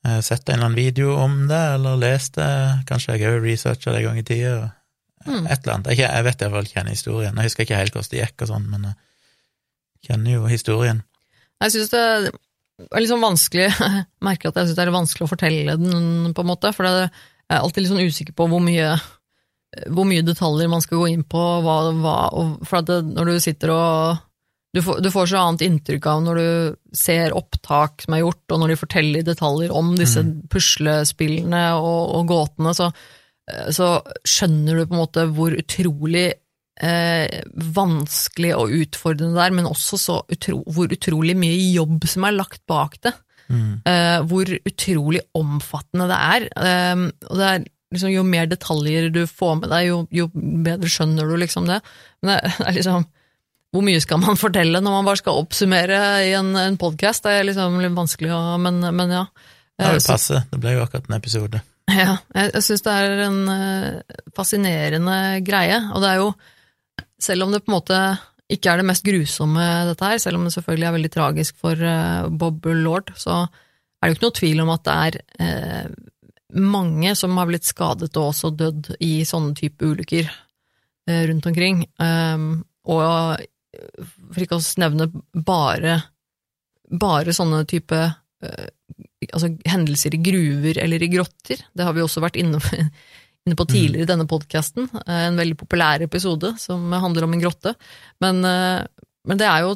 Jeg 0.05 0.13
har 0.15 0.23
sett 0.23 0.47
en 0.47 0.53
eller 0.53 0.69
annen 0.69 0.79
video 0.79 1.15
om 1.19 1.33
det, 1.49 1.59
eller 1.75 1.99
lest 1.99 2.37
det, 2.37 2.47
kanskje 2.87 3.17
jeg 3.17 3.33
òg 3.33 3.43
researcha 3.43 3.91
det 3.91 3.99
en 3.99 4.07
gang 4.07 4.21
i 4.21 4.23
tida. 4.23 4.69
Mm. 5.25 5.47
Et 5.49 5.57
eller 5.57 5.73
annet. 5.73 5.91
Jeg, 5.91 6.05
jeg 6.05 6.27
vet 6.27 6.45
iallfall 6.45 6.71
hvem 6.71 6.91
historien. 6.93 7.35
Jeg 7.35 7.49
husker 7.49 7.65
ikke 7.65 7.81
helt 7.81 7.97
hvordan 7.97 8.11
det 8.13 8.21
gikk 8.21 8.45
og 8.45 8.51
sånn, 8.53 8.69
men 8.71 8.87
jeg 8.87 10.07
kjenner 10.07 10.37
jo 10.37 10.47
historien. 10.47 11.03
Jeg 11.65 11.75
synes 11.75 11.91
det, 11.91 12.05
er 12.85 13.01
litt 13.01 13.11
sånn 13.11 13.23
vanskelig 13.23 13.67
Jeg 13.73 14.05
merker 14.27 14.51
at 14.51 14.59
jeg 14.59 14.69
syns 14.69 14.77
det 14.77 14.83
er 14.85 14.95
vanskelig 14.95 15.25
å 15.25 15.31
fortelle 15.31 15.77
den, 15.81 16.33
på 16.35 16.45
en 16.45 16.51
måte, 16.51 16.71
for 16.75 16.87
jeg 16.87 17.09
er 17.09 17.59
alltid 17.59 17.83
litt 17.83 17.91
sånn 17.91 18.07
usikker 18.07 18.37
på 18.37 18.47
hvor 18.51 18.63
mye, 18.63 18.93
hvor 19.91 20.07
mye 20.07 20.25
detaljer 20.25 20.71
man 20.71 20.83
skal 20.83 21.01
gå 21.01 21.09
inn 21.11 21.25
på, 21.27 21.41
hva, 21.65 21.75
hva, 21.99 22.15
for 22.63 22.79
at 22.81 22.89
det, 22.89 23.01
når 23.15 23.31
du 23.31 23.43
sitter 23.43 23.73
og 23.75 24.23
du 24.75 24.81
får, 24.83 24.97
du 24.99 25.07
får, 25.07 25.29
så 25.31 25.39
annet 25.39 25.63
inntrykk 25.63 26.07
av 26.11 26.23
når 26.25 26.39
du 26.39 26.95
ser 26.99 27.35
opptak 27.35 28.03
som 28.03 28.17
er 28.17 28.25
gjort, 28.25 28.43
og 28.51 28.59
når 28.59 28.73
de 28.73 28.79
forteller 28.81 29.21
i 29.21 29.27
detaljer 29.27 29.71
om 29.71 29.93
disse 29.95 30.19
mm. 30.19 30.33
puslespillene 30.51 31.61
og, 31.79 32.01
og 32.17 32.25
gåtene, 32.33 32.73
så, 32.75 32.89
så, 33.71 33.93
skjønner 34.27 34.81
du 34.81 34.83
på 34.83 34.97
en 34.97 34.99
måte 35.05 35.23
hvor 35.31 35.55
utrolig 35.55 36.25
eh, 36.83 37.37
vanskelig 37.77 38.51
og 38.57 38.75
utfordrende 38.81 39.37
det 39.37 39.45
er, 39.45 39.55
men 39.61 39.69
også 39.71 40.01
så 40.01 40.17
utro, 40.27 40.59
hvor 40.67 40.91
utrolig 40.91 41.37
mye 41.39 41.71
jobb 41.71 42.03
som 42.11 42.27
er 42.27 42.35
lagt 42.35 42.65
bak 42.67 42.99
det. 43.07 43.15
Mm. 43.47 43.79
Eh, 43.85 44.19
hvor 44.25 44.49
utrolig 44.57 45.21
omfattende 45.37 46.09
det 46.11 46.19
er. 46.35 46.49
Eh, 46.65 47.07
og 47.29 47.39
det 47.39 47.49
er 47.53 47.67
liksom, 47.95 48.13
jo 48.13 48.23
mer 48.27 48.47
detaljer 48.51 49.09
du 49.13 49.23
får 49.29 49.59
med 49.61 49.71
deg, 49.71 49.89
jo, 49.89 49.99
jo 50.13 50.29
bedre 50.35 50.91
skjønner 50.91 51.27
du 51.31 51.37
liksom 51.41 51.69
det. 51.69 51.81
Men 52.21 52.35
det 52.35 52.55
er 52.67 52.79
liksom 52.79 53.07
hvor 53.75 53.83
mye 53.83 53.99
skal 53.99 54.21
man 54.23 54.39
fortelle 54.45 54.79
når 54.79 54.97
man 54.99 55.07
bare 55.09 55.19
skal 55.19 55.41
oppsummere 55.41 56.01
i 56.29 56.33
en, 56.37 56.53
en 56.59 56.79
podkast? 56.79 57.25
Det 57.25 57.39
er 57.39 57.47
liksom 57.49 57.79
litt 57.83 57.95
vanskelig 57.95 58.31
å 58.35 58.41
Men, 58.61 58.83
men 58.95 59.15
ja. 59.19 59.27
Ja, 59.75 59.91
det 59.91 60.05
passer. 60.07 60.45
Det 60.47 60.59
ble 60.63 60.77
jo 60.77 60.85
akkurat 60.85 61.09
en 61.09 61.17
episode. 61.17 61.59
Ja, 61.91 62.15
jeg, 62.33 62.53
jeg 62.55 62.63
syns 62.63 62.85
det 62.85 62.93
er 62.95 63.23
en 63.25 63.41
uh, 63.49 64.21
fascinerende 64.37 65.17
greie, 65.45 65.81
og 65.91 65.99
det 66.01 66.13
er 66.13 66.21
jo 66.21 66.29
selv 67.21 67.45
om 67.45 67.51
det 67.51 67.61
på 67.65 67.71
en 67.71 67.75
måte 67.75 67.99
ikke 68.51 68.71
er 68.71 68.79
det 68.79 68.87
mest 68.87 69.05
grusomme, 69.05 69.65
dette 69.89 70.07
her, 70.07 70.21
selv 70.21 70.39
om 70.39 70.47
det 70.47 70.53
selvfølgelig 70.55 70.87
er 70.87 70.95
veldig 70.95 71.11
tragisk 71.13 71.59
for 71.61 71.81
uh, 71.83 72.31
Bob 72.31 72.65
Lord, 72.71 73.11
så 73.19 73.43
er 73.43 74.07
det 74.07 74.13
jo 74.13 74.17
ikke 74.17 74.27
noe 74.27 74.37
tvil 74.39 74.63
om 74.63 74.73
at 74.73 74.87
det 74.87 74.95
er 74.95 75.19
uh, 75.43 75.95
mange 76.61 77.15
som 77.19 77.35
har 77.39 77.49
blitt 77.49 77.67
skadet 77.67 78.11
og 78.15 78.31
også 78.31 78.53
dødd 78.55 78.93
i 79.03 79.25
sånne 79.27 79.55
type 79.57 79.85
ulykker 79.85 80.29
uh, 80.29 81.23
rundt 81.29 81.49
omkring. 81.51 81.85
Um, 81.99 82.63
og 82.87 83.41
for 83.75 84.43
ikke 84.43 84.59
å 84.59 84.65
nevne 84.79 85.09
bare, 85.33 85.97
bare 86.87 87.35
sånne 87.35 87.65
type 87.67 87.97
altså 89.33 89.49
hendelser 89.69 90.15
i 90.15 90.21
gruver 90.23 90.79
eller 90.83 91.03
i 91.03 91.09
grotter, 91.11 91.61
det 91.73 91.85
har 91.87 91.95
vi 91.95 92.03
også 92.03 92.23
vært 92.23 92.39
inne, 92.41 92.59
inne 93.45 93.57
på 93.57 93.67
tidligere 93.69 94.05
i 94.05 94.11
denne 94.11 94.27
podkasten. 94.29 94.89
Eh, 95.05 95.23
en 95.29 95.39
veldig 95.39 95.57
populær 95.59 96.03
episode 96.05 96.55
som 96.61 96.93
handler 96.93 97.27
om 97.27 97.35
en 97.35 97.43
grotte. 97.43 97.75
Men, 98.23 98.43
eh, 98.45 98.85
men 99.25 99.41
det 99.41 99.49
er 99.49 99.65
jo 99.65 99.75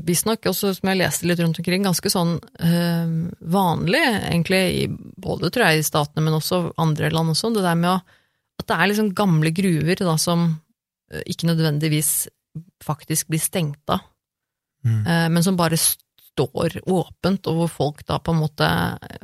visstnok 0.00 0.46
også, 0.48 0.72
som 0.78 0.88
jeg 0.88 1.00
leste 1.02 1.28
litt 1.28 1.40
rundt 1.42 1.58
omkring, 1.60 1.84
ganske 1.84 2.10
sånn 2.12 2.36
øh, 2.40 3.16
vanlig, 3.52 4.02
egentlig, 4.22 4.62
i, 4.80 4.84
både 5.20 5.50
tror 5.52 5.68
jeg 5.68 5.82
i 5.82 5.86
statene, 5.86 6.24
men 6.24 6.38
også 6.38 6.64
andre 6.80 7.10
land 7.12 7.34
også, 7.34 7.52
det 7.52 7.64
der 7.66 7.78
med 7.78 7.90
å, 7.92 7.98
at 8.62 8.68
det 8.68 8.78
er 8.78 8.90
liksom 8.90 9.10
gamle 9.16 9.52
gruver 9.54 10.00
da, 10.00 10.16
som 10.20 10.46
ikke 11.28 11.50
nødvendigvis 11.50 12.12
faktisk 12.84 13.28
blir 13.28 13.42
stengt 13.42 13.92
av, 13.92 14.04
mm. 14.86 15.02
øh, 15.02 15.26
men 15.34 15.44
som 15.44 15.60
bare 15.60 15.76
står 15.76 16.78
åpent, 16.88 17.50
og 17.52 17.60
hvor 17.60 17.72
folk 17.72 18.06
da 18.08 18.16
på 18.16 18.32
en 18.32 18.40
måte 18.40 18.68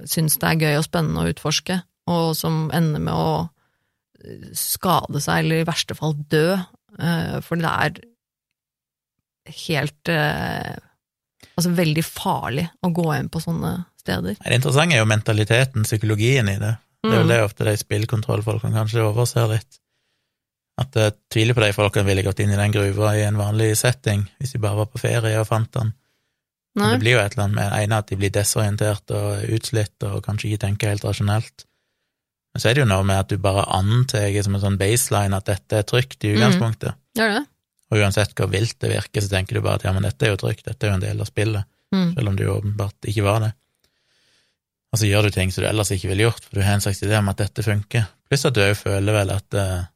syns 0.05 0.37
det 0.37 0.51
er 0.51 0.67
gøy 0.67 0.83
og 0.83 0.89
spennende 0.91 1.25
å 1.25 1.33
utforske, 1.33 1.81
og 2.13 2.35
som 2.37 2.67
ender 2.77 3.01
med 3.01 3.15
å 3.17 4.53
skade 4.57 5.21
seg, 5.23 5.47
eller 5.47 5.63
i 5.63 5.69
verste 5.69 5.95
fall 5.97 6.17
dø, 6.29 6.59
for 7.45 7.61
det 7.61 7.71
er 7.71 8.01
helt 9.67 10.13
eh, 10.13 10.77
Altså 11.59 11.73
veldig 11.75 12.03
farlig 12.07 12.69
å 12.87 12.89
gå 12.95 13.05
inn 13.17 13.29
på 13.35 13.41
sånne 13.43 13.73
steder. 13.99 14.37
Det 14.39 14.59
interessante 14.61 14.95
er 14.95 15.01
jo 15.01 15.09
mentaliteten, 15.11 15.83
psykologien 15.87 16.47
i 16.53 16.55
det. 16.55 16.77
Det 17.03 17.11
er 17.11 17.21
jo 17.21 17.25
mm. 17.27 17.31
det 17.33 17.39
ofte 17.43 17.67
de 17.67 17.75
spillkontrollfolkene 17.81 18.77
kanskje 18.77 19.03
overser 19.03 19.51
litt. 19.51 19.81
At 20.79 20.95
jeg 20.95 21.17
tviler 21.35 21.59
på 21.59 21.65
de 21.65 21.73
folkene 21.75 22.07
ville 22.07 22.23
gått 22.23 22.45
inn 22.45 22.53
i 22.55 22.59
den 22.61 22.75
gruva 22.75 23.17
i 23.19 23.25
en 23.27 23.41
vanlig 23.41 23.73
setting, 23.79 24.23
hvis 24.39 24.55
de 24.55 24.63
bare 24.63 24.79
var 24.85 24.91
på 24.93 25.03
ferie 25.03 25.35
og 25.41 25.49
fant 25.51 25.73
den. 25.75 25.91
Men 26.79 26.95
det 26.95 27.03
blir 27.03 27.17
jo 27.17 27.23
et 27.25 27.35
eller 27.35 27.49
annet 27.49 27.59
med 27.59 27.77
ene 27.81 27.99
at 27.99 28.11
de 28.11 28.19
blir 28.21 28.35
desorientert 28.35 29.15
og 29.19 29.55
utslitt 29.57 30.07
og 30.07 30.21
kanskje 30.27 30.53
ikke 30.53 30.65
tenker 30.69 30.93
helt 30.93 31.07
rasjonelt. 31.07 31.67
Men 32.55 32.63
så 32.63 32.71
er 32.71 32.77
det 32.77 32.85
jo 32.85 32.91
noe 32.91 33.07
med 33.07 33.25
at 33.25 33.33
du 33.33 33.43
bare 33.43 33.67
antar 33.75 34.31
som 34.47 34.55
en 34.55 34.63
sånn 34.63 34.79
baseline 34.81 35.37
at 35.37 35.49
dette 35.51 35.81
er 35.81 35.89
trygt 35.89 36.23
i 36.23 36.33
mm. 36.33 36.37
utgangspunktet. 36.37 36.95
Mm. 36.95 37.19
Ja, 37.19 37.31
det. 37.35 37.43
Og 37.89 38.03
uansett 38.03 38.35
hvor 38.37 38.51
vilt 38.53 38.77
det 38.83 38.91
virker, 38.93 39.25
så 39.25 39.33
tenker 39.33 39.57
du 39.57 39.65
bare 39.65 39.81
at 39.81 39.87
ja, 39.89 39.95
men 39.97 40.05
dette 40.05 40.27
er 40.27 40.35
jo 40.35 40.41
trygt, 40.43 40.67
dette 40.67 40.85
er 40.85 40.93
jo 40.93 40.99
en 40.99 41.05
del 41.05 41.23
av 41.25 41.31
spillet, 41.31 41.69
mm. 41.95 42.11
selv 42.19 42.31
om 42.31 42.37
det 42.37 42.45
jo 42.45 42.57
åpenbart 42.59 43.09
ikke 43.09 43.25
var 43.25 43.45
det. 43.47 43.53
Og 44.93 45.01
så 45.01 45.09
gjør 45.09 45.29
du 45.29 45.35
ting 45.35 45.53
som 45.53 45.65
du 45.65 45.69
ellers 45.69 45.93
ikke 45.93 46.11
ville 46.11 46.27
gjort, 46.27 46.45
for 46.45 46.59
du 46.59 46.65
har 46.65 46.77
en 46.77 46.85
slags 46.85 47.01
idé 47.05 47.17
om 47.19 47.29
at 47.33 47.41
dette 47.41 47.65
funker. 47.65 48.09
Pluss 48.29 48.47
at 48.49 48.57
du 48.57 48.63
òg 48.65 48.77
føler 48.77 49.17
vel 49.21 49.33
at 49.37 49.57
uh, 49.57 49.87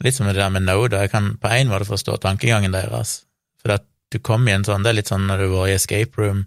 Litt 0.00 0.16
som 0.16 0.24
det 0.24 0.38
der 0.38 0.48
med 0.48 0.64
no, 0.64 0.78
da. 0.88 1.02
Jeg 1.04 1.12
kan 1.12 1.34
på 1.36 1.48
en 1.52 1.68
måte 1.68 1.84
forstå 1.84 2.14
tankegangen 2.22 2.72
deres, 2.72 3.26
for 3.60 3.74
at 3.74 3.84
du 4.08 4.16
kommer 4.24 4.48
i 4.48 4.54
en 4.56 4.64
sånn 4.64 4.80
Det 4.80 4.94
er 4.94 4.96
litt 4.96 5.10
sånn 5.10 5.26
når 5.28 5.42
du 5.44 5.50
var 5.52 5.68
i 5.68 5.74
escape 5.76 6.16
room, 6.16 6.46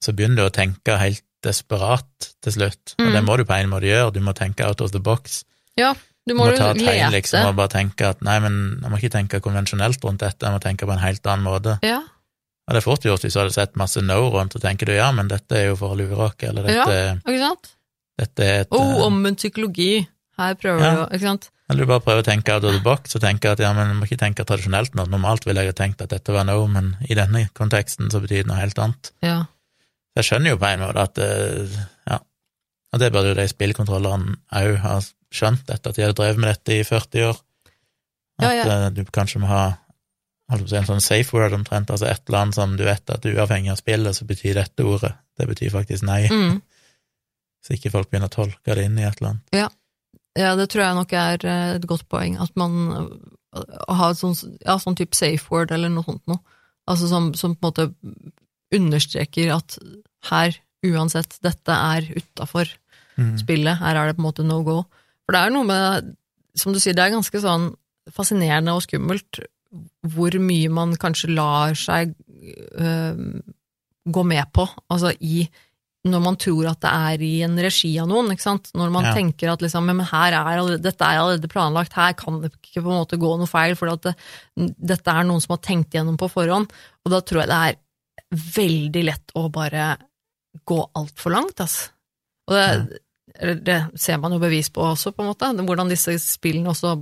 så 0.00 0.14
begynner 0.16 0.40
du 0.40 0.46
å 0.46 0.54
tenke 0.54 0.96
helt 0.96 1.24
desperat 1.44 2.30
til 2.40 2.54
slutt, 2.56 2.94
og 2.96 3.10
det 3.10 3.20
mm. 3.20 3.26
må 3.28 3.36
du 3.36 3.44
på 3.44 3.56
en 3.58 3.68
måte 3.68 3.90
gjøre, 3.90 4.14
du 4.16 4.22
må 4.24 4.32
tenke 4.32 4.64
out 4.64 4.80
of 4.80 4.94
the 4.94 5.02
box. 5.04 5.42
Ja, 5.76 5.92
du 6.24 6.32
må, 6.32 6.46
må 6.48 6.56
ta 6.56 6.70
et 6.72 6.80
tegn, 6.80 7.12
liksom, 7.12 7.50
og 7.50 7.58
bare 7.58 7.72
tenke 7.74 8.08
at 8.14 8.22
nei, 8.24 8.38
men 8.40 8.58
jeg 8.80 8.92
må 8.92 9.00
ikke 9.00 9.12
tenke 9.12 9.40
konvensjonelt 9.44 10.04
rundt 10.06 10.24
dette, 10.24 10.40
jeg 10.40 10.56
må 10.56 10.60
tenke 10.62 10.88
på 10.88 10.94
en 10.94 11.02
helt 11.02 11.26
annen 11.28 11.44
måte. 11.44 11.76
Ja. 11.84 12.00
Og 12.64 12.72
det 12.72 12.80
er 12.80 12.86
fort 12.86 13.04
gjort 13.04 13.26
hvis 13.26 13.36
du 13.36 13.42
hadde 13.42 13.52
sett 13.52 13.74
masse 13.76 14.00
no 14.00 14.22
rundt, 14.32 14.56
og 14.56 14.64
tenker 14.64 14.88
du 14.88 14.94
ja, 14.96 15.10
men 15.12 15.28
dette 15.28 15.58
er 15.58 15.66
jo 15.68 15.78
for 15.80 15.92
å 15.92 15.98
lure 16.00 16.16
oss, 16.30 16.38
eller 16.48 16.64
dette, 16.64 16.96
ja, 16.96 17.16
ikke 17.20 17.40
sant? 17.42 17.74
dette 18.20 18.46
er 18.46 18.62
et 18.64 18.72
Oh, 18.72 18.94
eh, 18.94 19.02
omvendt 19.04 19.42
psykologi. 19.42 20.06
Her 20.38 20.56
prøver 20.58 20.82
ja. 20.82 20.94
du, 20.96 21.02
ikke 21.14 21.26
sant? 21.28 21.50
Eller 21.70 21.84
du 21.84 21.88
bare 21.88 22.02
prøver 22.04 22.20
å 22.24 22.26
tenke 22.26 22.52
out 22.52 22.64
of 22.68 22.74
the 22.74 22.82
box 22.84 23.16
og 23.16 23.22
tenke 23.24 23.52
at 23.52 23.60
ja, 23.62 23.70
men 23.76 23.92
jeg 23.92 23.98
må 23.98 24.08
ikke 24.08 24.20
tenke 24.20 24.44
tradisjonelt 24.48 24.96
nå. 24.98 25.06
Normalt 25.12 25.46
ville 25.48 25.62
jeg 25.64 25.72
ha 25.72 25.76
tenkt 25.76 26.02
at 26.04 26.12
dette 26.12 26.34
var 26.34 26.44
no, 26.48 26.58
men 26.68 26.92
i 27.08 27.16
denne 27.16 27.46
konteksten 27.56 28.10
så 28.12 28.20
betyr 28.20 28.42
det 28.42 28.50
noe 28.50 28.60
helt 28.60 28.80
annet. 28.82 29.12
Ja. 29.24 29.38
Jeg 30.18 30.28
skjønner 30.28 30.54
jo 30.54 30.60
på 30.60 30.68
en 30.68 30.84
måte 30.84 31.04
at 31.08 31.20
eh, 31.24 31.78
ja, 32.10 32.18
og 32.94 33.00
det 33.02 33.10
burde 33.14 33.32
jo 33.32 33.38
de 33.38 33.46
spillkontrollerne 33.50 34.36
òg 34.60 34.76
ha 34.84 34.98
skjønt, 35.34 35.64
dette, 35.68 35.90
at 35.90 35.96
de 35.96 36.04
hadde 36.04 36.16
drevet 36.18 36.40
med 36.40 36.52
dette 36.52 36.78
i 36.78 36.84
40 36.86 37.28
år. 37.30 37.40
At 38.40 38.46
ja, 38.46 38.52
ja. 38.58 38.66
Eh, 38.66 38.90
du 38.94 39.02
kanskje 39.14 39.42
må 39.42 39.50
ha 39.50 39.64
en 40.52 40.66
sånn 40.68 41.02
safe 41.02 41.34
word 41.34 41.56
omtrent, 41.56 41.90
altså 41.90 42.08
et 42.10 42.22
eller 42.28 42.42
annet 42.42 42.58
som 42.58 42.74
du 42.76 42.84
vet 42.86 43.10
at 43.10 43.26
uavhengig 43.26 43.72
av 43.72 43.80
spillet, 43.80 44.16
så 44.16 44.26
betyr 44.28 44.58
dette 44.60 44.84
ordet. 44.86 45.14
Det 45.38 45.48
betyr 45.50 45.72
faktisk 45.74 46.06
nei. 46.06 46.24
Mm. 46.30 46.60
Så 47.64 47.78
ikke 47.78 47.94
folk 47.94 48.10
begynner 48.10 48.28
å 48.28 48.34
tolke 48.34 48.74
det 48.76 48.82
inn 48.84 48.98
i 49.00 49.06
et 49.08 49.22
eller 49.22 49.30
annet. 49.30 49.54
Ja. 49.56 49.68
ja, 50.36 50.50
det 50.58 50.66
tror 50.68 50.82
jeg 50.84 50.96
nok 50.98 51.14
er 51.16 51.46
eh, 51.48 51.70
et 51.78 51.86
godt 51.88 52.04
poeng, 52.12 52.36
at 52.44 52.52
man 52.60 52.74
har 53.54 54.10
et 54.10 54.20
sånn, 54.20 54.34
ja, 54.60 54.76
sånn 54.82 54.98
type 54.98 55.16
safe 55.16 55.48
word 55.48 55.72
eller 55.74 55.92
noe 55.92 56.04
sånt 56.06 56.24
noe. 56.30 56.42
Altså 56.90 57.08
som, 57.08 57.30
som 57.38 57.54
på 57.56 57.70
en 57.70 57.70
måte 57.70 57.86
understreker 58.74 59.54
at 59.54 59.78
her, 60.28 60.58
uansett, 60.84 61.38
dette 61.44 61.72
er 61.72 62.10
utafor 62.18 62.68
mm. 63.16 63.38
spillet, 63.40 63.80
her 63.80 63.96
er 63.96 64.10
det 64.10 64.18
på 64.18 64.24
en 64.24 64.28
måte 64.28 64.46
no 64.46 64.60
go. 64.66 64.82
For 65.24 65.36
det 65.36 65.42
er 65.42 65.54
noe 65.54 65.68
med, 65.68 66.14
som 66.58 66.74
du 66.74 66.80
sier, 66.80 66.96
det 66.96 67.06
er 67.06 67.16
ganske 67.16 67.42
sånn 67.42 67.70
fascinerende 68.14 68.74
og 68.76 68.84
skummelt 68.84 69.44
hvor 70.14 70.34
mye 70.38 70.70
man 70.70 70.92
kanskje 71.00 71.32
lar 71.34 71.74
seg 71.78 72.12
øh, 72.78 73.22
gå 74.04 74.24
med 74.28 74.50
på, 74.54 74.66
altså 74.92 75.14
i 75.24 75.46
når 76.04 76.20
man 76.20 76.36
tror 76.36 76.66
at 76.68 76.82
det 76.84 76.90
er 76.92 77.22
i 77.24 77.32
en 77.46 77.54
regi 77.64 77.94
av 78.00 78.08
noen, 78.10 78.28
ikke 78.34 78.44
sant? 78.44 78.68
når 78.76 78.90
man 78.92 79.06
ja. 79.08 79.14
tenker 79.16 79.54
at 79.54 79.62
liksom, 79.64 79.86
men 79.88 80.04
her 80.04 80.34
er 80.36 80.50
allerede, 80.50 80.82
dette 80.84 81.06
er 81.06 81.20
allerede 81.20 81.48
planlagt, 81.48 81.96
her 81.96 82.12
kan 82.18 82.42
det 82.42 82.50
ikke 82.58 82.82
på 82.82 82.90
en 82.90 82.98
måte 83.00 83.18
gå 83.20 83.30
noe 83.40 83.48
feil, 83.48 83.72
for 83.78 83.88
det, 84.04 84.12
dette 84.54 85.14
er 85.14 85.24
noen 85.24 85.40
som 85.40 85.56
har 85.56 85.62
tenkt 85.64 85.96
gjennom 85.96 86.18
på 86.20 86.28
forhånd, 86.28 86.68
og 87.04 87.14
da 87.14 87.22
tror 87.24 87.44
jeg 87.44 87.52
det 87.54 87.60
er 87.70 87.80
veldig 88.58 89.06
lett 89.08 89.34
å 89.40 89.46
bare 89.54 89.94
gå 90.68 90.78
altfor 91.00 91.34
langt, 91.38 91.64
altså. 91.64 91.88
Og 92.50 92.58
det. 92.58 93.00
Det, 93.34 93.78
ser 93.98 94.18
man 94.22 94.34
jo 94.34 94.40
bevis 94.42 94.70
på 94.70 94.84
også, 94.92 95.12
på 95.12 95.24
en 95.24 95.32
måte, 95.32 95.50
hvordan 95.66 95.90
disse 95.90 96.14
spillene 96.22 96.70
også 96.70 96.94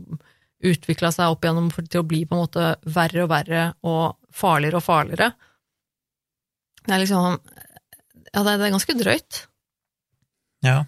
utvikla 0.62 1.11
seg 1.12 1.33
opp 1.35 1.45
igjennom 1.45 1.70
til 1.74 2.01
å 2.01 2.07
bli 2.07 2.22
på 2.28 2.37
en 2.37 2.45
måte 2.45 2.68
verre 2.95 3.24
og 3.24 3.33
verre 3.33 3.64
og 3.89 4.05
farligere 4.33 4.78
og 4.78 4.87
farligere. 4.87 5.33
Det 6.83 6.95
er 6.95 7.03
liksom 7.03 7.41
Ja, 8.33 8.43
det, 8.47 8.55
er 8.55 8.72
ganske 8.72 8.95
drøyt. 8.97 9.43
Ja. 10.64 10.78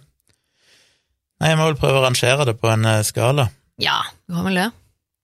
Nei, 1.43 1.51
jeg 1.51 1.59
må 1.61 1.67
vel 1.69 1.77
prøve 1.77 2.01
å 2.01 2.07
rangere 2.07 2.47
det 2.49 2.55
på 2.57 2.71
en 2.73 2.87
uh, 2.89 3.03
skala. 3.05 3.51
Ja, 3.83 3.99
du 4.25 4.39
kan 4.39 4.47
vel 4.49 4.63
det. 4.63 4.71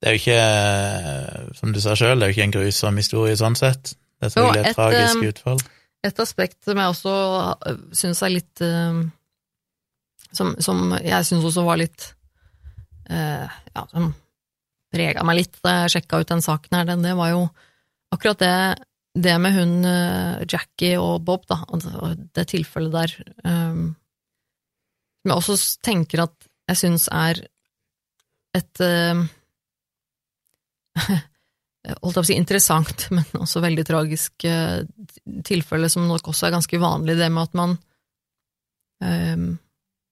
Det 0.01 0.09
er 0.09 0.17
jo 0.17 0.21
ikke, 0.21 0.37
eh, 0.41 1.49
som 1.57 1.73
du 1.73 1.81
sa 1.81 1.95
sjøl, 1.97 2.21
det 2.21 2.27
er 2.27 2.31
jo 2.31 2.37
ikke 2.37 2.45
en 2.47 2.55
grusom 2.55 3.01
historie 3.01 3.37
sånn 3.37 3.57
sett. 3.57 3.93
Det 4.21 4.29
er 4.29 4.33
selvfølgelig 4.33 4.61
et, 4.61 4.69
et 4.71 4.79
tragisk 4.79 5.25
eh, 5.25 5.33
utfall. 5.33 5.59
Et 6.09 6.23
aspekt 6.25 6.59
som 6.65 6.81
jeg 6.81 6.93
også 6.95 7.17
eh, 7.69 7.83
syns 8.01 8.23
er 8.25 8.33
litt 8.33 8.63
som, 10.37 10.55
som, 10.63 10.95
jeg 11.03 11.27
syns 11.27 11.47
også 11.49 11.65
var 11.67 11.81
litt 11.81 12.13
uh, 13.11 13.47
Ja, 13.75 13.87
som 13.91 14.13
prega 14.91 15.23
meg 15.27 15.41
litt 15.41 15.59
da 15.63 15.83
jeg 15.83 15.93
sjekka 15.95 16.19
ut 16.23 16.31
den 16.33 16.43
saken 16.43 16.77
her, 16.77 16.89
det 16.99 17.15
var 17.19 17.31
jo 17.31 17.43
akkurat 18.11 18.41
det 18.43 18.55
det 19.15 19.39
med 19.43 19.55
hun 19.55 19.85
eh, 19.85 20.43
Jackie 20.47 20.99
og 21.01 21.25
Bob, 21.27 21.47
da, 21.51 21.61
og 21.67 22.21
det 22.35 22.47
tilfellet 22.53 22.93
der, 22.95 23.15
um, 23.43 23.89
jeg 25.27 25.35
også 25.35 25.57
tenker 25.85 26.25
at 26.25 26.49
jeg 26.71 26.79
syns 26.79 27.09
er 27.13 27.41
et 28.57 28.83
um, 28.85 29.25
holdt 31.01 32.05
jeg 32.05 32.21
på 32.21 32.23
å 32.23 32.29
si 32.29 32.39
interessant, 32.39 33.09
men 33.17 33.43
også 33.43 33.63
veldig 33.65 33.87
tragisk 33.89 34.47
eh, 34.47 34.87
tilfelle 35.47 35.91
som 35.91 36.07
nok 36.09 36.31
også 36.31 36.49
er 36.49 36.57
ganske 36.59 36.83
vanlig, 36.83 37.19
det 37.19 37.31
med 37.35 37.51
at 37.51 37.59
man 37.59 37.77
um, 39.03 39.51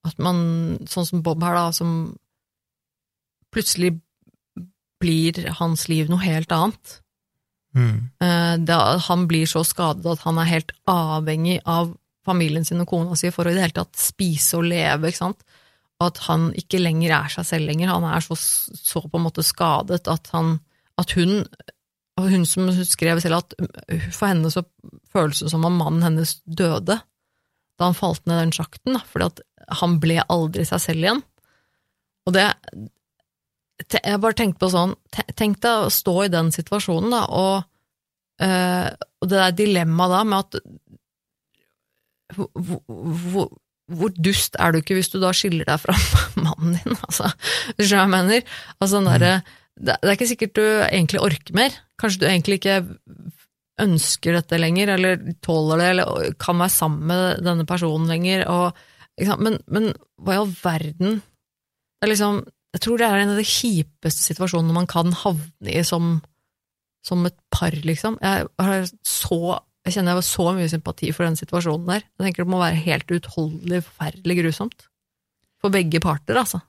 At 0.09 0.19
man, 0.23 0.41
sånn 0.89 1.07
som 1.09 1.23
Bob 1.25 1.45
her, 1.45 1.57
da, 1.59 1.69
som 1.77 2.17
plutselig 3.55 3.95
blir 4.99 5.39
hans 5.61 5.87
liv 5.91 6.11
noe 6.11 6.23
helt 6.25 6.53
annet. 6.55 6.99
Mm. 7.77 8.11
Eh, 8.25 8.55
da 8.67 8.81
han 9.07 9.27
blir 9.31 9.47
så 9.47 9.63
skadet 9.67 10.07
at 10.11 10.25
han 10.27 10.41
er 10.41 10.51
helt 10.51 10.73
avhengig 10.91 11.61
av 11.69 11.93
familien 12.27 12.67
sin 12.67 12.83
og 12.83 12.91
kona 12.91 13.17
si 13.17 13.31
for 13.33 13.47
å 13.47 13.53
i 13.53 13.57
det 13.57 13.67
hele 13.67 13.79
tatt 13.79 13.99
spise 14.01 14.59
og 14.59 14.69
leve, 14.69 15.11
ikke 15.11 15.23
sant? 15.23 15.45
Og 15.99 16.11
at 16.11 16.21
han 16.29 16.49
ikke 16.59 16.81
lenger 16.83 17.15
er 17.17 17.33
seg 17.33 17.47
selv 17.49 17.71
lenger, 17.71 17.93
han 17.95 18.07
er 18.07 18.25
så, 18.25 18.37
så 18.39 19.03
på 19.05 19.19
en 19.19 19.27
måte 19.27 19.47
skadet 19.47 20.05
at 20.11 20.31
han, 20.35 20.59
at 21.01 21.15
hun, 21.19 21.41
og 22.19 22.31
hun 22.33 22.47
som 22.49 22.69
skrev 22.87 23.23
selv 23.23 23.41
at 23.41 23.57
for 24.15 24.29
henne 24.31 24.51
så 24.53 24.65
føles 25.13 25.43
det 25.43 25.53
som 25.55 25.67
om 25.67 25.79
mannen 25.81 26.05
hennes 26.07 26.39
døde 26.45 27.01
da 27.79 27.87
han 27.87 27.95
falt 27.95 28.25
ned 28.27 28.41
den 28.43 28.55
sjakten, 28.55 28.97
da, 28.97 29.03
fordi 29.07 29.29
at 29.29 29.43
han 29.81 29.99
ble 30.03 30.23
aldri 30.29 30.65
seg 30.69 30.83
selv 30.83 31.05
igjen. 31.05 31.23
Og 32.29 32.35
det, 32.37 32.47
jeg 33.95 34.21
bare 34.23 34.37
tenkte 34.37 34.63
på 34.65 34.71
sånn, 34.73 34.95
tenk 35.39 35.61
deg 35.65 35.87
å 35.87 35.93
stå 35.93 36.15
i 36.27 36.33
den 36.33 36.51
situasjonen, 36.55 37.15
da, 37.15 37.23
og, 37.33 37.69
eh, 38.45 38.89
og 39.23 39.31
det 39.31 39.39
der 39.39 39.57
dilemmaet 39.63 40.15
da 40.15 40.25
med 40.29 40.39
at 40.45 40.61
hvor, 42.37 42.51
hvor, 42.53 43.47
hvor 43.89 44.13
dust 44.21 44.59
er 44.61 44.75
du 44.75 44.83
ikke 44.83 44.99
hvis 44.99 45.09
du 45.15 45.17
da 45.23 45.31
skiller 45.37 45.69
deg 45.69 45.81
fra 45.81 45.97
mannen 46.47 46.77
din, 46.77 46.99
altså, 46.99 47.31
du 47.79 47.85
skjønner 47.85 48.03
hva 48.03 48.05
jeg 48.05 48.15
mener? 48.17 48.59
Altså, 48.77 48.99
den 48.99 49.09
der, 49.09 49.25
det, 49.79 49.97
det 50.03 50.11
er 50.11 50.19
ikke 50.19 50.33
sikkert 50.35 50.59
du 50.59 50.67
egentlig 50.67 51.25
orker 51.25 51.57
mer, 51.57 51.81
kanskje 52.01 52.25
du 52.25 52.29
egentlig 52.29 52.61
ikke 52.61 52.83
ønsker 53.79 54.35
dette 54.35 54.59
lenger, 54.59 54.97
eller 54.97 55.21
tåler 55.45 55.81
det, 55.81 55.91
eller 55.95 56.31
kan 56.43 56.59
være 56.59 56.75
sammen 56.75 57.09
med 57.09 57.45
denne 57.47 57.67
personen 57.69 58.11
lenger, 58.11 58.45
og? 58.51 58.87
Men, 59.43 59.59
men 59.67 59.93
hva 60.23 60.37
i 60.37 60.41
all 60.41 60.53
verden 60.63 61.21
det 61.99 62.07
er 62.07 62.13
liksom, 62.13 62.43
Jeg 62.77 62.83
tror 62.85 63.01
det 63.01 63.07
er 63.09 63.23
en 63.23 63.33
av 63.33 63.41
de 63.41 63.47
kjipeste 63.49 64.23
situasjonene 64.23 64.77
man 64.77 64.87
kan 64.91 65.11
havne 65.25 65.73
i 65.73 65.81
som, 65.87 66.19
som 67.03 67.25
et 67.27 67.35
par, 67.51 67.75
liksom. 67.75 68.19
Jeg, 68.23 68.91
så, 69.03 69.39
jeg 69.87 69.97
kjenner 69.97 70.13
jeg 70.13 70.21
har 70.21 70.27
så 70.29 70.47
mye 70.53 70.71
sympati 70.71 71.11
for 71.17 71.27
den 71.27 71.39
situasjonen 71.41 71.89
der. 71.89 72.05
Jeg 72.05 72.27
tenker 72.27 72.45
det 72.45 72.53
må 72.53 72.61
være 72.61 72.83
helt 72.85 73.11
uutholdelig, 73.11 73.83
forferdelig 73.89 74.37
grusomt. 74.43 74.87
For 75.59 75.75
begge 75.75 75.99
parter, 76.05 76.39
altså. 76.39 76.61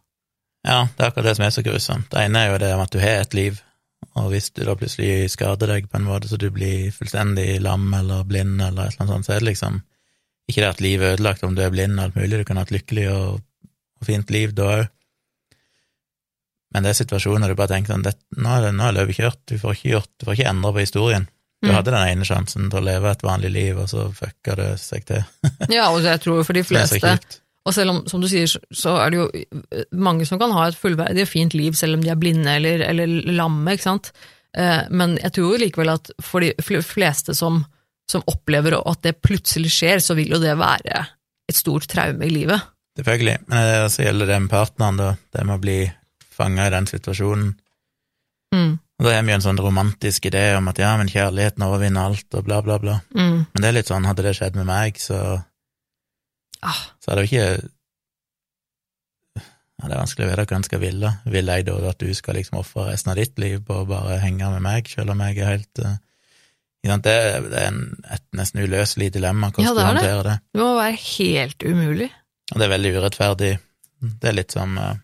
Ja, 0.66 0.88
det 0.88 1.04
er 1.04 1.12
akkurat 1.12 1.30
det 1.30 1.36
som 1.38 1.46
er 1.46 1.54
så 1.56 1.64
grusomt. 1.68 2.10
Det 2.12 2.24
ene 2.24 2.42
er 2.42 2.54
jo 2.54 2.62
det 2.64 2.72
om 2.74 2.82
at 2.84 2.96
du 2.96 3.00
har 3.04 3.22
et 3.22 3.36
liv, 3.38 3.60
og 4.18 4.32
hvis 4.32 4.50
du 4.56 4.64
da 4.66 4.76
plutselig 4.80 5.30
skader 5.36 5.76
deg 5.76 5.92
på 5.92 6.00
en 6.00 6.08
måte 6.08 6.32
så 6.32 6.40
du 6.40 6.50
blir 6.56 6.90
fullstendig 6.96 7.60
lam 7.64 7.92
eller 7.94 8.26
blind 8.28 8.58
eller 8.58 8.88
et 8.88 8.96
eller 8.96 9.06
annet 9.06 9.14
sånt, 9.14 9.28
så 9.28 9.36
er 9.36 9.44
det 9.44 9.52
liksom 9.52 9.82
ikke 10.50 10.64
det 10.66 10.70
at 10.74 10.82
livet 10.84 11.06
er 11.08 11.18
ødelagt 11.18 11.44
om 11.46 11.56
du 11.56 11.62
er 11.64 11.72
blind 11.74 11.98
og 12.00 12.08
alt 12.10 12.16
mulig, 12.20 12.40
du 12.42 12.48
kan 12.50 12.58
ha 12.60 12.66
et 12.66 12.74
lykkelig 12.74 13.06
og, 13.14 13.42
og 14.02 14.08
fint 14.10 14.32
liv 14.34 14.54
da 14.58 14.70
òg. 14.78 14.88
Men 16.74 16.86
det 16.86 16.92
er 16.94 17.00
situasjoner 17.00 17.50
du 17.50 17.58
bare 17.58 17.72
tenker 17.74 17.96
sånn, 17.96 18.04
det, 18.06 18.14
nå 18.38 18.50
er 18.60 18.68
det, 18.68 18.72
nå 18.78 18.86
er 18.86 18.96
løpet 19.00 19.18
kjørt, 19.18 19.40
du 19.50 19.56
får 19.62 19.78
ikke 19.78 19.92
gjort, 19.96 20.10
du 20.22 20.26
får 20.28 20.36
ikke 20.38 20.50
endre 20.52 20.74
på 20.76 20.84
historien. 20.86 21.28
Du 21.60 21.68
Mm. 21.68 21.74
hadde 21.76 21.92
den 21.92 22.08
ene 22.14 22.24
sjansen 22.28 22.70
til 22.72 22.80
å 22.80 22.86
leve 22.86 23.10
et 23.12 23.24
vanlig 23.26 23.50
liv, 23.52 23.80
og 23.82 23.90
så 23.92 24.06
fucka 24.16 24.54
det 24.56 24.68
seg 24.80 25.04
til. 25.10 25.24
Ja, 25.76 25.90
og 25.92 26.06
jeg 26.06 26.22
tror 26.24 26.44
for 26.48 26.54
de 26.56 26.64
fleste. 26.64 27.10
Og 27.68 27.74
selv 27.76 27.92
om, 27.92 27.98
som 28.08 28.22
du 28.24 28.30
sier, 28.32 28.48
så 28.72 28.94
er 29.04 29.10
det 29.12 29.18
jo 29.20 29.26
eh, 29.36 29.84
mange 29.92 30.26
som 30.26 30.40
kan 30.40 30.54
ha 30.56 30.70
et 30.70 30.78
fullverdig 30.80 31.26
og 31.26 31.28
fint 31.28 31.54
liv 31.58 31.76
selv 31.76 31.98
om 31.98 32.06
de 32.06 32.14
er 32.14 32.22
blinde 32.22 32.48
eller, 32.56 32.86
eller 32.88 33.12
lamme, 33.36 33.74
ikke 33.76 33.84
sant. 33.90 34.12
Eh, 34.56 34.86
Men 34.90 35.18
jeg 35.20 35.34
tror 35.36 35.60
likevel 35.60 35.92
at 35.98 36.14
for 36.24 36.40
de 36.46 36.54
fleste 36.86 37.36
som, 37.36 37.66
som 38.10 38.24
opplever 38.28 38.76
at 38.80 39.02
det 39.06 39.20
plutselig 39.22 39.72
skjer, 39.76 40.02
så 40.02 40.16
vil 40.18 40.34
jo 40.34 40.40
det 40.42 40.56
være 40.58 41.04
et 41.50 41.58
stort 41.58 41.86
traume 41.92 42.26
i 42.26 42.32
livet. 42.34 42.62
Selvfølgelig. 42.98 43.38
Men 43.48 43.66
det 43.70 43.92
så 43.94 44.04
gjelder 44.08 44.30
det 44.34 44.38
med 44.44 44.52
partneren, 44.52 44.98
da. 45.00 45.10
Det 45.34 45.46
med 45.46 45.56
å 45.60 45.64
bli 45.64 45.80
fanga 46.40 46.66
i 46.68 46.74
den 46.74 46.88
situasjonen. 46.90 47.52
Mm, 48.56 48.72
Og 49.00 49.06
da 49.06 49.14
har 49.14 49.24
vi 49.24 49.32
jo 49.32 49.38
en 49.38 49.44
sånn 49.46 49.62
romantisk 49.62 50.26
idé 50.28 50.42
om 50.58 50.68
at 50.72 50.80
ja, 50.82 50.90
men 50.98 51.08
kjærligheten 51.12 51.64
overvinner 51.64 52.10
alt, 52.10 52.26
og 52.36 52.44
bla, 52.48 52.58
bla, 52.66 52.80
bla. 52.82 52.96
mm. 53.14 53.38
Men 53.54 53.62
det 53.62 53.70
er 53.70 53.76
litt 53.78 53.92
sånn, 53.92 54.08
hadde 54.10 54.26
det 54.26 54.34
skjedd 54.40 54.58
med 54.60 54.68
meg, 54.68 54.98
så, 55.00 55.20
Ah, 56.66 56.80
så 57.00 57.12
hadde 57.14 57.22
det 57.22 57.30
jo 57.30 57.38
ikke 57.38 57.70
Ja, 59.80 59.88
det 59.88 59.94
er 59.96 60.02
vanskelig 60.02 60.26
å 60.26 60.30
vite 60.34 60.44
hva 60.50 60.58
en 60.58 60.66
skal 60.68 60.82
ville. 60.84 61.10
Vil 61.32 61.52
jeg 61.54 61.66
da 61.70 61.76
at 61.88 62.02
du 62.04 62.10
skal 62.18 62.36
liksom 62.36 62.58
ofre 62.60 62.90
resten 62.90 63.14
av 63.14 63.20
ditt 63.22 63.38
liv 63.40 63.62
på 63.64 63.78
å 63.80 63.86
bare 63.88 64.18
henge 64.20 64.50
med 64.58 64.66
meg, 64.66 64.90
selv 64.92 65.14
om 65.14 65.22
jeg 65.24 65.38
er 65.40 65.54
helt 65.54 65.80
sant? 65.80 66.04
Det, 66.84 67.12
er- 67.12 67.68
en, 67.68 67.80
et 68.14 68.24
nesten 68.40 68.62
uløselig 68.64 69.10
dilemma 69.14 69.50
hvordan 69.52 69.66
Ja, 69.68 69.74
du 69.74 69.80
det 69.80 69.84
er 69.84 69.90
det. 69.94 70.00
håndterer 70.00 70.24
det. 70.30 70.36
det 70.54 70.62
må 70.62 70.70
være 70.78 71.00
helt 71.04 71.64
umulig. 71.68 72.10
Og 72.54 72.60
det 72.60 72.66
er 72.66 72.72
veldig 72.78 72.92
urettferdig. 72.98 73.50
Det 74.22 74.30
er 74.30 74.36
litt 74.38 74.52
som 74.56 74.78
eh, 74.80 74.96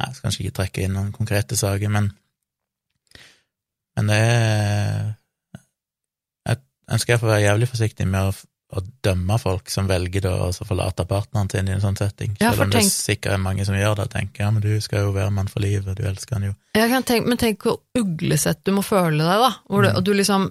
Jeg 0.00 0.14
skal 0.16 0.22
kanskje 0.24 0.44
ikke 0.46 0.56
trekke 0.56 0.82
inn 0.86 0.94
noen 0.96 1.12
konkrete 1.12 1.56
saker, 1.60 1.88
men 1.92 2.08
Men 3.96 4.08
det 4.08 4.16
er 4.16 5.12
Jeg 6.48 6.56
ønsker 6.96 7.12
jeg 7.12 7.20
får 7.20 7.28
være 7.34 7.44
jævlig 7.46 7.68
forsiktig 7.68 8.06
med 8.08 8.30
å, 8.30 8.32
å 8.72 8.80
dømme 9.04 9.36
folk 9.38 9.68
som 9.68 9.86
velger 9.90 10.24
å 10.30 10.48
forlate 10.64 11.04
partneren 11.04 11.50
sin 11.52 11.68
i 11.68 11.74
en 11.74 11.82
sånn 11.82 11.98
setting. 11.98 12.36
Ja, 12.40 12.50
Selv 12.54 12.62
om 12.64 12.70
det 12.72 12.82
sikkert 12.88 13.34
er 13.34 13.42
mange 13.42 13.66
som 13.68 13.76
gjør 13.76 13.98
det, 14.00 14.06
tenker 14.14 14.46
ja, 14.46 14.50
men 14.50 14.62
du 14.64 14.70
skal 14.80 15.04
jo 15.06 15.10
være 15.12 15.30
mann 15.36 15.50
for 15.52 15.60
livet, 15.60 15.96
du 15.98 16.06
elsker 16.08 16.38
han 16.38 16.46
jo. 16.48 16.52
Jeg 16.78 16.88
kan 16.88 17.04
tenke, 17.04 17.28
men 17.28 17.40
tenk 17.42 17.66
hvor 17.66 17.80
uglesett 18.00 18.62
du 18.64 18.72
må 18.72 18.80
føle 18.86 19.20
deg, 19.20 19.42
da. 19.44 19.50
Hvor 19.68 19.84
du, 19.84 19.90
Mm. 19.92 20.04
du 20.04 20.12
liksom, 20.16 20.46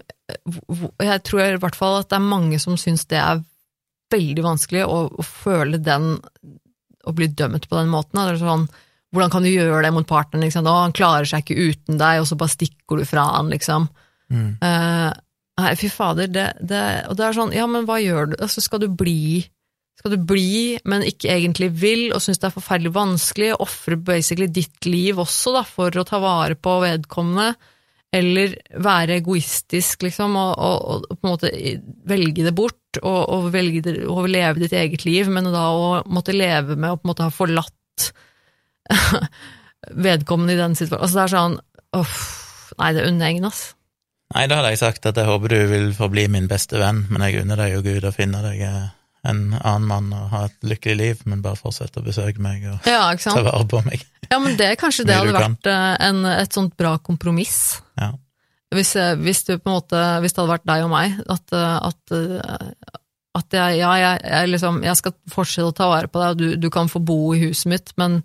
jeg 1.02 1.24
tror 1.26 1.42
i 1.48 1.58
hvert 1.64 1.76
fall 1.80 1.98
at 2.04 2.10
det 2.12 2.20
er 2.20 2.28
mange 2.30 2.60
som 2.62 2.78
syns 2.78 3.08
det 3.10 3.18
er 3.20 3.42
veldig 4.14 4.44
vanskelig 4.46 4.86
å, 4.86 5.02
å 5.18 5.24
føle 5.26 5.80
den 5.82 6.20
Å 7.02 7.12
bli 7.18 7.26
dømt 7.34 7.66
på 7.68 7.76
den 7.80 7.90
måten. 7.90 8.14
da. 8.20 8.28
Det 8.30 8.36
er 8.38 8.46
sånn, 8.46 8.68
hvordan 9.12 9.32
kan 9.34 9.42
du 9.42 9.50
gjøre 9.50 9.82
det 9.88 9.90
mot 9.96 10.06
partneren? 10.06 10.44
Liksom? 10.46 10.68
Å, 10.70 10.76
han 10.84 10.94
klarer 10.94 11.26
seg 11.26 11.42
ikke 11.42 11.58
uten 11.72 11.98
deg, 11.98 12.20
og 12.22 12.28
så 12.30 12.38
bare 12.38 12.54
stikker 12.54 13.00
du 13.02 13.06
fra 13.10 13.24
han, 13.40 13.50
liksom. 13.50 13.88
Mm. 14.30 14.52
Eh, 14.62 15.08
nei, 15.60 15.74
fy 15.80 15.90
fader, 15.92 16.30
det, 16.32 16.48
det, 16.64 16.84
og 17.12 17.18
det 17.20 17.26
er 17.28 17.36
sånn, 17.38 17.56
ja, 17.56 17.66
men 17.70 17.88
hva 17.90 18.00
gjør 18.02 18.32
du? 18.32 18.38
Altså, 18.40 18.64
skal 18.64 18.84
du 18.84 18.88
bli 18.88 19.44
skal 20.02 20.16
du 20.16 20.24
bli, 20.26 20.80
men 20.90 21.04
ikke 21.06 21.30
egentlig 21.30 21.68
vil, 21.78 22.08
og 22.16 22.24
syns 22.24 22.40
det 22.42 22.48
er 22.48 22.56
forferdelig 22.56 22.94
vanskelig, 22.96 23.52
ofre 23.62 24.00
basically 24.02 24.48
ditt 24.50 24.88
liv 24.90 25.20
også, 25.22 25.54
da, 25.54 25.62
for 25.68 25.94
å 25.94 26.06
ta 26.08 26.18
vare 26.24 26.58
på 26.58 26.74
vedkommende, 26.82 27.52
eller 28.12 28.56
være 28.82 29.20
egoistisk, 29.22 30.02
liksom, 30.08 30.34
og, 30.42 30.56
og, 30.58 31.06
og 31.06 31.20
på 31.20 31.28
en 31.28 31.36
måte 31.36 31.52
velge 32.10 32.48
det 32.48 32.56
bort, 32.58 33.00
og, 33.04 33.20
og 33.22 33.52
velge 33.54 33.84
det, 33.86 33.94
og 34.10 34.26
leve 34.32 34.64
ditt 34.64 34.74
eget 34.76 35.06
liv, 35.06 35.30
men 35.32 35.52
da 35.54 35.68
å 35.70 35.92
måtte 36.10 36.36
leve 36.36 36.76
med 36.76 36.96
å 36.96 36.98
på 36.98 37.06
en 37.06 37.14
måte 37.14 37.28
ha 37.28 37.36
forlatt 37.36 38.10
vedkommende 40.08 40.58
i 40.58 40.60
den 40.64 40.76
situasjonen. 40.80 41.06
Altså, 41.06 41.20
det 41.20 41.28
er 41.28 41.36
sånn, 41.36 41.60
uff, 42.02 42.26
nei, 42.82 42.92
det 42.98 43.06
jeg 43.06 43.38
ingen, 43.38 43.52
ass. 43.54 43.64
Nei, 44.32 44.48
da 44.48 44.60
hadde 44.60 44.72
jeg 44.74 44.82
sagt 44.82 45.06
at 45.10 45.20
jeg 45.20 45.28
håper 45.28 45.52
du 45.52 45.60
vil 45.72 45.92
forbli 45.96 46.26
min 46.32 46.48
beste 46.52 46.80
venn, 46.80 47.04
men 47.12 47.26
jeg 47.26 47.44
unner 47.44 47.60
deg 47.60 47.76
jo 47.76 47.84
Gud 47.86 48.08
å 48.08 48.14
finne 48.16 48.42
deg 48.46 48.64
eh, 48.64 48.88
en 49.28 49.42
annen 49.60 49.88
mann 49.90 50.10
og 50.16 50.32
ha 50.32 50.46
et 50.48 50.68
lykkelig 50.72 50.98
liv, 50.98 51.26
men 51.30 51.44
bare 51.44 51.60
fortsette 51.60 52.02
å 52.02 52.06
besøke 52.06 52.42
meg 52.42 52.64
og 52.72 52.90
Ja, 52.90 53.04
ta 53.20 53.36
vare 53.44 53.68
på 53.70 53.84
meg. 53.86 54.06
Ja, 54.32 54.40
men 54.40 54.56
det 54.60 54.74
kanskje 54.82 55.06
det 55.10 55.20
hadde 55.20 55.36
vært 55.36 55.68
eh, 55.70 55.94
en, 56.08 56.24
et 56.32 56.56
sånt 56.56 56.78
bra 56.80 56.96
kompromiss. 57.04 57.82
Ja. 58.00 58.14
Hvis, 58.72 58.96
eh, 58.96 59.14
hvis, 59.20 59.44
du 59.50 59.58
på 59.58 59.68
en 59.68 59.78
måte, 59.82 60.02
hvis 60.24 60.34
det 60.34 60.44
hadde 60.44 60.56
vært 60.56 60.70
deg 60.72 60.88
og 60.88 60.94
meg, 60.94 61.20
at, 61.36 61.56
at, 61.60 62.18
at 63.42 63.58
jeg, 63.60 63.80
ja, 63.82 63.92
jeg, 64.00 64.24
jeg, 64.24 64.52
liksom, 64.56 64.82
jeg 64.88 65.02
skal 65.02 65.18
fortsette 65.34 65.68
å 65.68 65.76
ta 65.76 65.92
vare 65.92 66.12
på 66.12 66.24
deg, 66.24 66.32
og 66.32 66.40
du, 66.40 66.48
du 66.68 66.72
kan 66.74 66.92
få 66.92 67.04
bo 67.04 67.20
i 67.36 67.44
huset 67.44 67.68
mitt, 67.74 67.92
men, 68.00 68.22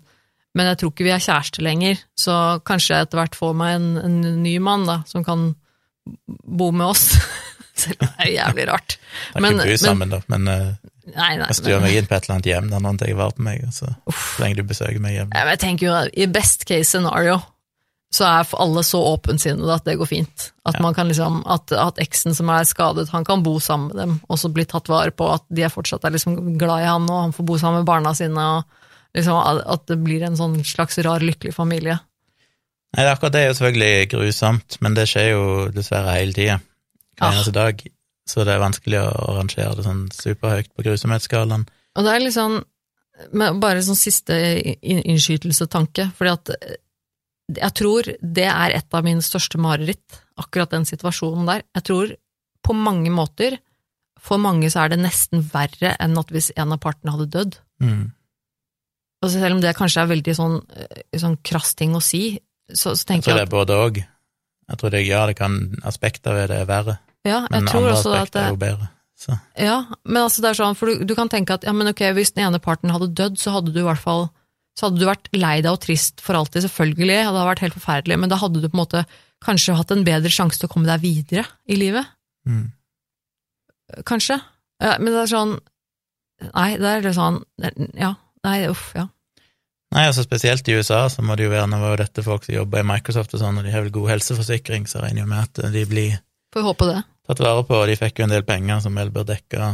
men 0.55 0.71
jeg 0.71 0.79
tror 0.79 0.95
ikke 0.95 1.11
vi 1.11 1.15
er 1.17 1.27
kjærester 1.27 1.67
lenger, 1.67 1.99
så 2.15 2.39
kanskje 2.63 2.95
jeg 2.95 3.09
etter 3.09 3.25
hvert 3.25 3.37
får 3.37 3.57
meg 3.59 3.75
en, 3.75 3.89
en 4.07 4.19
ny 4.39 4.55
mann 4.63 4.87
da, 4.87 5.01
som 5.11 5.27
kan 5.27 5.49
bo 6.27 6.71
med 6.71 6.87
oss. 6.87 7.09
Selv 7.77 7.99
om 8.01 8.07
det 8.09 8.25
er 8.25 8.31
jævlig 8.33 8.67
rart. 8.71 8.95
Da 9.33 9.39
Men- 9.39 9.57
kan 9.57 9.57
vi 9.59 9.63
bo 9.63 9.69
men- 9.75 9.83
sammen, 9.85 10.09
da, 10.15 10.21
men 10.33 10.47
uh, 10.47 10.93
Nei, 11.07 11.37
nei, 11.39 11.45
jeg 11.47 11.55
styrer 11.61 11.79
meg 11.79 11.93
inn 11.95 12.07
på 12.09 12.15
et 12.17 12.25
eller 12.25 12.33
annet 12.35 12.47
hjem 12.49 12.65
der 12.73 12.81
noen 12.83 12.97
tar 12.99 13.13
vare 13.15 13.31
på 13.37 13.43
meg, 13.45 13.61
så 13.71 13.87
så 14.11 14.41
lenge 14.43 14.57
du 14.59 14.63
besøker 14.67 14.99
meg 14.99 15.13
hjemme. 15.15 15.43
Jeg 15.53 15.59
tenker 15.61 15.85
jo 15.87 15.93
i 16.19 16.25
best 16.27 16.65
case 16.67 16.89
scenario 16.89 17.37
så 18.17 18.23
er 18.27 18.49
alle 18.59 18.81
så 18.87 18.99
åpensinnede 19.13 19.71
at 19.75 19.85
det 19.87 19.97
går 19.99 20.07
fint. 20.09 20.49
At 20.65 20.75
Ja. 20.75 20.81
man 20.83 20.93
kan 20.95 21.07
liksom, 21.07 21.41
at, 21.45 21.71
at 21.71 21.97
eksen 21.99 22.35
som 22.35 22.49
er 22.49 22.63
skadet, 22.67 23.07
han 23.11 23.23
kan 23.27 23.43
bo 23.43 23.59
sammen 23.59 23.87
med 23.91 23.97
dem, 24.01 24.13
og 24.27 24.39
så 24.39 24.51
bli 24.51 24.65
tatt 24.65 24.87
vare 24.91 25.11
på, 25.11 25.27
at 25.33 25.43
de 25.51 25.63
er 25.63 25.69
fortsatt 25.71 26.03
er 26.07 26.11
liksom 26.15 26.57
glad 26.57 26.83
i 26.83 26.87
han, 26.87 27.07
og 27.11 27.21
han 27.25 27.33
får 27.35 27.45
bo 27.45 27.57
sammen 27.59 27.83
med 27.83 27.89
barna 27.89 28.13
sine, 28.15 28.35
og 28.57 28.63
liksom 29.15 29.63
at 29.75 29.85
det 29.91 29.97
blir 30.03 30.23
en 30.27 30.35
sånn 30.39 30.55
slags 30.65 30.97
rar, 31.03 31.19
lykkelig 31.23 31.53
familie. 31.55 31.99
Nei, 32.95 33.03
akkurat 33.11 33.35
det 33.35 33.41
er 33.43 33.49
jo 33.49 33.57
selvfølgelig 33.57 34.09
grusomt, 34.13 34.77
men 34.81 34.95
det 34.95 35.07
skjer 35.11 35.29
jo 35.33 35.43
dessverre 35.75 36.15
hele 36.15 36.35
tida. 36.35 36.59
hver 37.17 37.33
Ah. 37.33 37.51
dag, 37.51 37.81
så 38.29 38.43
det 38.45 38.53
er 38.53 38.61
vanskelig 38.61 38.99
å 39.01 39.37
rangere 39.39 39.75
det 39.75 39.83
sånn 39.83 40.03
superhøyt 40.13 40.69
på 40.75 40.83
grusomhetsskalaen. 40.85 41.67
Og 41.97 42.03
det 42.05 42.11
er 42.13 42.19
litt 42.21 42.35
sånn, 42.35 42.59
bare 43.33 43.81
sånn 43.81 43.97
siste 43.97 44.35
innskytelse 44.37 45.07
innskytelsetanke, 45.09 46.11
fordi 46.13 46.33
at 46.35 46.51
eh, 46.61 46.75
jeg 47.57 47.73
tror 47.79 48.09
det 48.21 48.45
er 48.51 48.75
et 48.75 48.93
av 48.93 49.03
mine 49.07 49.23
største 49.23 49.57
mareritt, 49.57 50.21
akkurat 50.37 50.69
den 50.75 50.85
situasjonen 50.85 51.47
der. 51.47 51.63
Jeg 51.73 51.87
tror 51.89 52.13
på 52.61 52.75
mange 52.75 53.09
måter, 53.09 53.57
for 54.19 54.37
mange 54.37 54.69
så 54.69 54.83
er 54.83 54.93
det 54.93 54.99
nesten 55.01 55.41
verre 55.53 55.95
enn 56.03 56.17
at 56.19 56.29
hvis 56.33 56.51
en 56.57 56.75
av 56.75 56.81
partene 56.83 57.15
hadde 57.15 57.31
dødd. 57.33 57.57
Mm. 57.81 58.11
Altså 59.23 59.39
selv 59.39 59.57
om 59.57 59.61
det 59.63 59.77
kanskje 59.77 60.03
er 60.03 60.11
veldig 60.11 60.35
sånn, 60.37 60.59
eh, 60.75 61.17
sånn 61.17 61.39
krass 61.41 61.73
ting 61.79 61.95
å 61.97 62.03
si, 62.03 62.37
så, 62.73 62.95
så 62.95 63.05
Jeg 63.07 63.21
Jeg 63.21 63.23
tror 63.23 63.39
det 63.39 63.45
er 63.45 63.51
både 63.51 63.77
òg. 63.79 63.99
Jeg 64.67 64.79
tror 64.81 64.91
det, 64.91 65.01
ja, 65.07 65.25
det 65.29 65.37
kan 65.39 65.57
aspekter 65.87 66.35
ved 66.35 66.49
det 66.51 66.61
er 66.63 66.67
verre, 66.67 66.97
ja, 67.27 67.43
men 67.51 67.67
tror 67.67 67.87
andre 67.87 67.97
aspekter 67.97 68.39
det, 68.39 68.45
er 68.45 68.55
jo 68.55 68.61
bedre. 68.61 68.89
Så 69.17 69.37
Ja, 69.57 69.77
men 70.03 70.19
altså 70.21 70.43
det 70.43 70.51
er 70.51 70.59
sånn, 70.59 70.75
for 70.77 70.91
du, 70.91 71.05
du 71.07 71.13
kan 71.17 71.31
tenke 71.31 71.55
at 71.55 71.65
ja, 71.65 71.73
men 71.73 71.89
ok, 71.89 72.03
hvis 72.17 72.35
den 72.35 72.45
ene 72.45 72.59
parten 72.63 72.91
hadde 72.93 73.09
dødd, 73.17 73.39
så 73.41 73.55
hadde 73.55 73.73
du 73.73 73.81
i 73.81 73.87
hvert 73.87 74.01
fall 74.01 74.27
så 74.77 74.87
hadde 74.87 75.01
du 75.01 75.07
vært 75.07 75.31
lei 75.33 75.55
deg 75.65 75.71
og 75.73 75.81
trist 75.81 76.21
for 76.21 76.37
alltid, 76.37 76.61
selvfølgelig, 76.67 77.15
det 77.15 77.23
hadde 77.25 77.45
vært 77.47 77.63
helt 77.63 77.77
forferdelig, 77.79 78.19
men 78.21 78.29
da 78.29 78.37
hadde 78.37 78.61
du 78.61 78.67
på 78.67 78.77
en 78.77 78.83
måte 78.83 79.01
kanskje 79.41 79.77
hatt 79.77 79.93
en 79.93 80.05
bedre 80.05 80.29
sjanse 80.33 80.61
til 80.61 80.69
å 80.69 80.73
komme 80.73 80.89
deg 80.89 81.01
videre 81.01 81.47
i 81.65 81.79
livet, 81.79 82.05
mm. 82.45 82.67
kanskje. 84.05 84.37
Ja, 84.83 84.99
men 85.01 85.09
det 85.09 85.23
er 85.23 85.33
sånn 85.33 85.57
Nei, 86.37 86.75
det 86.77 86.85
er 86.85 86.99
litt 87.01 87.15
sånn 87.17 87.39
Ja, 87.97 88.11
nei, 88.45 88.57
uff, 88.69 88.91
ja. 88.93 89.07
Nei, 89.95 90.03
altså 90.09 90.23
spesielt 90.25 90.67
i 90.67 90.75
USA 90.75 91.05
så 91.09 91.23
må 91.23 91.37
det 91.39 91.45
jo 91.45 91.51
være 91.53 91.67
Nå 91.71 91.77
var 91.79 91.93
jo 91.93 91.99
dette 92.01 92.23
folk 92.25 92.43
som 92.43 92.55
jobber 92.57 92.81
i 92.83 92.87
Microsoft 92.89 93.33
og 93.37 93.39
sånn, 93.39 93.57
og 93.59 93.63
de 93.63 93.71
har 93.71 93.85
vel 93.85 93.93
god 93.95 94.09
helseforsikring, 94.17 94.87
så 94.89 94.99
regner 95.03 95.23
jo 95.23 95.27
med 95.31 95.45
at 95.45 95.71
de 95.73 95.83
blir 95.87 96.17
tatt 97.27 97.39
vare 97.43 97.63
på, 97.67 97.75
og 97.75 97.87
de 97.87 97.95
fikk 97.99 98.19
jo 98.19 98.25
en 98.27 98.33
del 98.33 98.43
penger 98.47 98.81
som 98.83 98.95
vel 98.99 99.09
bør 99.15 99.27
dekke 99.27 99.69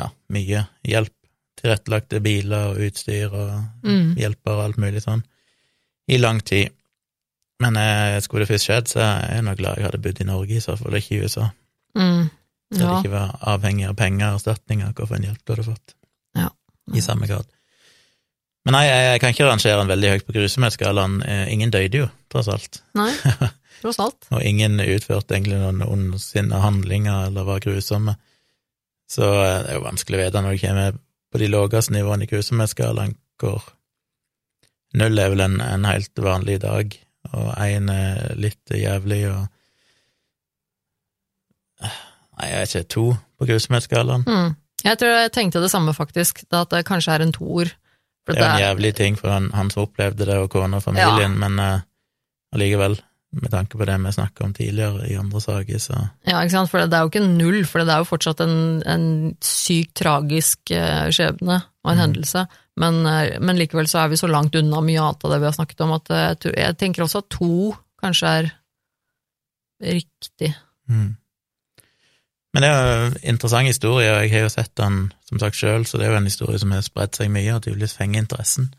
ja, 0.00 0.10
mye 0.32 0.66
hjelp. 0.84 1.12
Tilrettelagte 1.56 2.20
biler 2.20 2.74
og 2.74 2.82
utstyr 2.84 3.32
og 3.32 3.52
Mm. 3.82 4.14
hjelper 4.20 4.52
og 4.52 4.64
alt 4.64 4.76
mulig 4.76 5.00
sånn, 5.00 5.22
i 6.08 6.18
lang 6.18 6.40
tid. 6.44 6.68
Men 7.60 7.76
eh, 7.80 8.20
skulle 8.20 8.44
det 8.44 8.50
først 8.50 8.68
skjedd, 8.68 8.88
så 8.92 9.00
er 9.00 9.34
jeg 9.36 9.44
nok 9.46 9.56
glad 9.56 9.76
jeg 9.78 9.86
hadde 9.86 10.02
bodd 10.04 10.20
i 10.20 10.24
Norge, 10.28 10.56
i 10.56 10.60
så 10.60 10.76
fall, 10.76 10.92
ikke 10.98 11.16
i 11.16 11.22
USA. 11.24 11.48
Mm. 11.96 12.28
Så 12.74 12.80
det 12.82 13.04
ikke 13.06 13.14
var 13.14 13.38
avhengig 13.40 13.88
av 13.88 13.96
penger 13.96 14.28
og 14.34 14.40
erstatninger, 14.40 14.92
en 15.16 15.22
hjelp 15.22 15.40
du 15.44 15.52
hadde 15.54 15.64
fått. 15.64 15.94
Ja. 16.36 16.50
I 16.92 17.00
samme 17.00 17.26
grad. 17.26 17.46
Men 18.66 18.74
nei, 18.74 18.86
jeg, 18.88 19.02
jeg 19.06 19.22
kan 19.22 19.34
ikke 19.34 19.46
rangere 19.46 19.78
den 19.78 19.90
veldig 19.92 20.08
høyt 20.10 20.26
på 20.26 20.34
grusomhetsskalaen. 20.34 21.20
Eh, 21.22 21.44
Ingen 21.54 21.70
døde 21.70 22.00
jo, 22.00 22.08
tross 22.32 22.48
alt. 22.50 22.80
Nei, 22.98 23.12
tross 23.82 24.00
alt. 24.02 24.26
Og 24.34 24.42
ingen 24.42 24.80
utførte 24.82 25.36
egentlig 25.36 25.60
noen 25.62 25.84
ondsinna 25.86 26.58
handlinger 26.64 27.28
eller 27.28 27.46
var 27.46 27.62
grusomme. 27.62 28.16
Så 29.06 29.22
eh, 29.22 29.60
det 29.62 29.70
er 29.70 29.78
jo 29.78 29.86
vanskelig 29.86 30.18
å 30.18 30.24
vite 30.24 30.42
når 30.42 30.56
du 30.56 30.64
kommer 30.64 30.98
på 31.30 31.42
de 31.42 31.50
laveste 31.52 31.94
nivåene 31.94 32.26
i 32.26 32.30
grusomhetsskalaen, 32.32 33.14
hvor 33.38 33.62
null 34.98 35.22
er 35.22 35.30
vel 35.30 35.44
en, 35.46 35.60
en 35.62 35.86
helt 35.86 36.22
vanlig 36.22 36.58
dag, 36.64 36.98
og 37.36 37.48
én 37.60 37.90
er 37.92 38.34
litt 38.40 38.74
jævlig, 38.74 39.26
og 39.30 39.46
Nei, 42.36 42.50
jeg 42.50 42.60
vet 42.60 42.72
ikke, 42.74 42.88
to 42.92 43.02
på 43.40 43.46
grusomhetsskalaen. 43.48 44.24
Mm. 44.28 44.54
Jeg 44.84 44.98
tror 45.00 45.14
jeg 45.14 45.32
tenkte 45.32 45.60
det 45.62 45.70
samme, 45.72 45.94
faktisk, 45.96 46.42
at 46.52 46.72
det 46.72 46.82
kanskje 46.88 47.14
er 47.14 47.24
en 47.24 47.32
toer. 47.32 47.70
For 47.70 47.85
Det 48.34 48.42
er 48.42 48.48
jo 48.48 48.54
en 48.54 48.64
jævlig 48.64 48.94
ting 48.94 49.18
for 49.18 49.30
han, 49.30 49.50
han 49.54 49.70
som 49.70 49.84
opplevde 49.86 50.26
det, 50.26 50.36
og 50.38 50.50
kona 50.50 50.80
og 50.80 50.82
familien, 50.82 51.36
men 51.38 51.60
uh, 51.62 51.84
allikevel, 52.54 52.98
med 53.36 53.50
tanke 53.52 53.76
på 53.76 53.84
det 53.84 53.96
vi 54.00 54.12
snakka 54.12 54.44
om 54.44 54.52
tidligere 54.54 55.08
i 55.10 55.16
andre 55.18 55.40
saker, 55.40 55.78
så 55.78 55.96
Ja, 56.26 56.40
ikke 56.40 56.54
sant, 56.54 56.70
for 56.70 56.80
det 56.80 56.96
er 56.96 57.04
jo 57.04 57.10
ikke 57.10 57.26
null, 57.26 57.64
for 57.68 57.84
det 57.84 57.92
er 57.92 57.98
jo 57.98 58.08
fortsatt 58.08 58.40
en, 58.40 58.82
en 58.86 59.36
sykt 59.44 59.94
tragisk 60.00 60.70
eh, 60.70 61.10
skjebne 61.12 61.58
og 61.84 61.90
en 61.90 61.98
Mm. 61.98 62.02
hendelse, 62.02 62.46
men, 62.76 63.06
eh, 63.06 63.38
men 63.40 63.58
likevel 63.58 63.86
så 63.86 64.04
er 64.04 64.08
vi 64.08 64.16
så 64.16 64.30
langt 64.30 64.54
unna 64.56 64.80
mye 64.80 65.02
annet 65.02 65.24
av 65.24 65.30
det 65.30 65.40
vi 65.42 65.48
har 65.50 65.52
snakket 65.58 65.80
om, 65.84 65.92
at 65.92 66.08
jeg, 66.08 66.54
jeg 66.56 66.78
tenker 66.78 67.04
også 67.04 67.18
at 67.18 67.28
to 67.30 67.74
kanskje 68.02 68.26
er 68.26 68.50
riktig. 69.82 70.54
mm. 70.88 71.16
Men 72.54 72.64
det 72.64 72.68
er 72.70 72.76
jo 72.80 73.06
en 73.06 73.16
interessant 73.34 73.68
historie, 73.68 74.10
og 74.12 74.22
jeg 74.24 74.32
har 74.32 74.46
jo 74.46 74.52
sett 74.52 74.72
den 74.80 75.00
som 75.28 75.40
sagt 75.42 75.58
sjøl, 75.58 75.84
så 75.84 75.98
det 75.98 76.06
er 76.06 76.14
jo 76.14 76.20
en 76.20 76.28
historie 76.30 76.60
som 76.62 76.72
har 76.72 76.84
spredt 76.86 77.18
seg 77.18 77.32
mye, 77.32 77.56
og 77.56 77.64
tydeligvis 77.66 77.96
fenger 77.98 78.22
interessen 78.22 78.70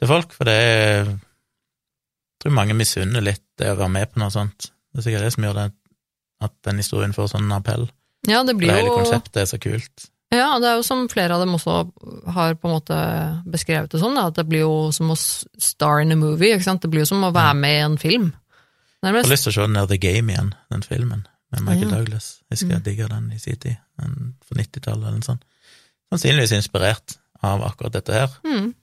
til 0.00 0.08
folk, 0.08 0.32
for 0.32 0.48
det 0.48 0.56
er 0.56 1.10
Jeg 1.10 2.46
tror 2.46 2.54
mange 2.56 2.72
misunner 2.72 3.20
litt 3.20 3.44
det 3.60 3.68
å 3.68 3.76
være 3.76 3.92
med 3.92 4.08
på 4.08 4.20
noe 4.22 4.32
sånt. 4.32 4.70
Det 4.88 5.02
er 5.02 5.04
sikkert 5.04 5.26
det 5.26 5.32
som 5.34 5.44
gjør 5.44 5.58
det 5.58 5.66
at 6.46 6.54
den 6.64 6.78
historien 6.80 7.12
får 7.12 7.34
sånn 7.34 7.52
appell. 7.52 7.84
Ja, 8.24 8.40
det 8.48 8.54
blir 8.56 8.72
jo... 8.72 8.78
hele 8.78 8.94
konseptet 8.96 9.42
er 9.42 9.50
så 9.50 9.58
kult. 9.60 10.06
Ja, 10.32 10.54
det 10.62 10.70
er 10.70 10.78
jo 10.78 10.86
som 10.86 11.02
flere 11.10 11.34
av 11.34 11.42
dem 11.42 11.56
også 11.56 11.74
har 12.32 12.54
på 12.56 12.68
en 12.68 12.76
måte 12.76 12.96
beskrevet 13.50 13.90
det 13.92 14.00
sånn, 14.00 14.16
at 14.22 14.38
det 14.38 14.46
blir 14.48 14.62
jo 14.62 14.74
som 14.94 15.10
å 15.10 15.18
star 15.18 16.04
in 16.04 16.14
a 16.14 16.18
movie, 16.18 16.54
ikke 16.54 16.68
sant? 16.68 16.84
Det 16.84 16.90
blir 16.92 17.02
jo 17.02 17.10
som 17.10 17.26
å 17.26 17.32
være 17.34 17.56
med 17.58 17.76
i 17.76 17.84
en 17.88 17.98
film, 18.00 18.30
Jeg 19.02 19.16
har 19.16 19.28
lyst 19.32 19.48
til 19.48 19.52
å 19.52 19.56
se 19.58 19.66
den 19.66 19.78
der 19.78 19.90
The 19.90 20.00
Game 20.00 20.32
igjen, 20.32 20.54
den 20.70 20.82
filmen, 20.86 21.26
med 21.52 21.62
Michael 21.66 21.90
Ja. 21.90 21.96
Douglas. 21.98 22.28
Jeg 22.50 22.56
husker 22.56 22.68
jeg 22.70 22.78
Mm. 22.78 22.84
digga 22.84 23.08
den 23.08 23.32
i 23.32 23.38
sin 23.38 23.56
tid, 23.56 23.76
den 24.00 24.34
fra 24.46 24.56
90-tallet 24.62 25.02
eller 25.06 25.18
noe 25.18 25.22
sånt. 25.26 25.44
Sannsynligvis 26.12 26.52
inspirert 26.56 27.16
av 27.42 27.62
akkurat 27.62 27.92
dette 27.92 28.12
her, 28.12 28.28
Mm. 28.44 28.74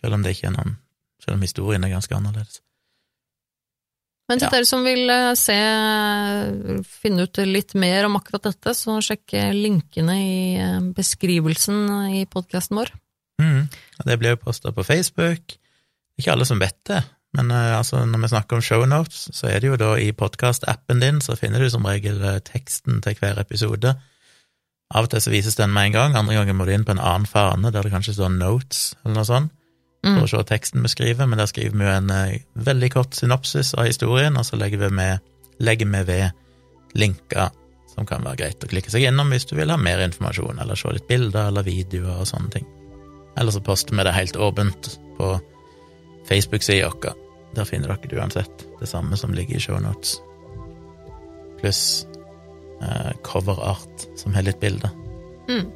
selv 0.00 0.14
om 0.14 0.22
det 0.22 0.36
ikke 0.36 0.48
er 0.48 0.56
noen 0.58 0.76
Selv 1.24 1.36
om 1.38 1.40
historien 1.40 1.82
er 1.84 1.88
ganske 1.88 2.12
annerledes. 2.14 2.60
Men 4.28 4.38
til 4.38 4.44
Ja. 4.46 4.50
dere 4.50 4.66
som 4.66 4.84
vil 4.84 5.08
eh, 5.08 5.34
se, 5.34 5.54
finne 6.84 7.22
ut 7.22 7.36
litt 7.48 7.74
mer 7.74 8.04
om 8.04 8.16
akkurat 8.16 8.42
dette, 8.42 8.74
så 8.76 8.98
sjekk 9.04 9.32
linkene 9.56 10.16
i 10.20 10.56
eh, 10.60 10.80
beskrivelsen 10.96 12.12
i 12.20 12.24
podkasten 12.26 12.76
vår. 12.76 12.92
Mm. 13.40 13.68
Det 14.04 14.18
blir 14.20 14.34
jo 14.34 14.36
posta 14.36 14.70
på 14.72 14.84
Facebook. 14.84 15.56
Ikke 16.20 16.32
alle 16.32 16.44
som 16.46 16.58
vet 16.62 16.76
det, 16.84 17.02
men 17.34 17.50
eh, 17.50 17.76
altså, 17.76 18.04
når 18.06 18.24
vi 18.24 18.32
snakker 18.32 18.58
om 18.58 18.64
shownotes, 18.64 19.28
så 19.34 19.50
er 19.50 19.60
det 19.60 19.72
jo 19.72 19.78
da 19.80 19.94
i 19.98 20.12
podkast-appen 20.14 21.02
din, 21.02 21.20
så 21.24 21.36
finner 21.38 21.62
du 21.62 21.70
som 21.72 21.86
regel 21.86 22.22
eh, 22.22 22.40
teksten 22.46 23.02
til 23.04 23.18
hver 23.20 23.40
episode. 23.42 23.96
Av 24.94 25.08
og 25.08 25.10
til 25.10 25.24
så 25.24 25.32
vises 25.32 25.58
den 25.58 25.74
med 25.74 25.90
en 25.90 25.98
gang, 25.98 26.16
andre 26.18 26.38
ganger 26.38 26.56
må 26.56 26.68
du 26.68 26.74
inn 26.74 26.86
på 26.86 26.94
en 26.94 27.02
annen 27.02 27.26
fane 27.26 27.72
der 27.74 27.86
det 27.86 27.92
kanskje 27.94 28.16
står 28.18 28.32
notes, 28.36 28.92
eller 29.02 29.18
noe 29.20 29.28
sånt. 29.28 29.52
Mm. 30.04 30.18
for 30.18 30.26
å 30.26 30.28
se 30.28 30.40
teksten 30.50 30.82
vi 30.84 30.90
skriver, 30.92 31.24
men 31.24 31.40
der 31.40 31.48
skriver 31.48 31.78
vi 31.80 31.86
jo 31.86 31.92
en 31.94 32.10
eh, 32.12 32.40
veldig 32.66 32.90
kort 32.92 33.16
synopsis 33.16 33.72
av 33.72 33.88
historien, 33.88 34.36
og 34.36 34.44
så 34.44 34.58
legger 34.60 34.82
vi, 34.82 34.90
med, 34.92 35.24
legger 35.64 35.88
vi 35.88 36.02
ved 36.10 36.42
linker 37.00 37.54
som 37.94 38.06
kan 38.08 38.24
være 38.26 38.42
greit 38.42 38.64
å 38.66 38.70
klikke 38.70 38.92
seg 38.92 39.06
innom 39.08 39.32
hvis 39.32 39.48
du 39.48 39.56
vil 39.56 39.72
ha 39.72 39.78
mer 39.80 40.02
informasjon, 40.04 40.60
eller 40.60 40.78
se 40.78 40.92
litt 40.92 41.08
bilder 41.08 41.48
eller 41.48 41.66
videoer 41.66 42.20
og 42.20 42.28
sånne 42.28 42.52
ting. 42.58 42.68
Eller 43.38 43.54
så 43.54 43.64
poster 43.64 43.96
vi 43.96 44.06
det 44.06 44.14
helt 44.14 44.36
åpent 44.36 44.94
på 45.18 45.34
Facebook-sida 46.28 46.92
vår. 46.92 47.23
Der 47.54 47.68
finner 47.68 47.94
dere 47.94 48.20
uansett 48.20 48.66
det 48.80 48.88
samme 48.90 49.16
som 49.16 49.34
ligger 49.34 49.56
i 49.56 49.62
shownotes. 49.62 50.18
Pluss 51.60 52.06
eh, 52.82 53.12
coverart 53.22 54.08
som 54.18 54.34
har 54.34 54.46
litt 54.46 54.60
bilder. 54.60 54.90
Mm. 55.48 55.68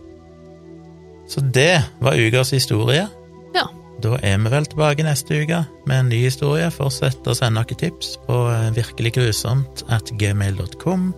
Så 1.29 1.41
det 1.41 1.85
var 2.01 2.19
ukas 2.19 2.53
historie. 2.53 3.07
Ja. 3.55 3.67
Da 4.03 4.17
er 4.23 4.39
vi 4.39 4.53
vel 4.53 4.67
tilbake 4.71 5.05
neste 5.07 5.43
uke 5.43 5.63
med 5.87 6.01
en 6.01 6.13
ny 6.13 6.23
historie. 6.25 6.71
Fortsett 6.73 7.27
å 7.29 7.37
sende 7.37 7.65
dere 7.65 7.81
tips 7.87 8.17
på 8.27 8.43
eh, 8.53 8.71
virkeliggrusomt 8.77 9.85
at 9.93 10.13
gmail.com. 10.21 11.11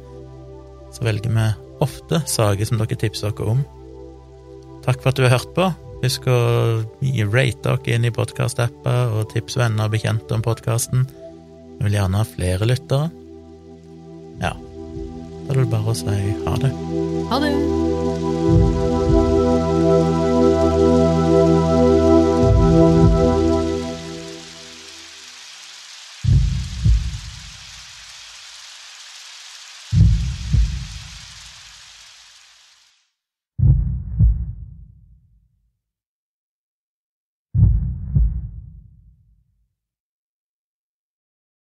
Så 0.90 1.06
velger 1.06 1.36
vi 1.36 1.46
ofte 1.80 2.22
saker 2.26 2.68
som 2.68 2.80
dere 2.82 2.98
tipser 2.98 3.32
dere 3.32 3.54
om. 3.54 3.62
Takk 4.84 5.02
for 5.02 5.12
at 5.12 5.20
du 5.20 5.26
har 5.26 5.38
hørt 5.38 5.54
på. 5.56 5.70
Husk 6.00 6.28
å 6.32 6.38
rate 7.28 7.60
dere 7.66 7.96
inn 7.96 8.08
i 8.08 8.14
podkast-apper 8.14 9.16
og 9.18 9.28
tips 9.34 9.58
venner 9.60 9.88
og 9.88 9.96
bekjente 9.96 10.36
om 10.36 10.44
podkasten. 10.44 11.04
Vi 11.76 11.88
vil 11.88 11.98
gjerne 11.98 12.22
ha 12.22 12.28
flere 12.28 12.68
lyttere. 12.68 13.10
Ja, 14.40 14.54
da 14.54 15.52
er 15.52 15.60
det 15.60 15.68
bare 15.72 15.92
å 15.92 15.98
si 16.00 16.16
ha 16.46 16.56
det. 16.64 16.72
Ha 17.28 17.44
det! 17.44 18.99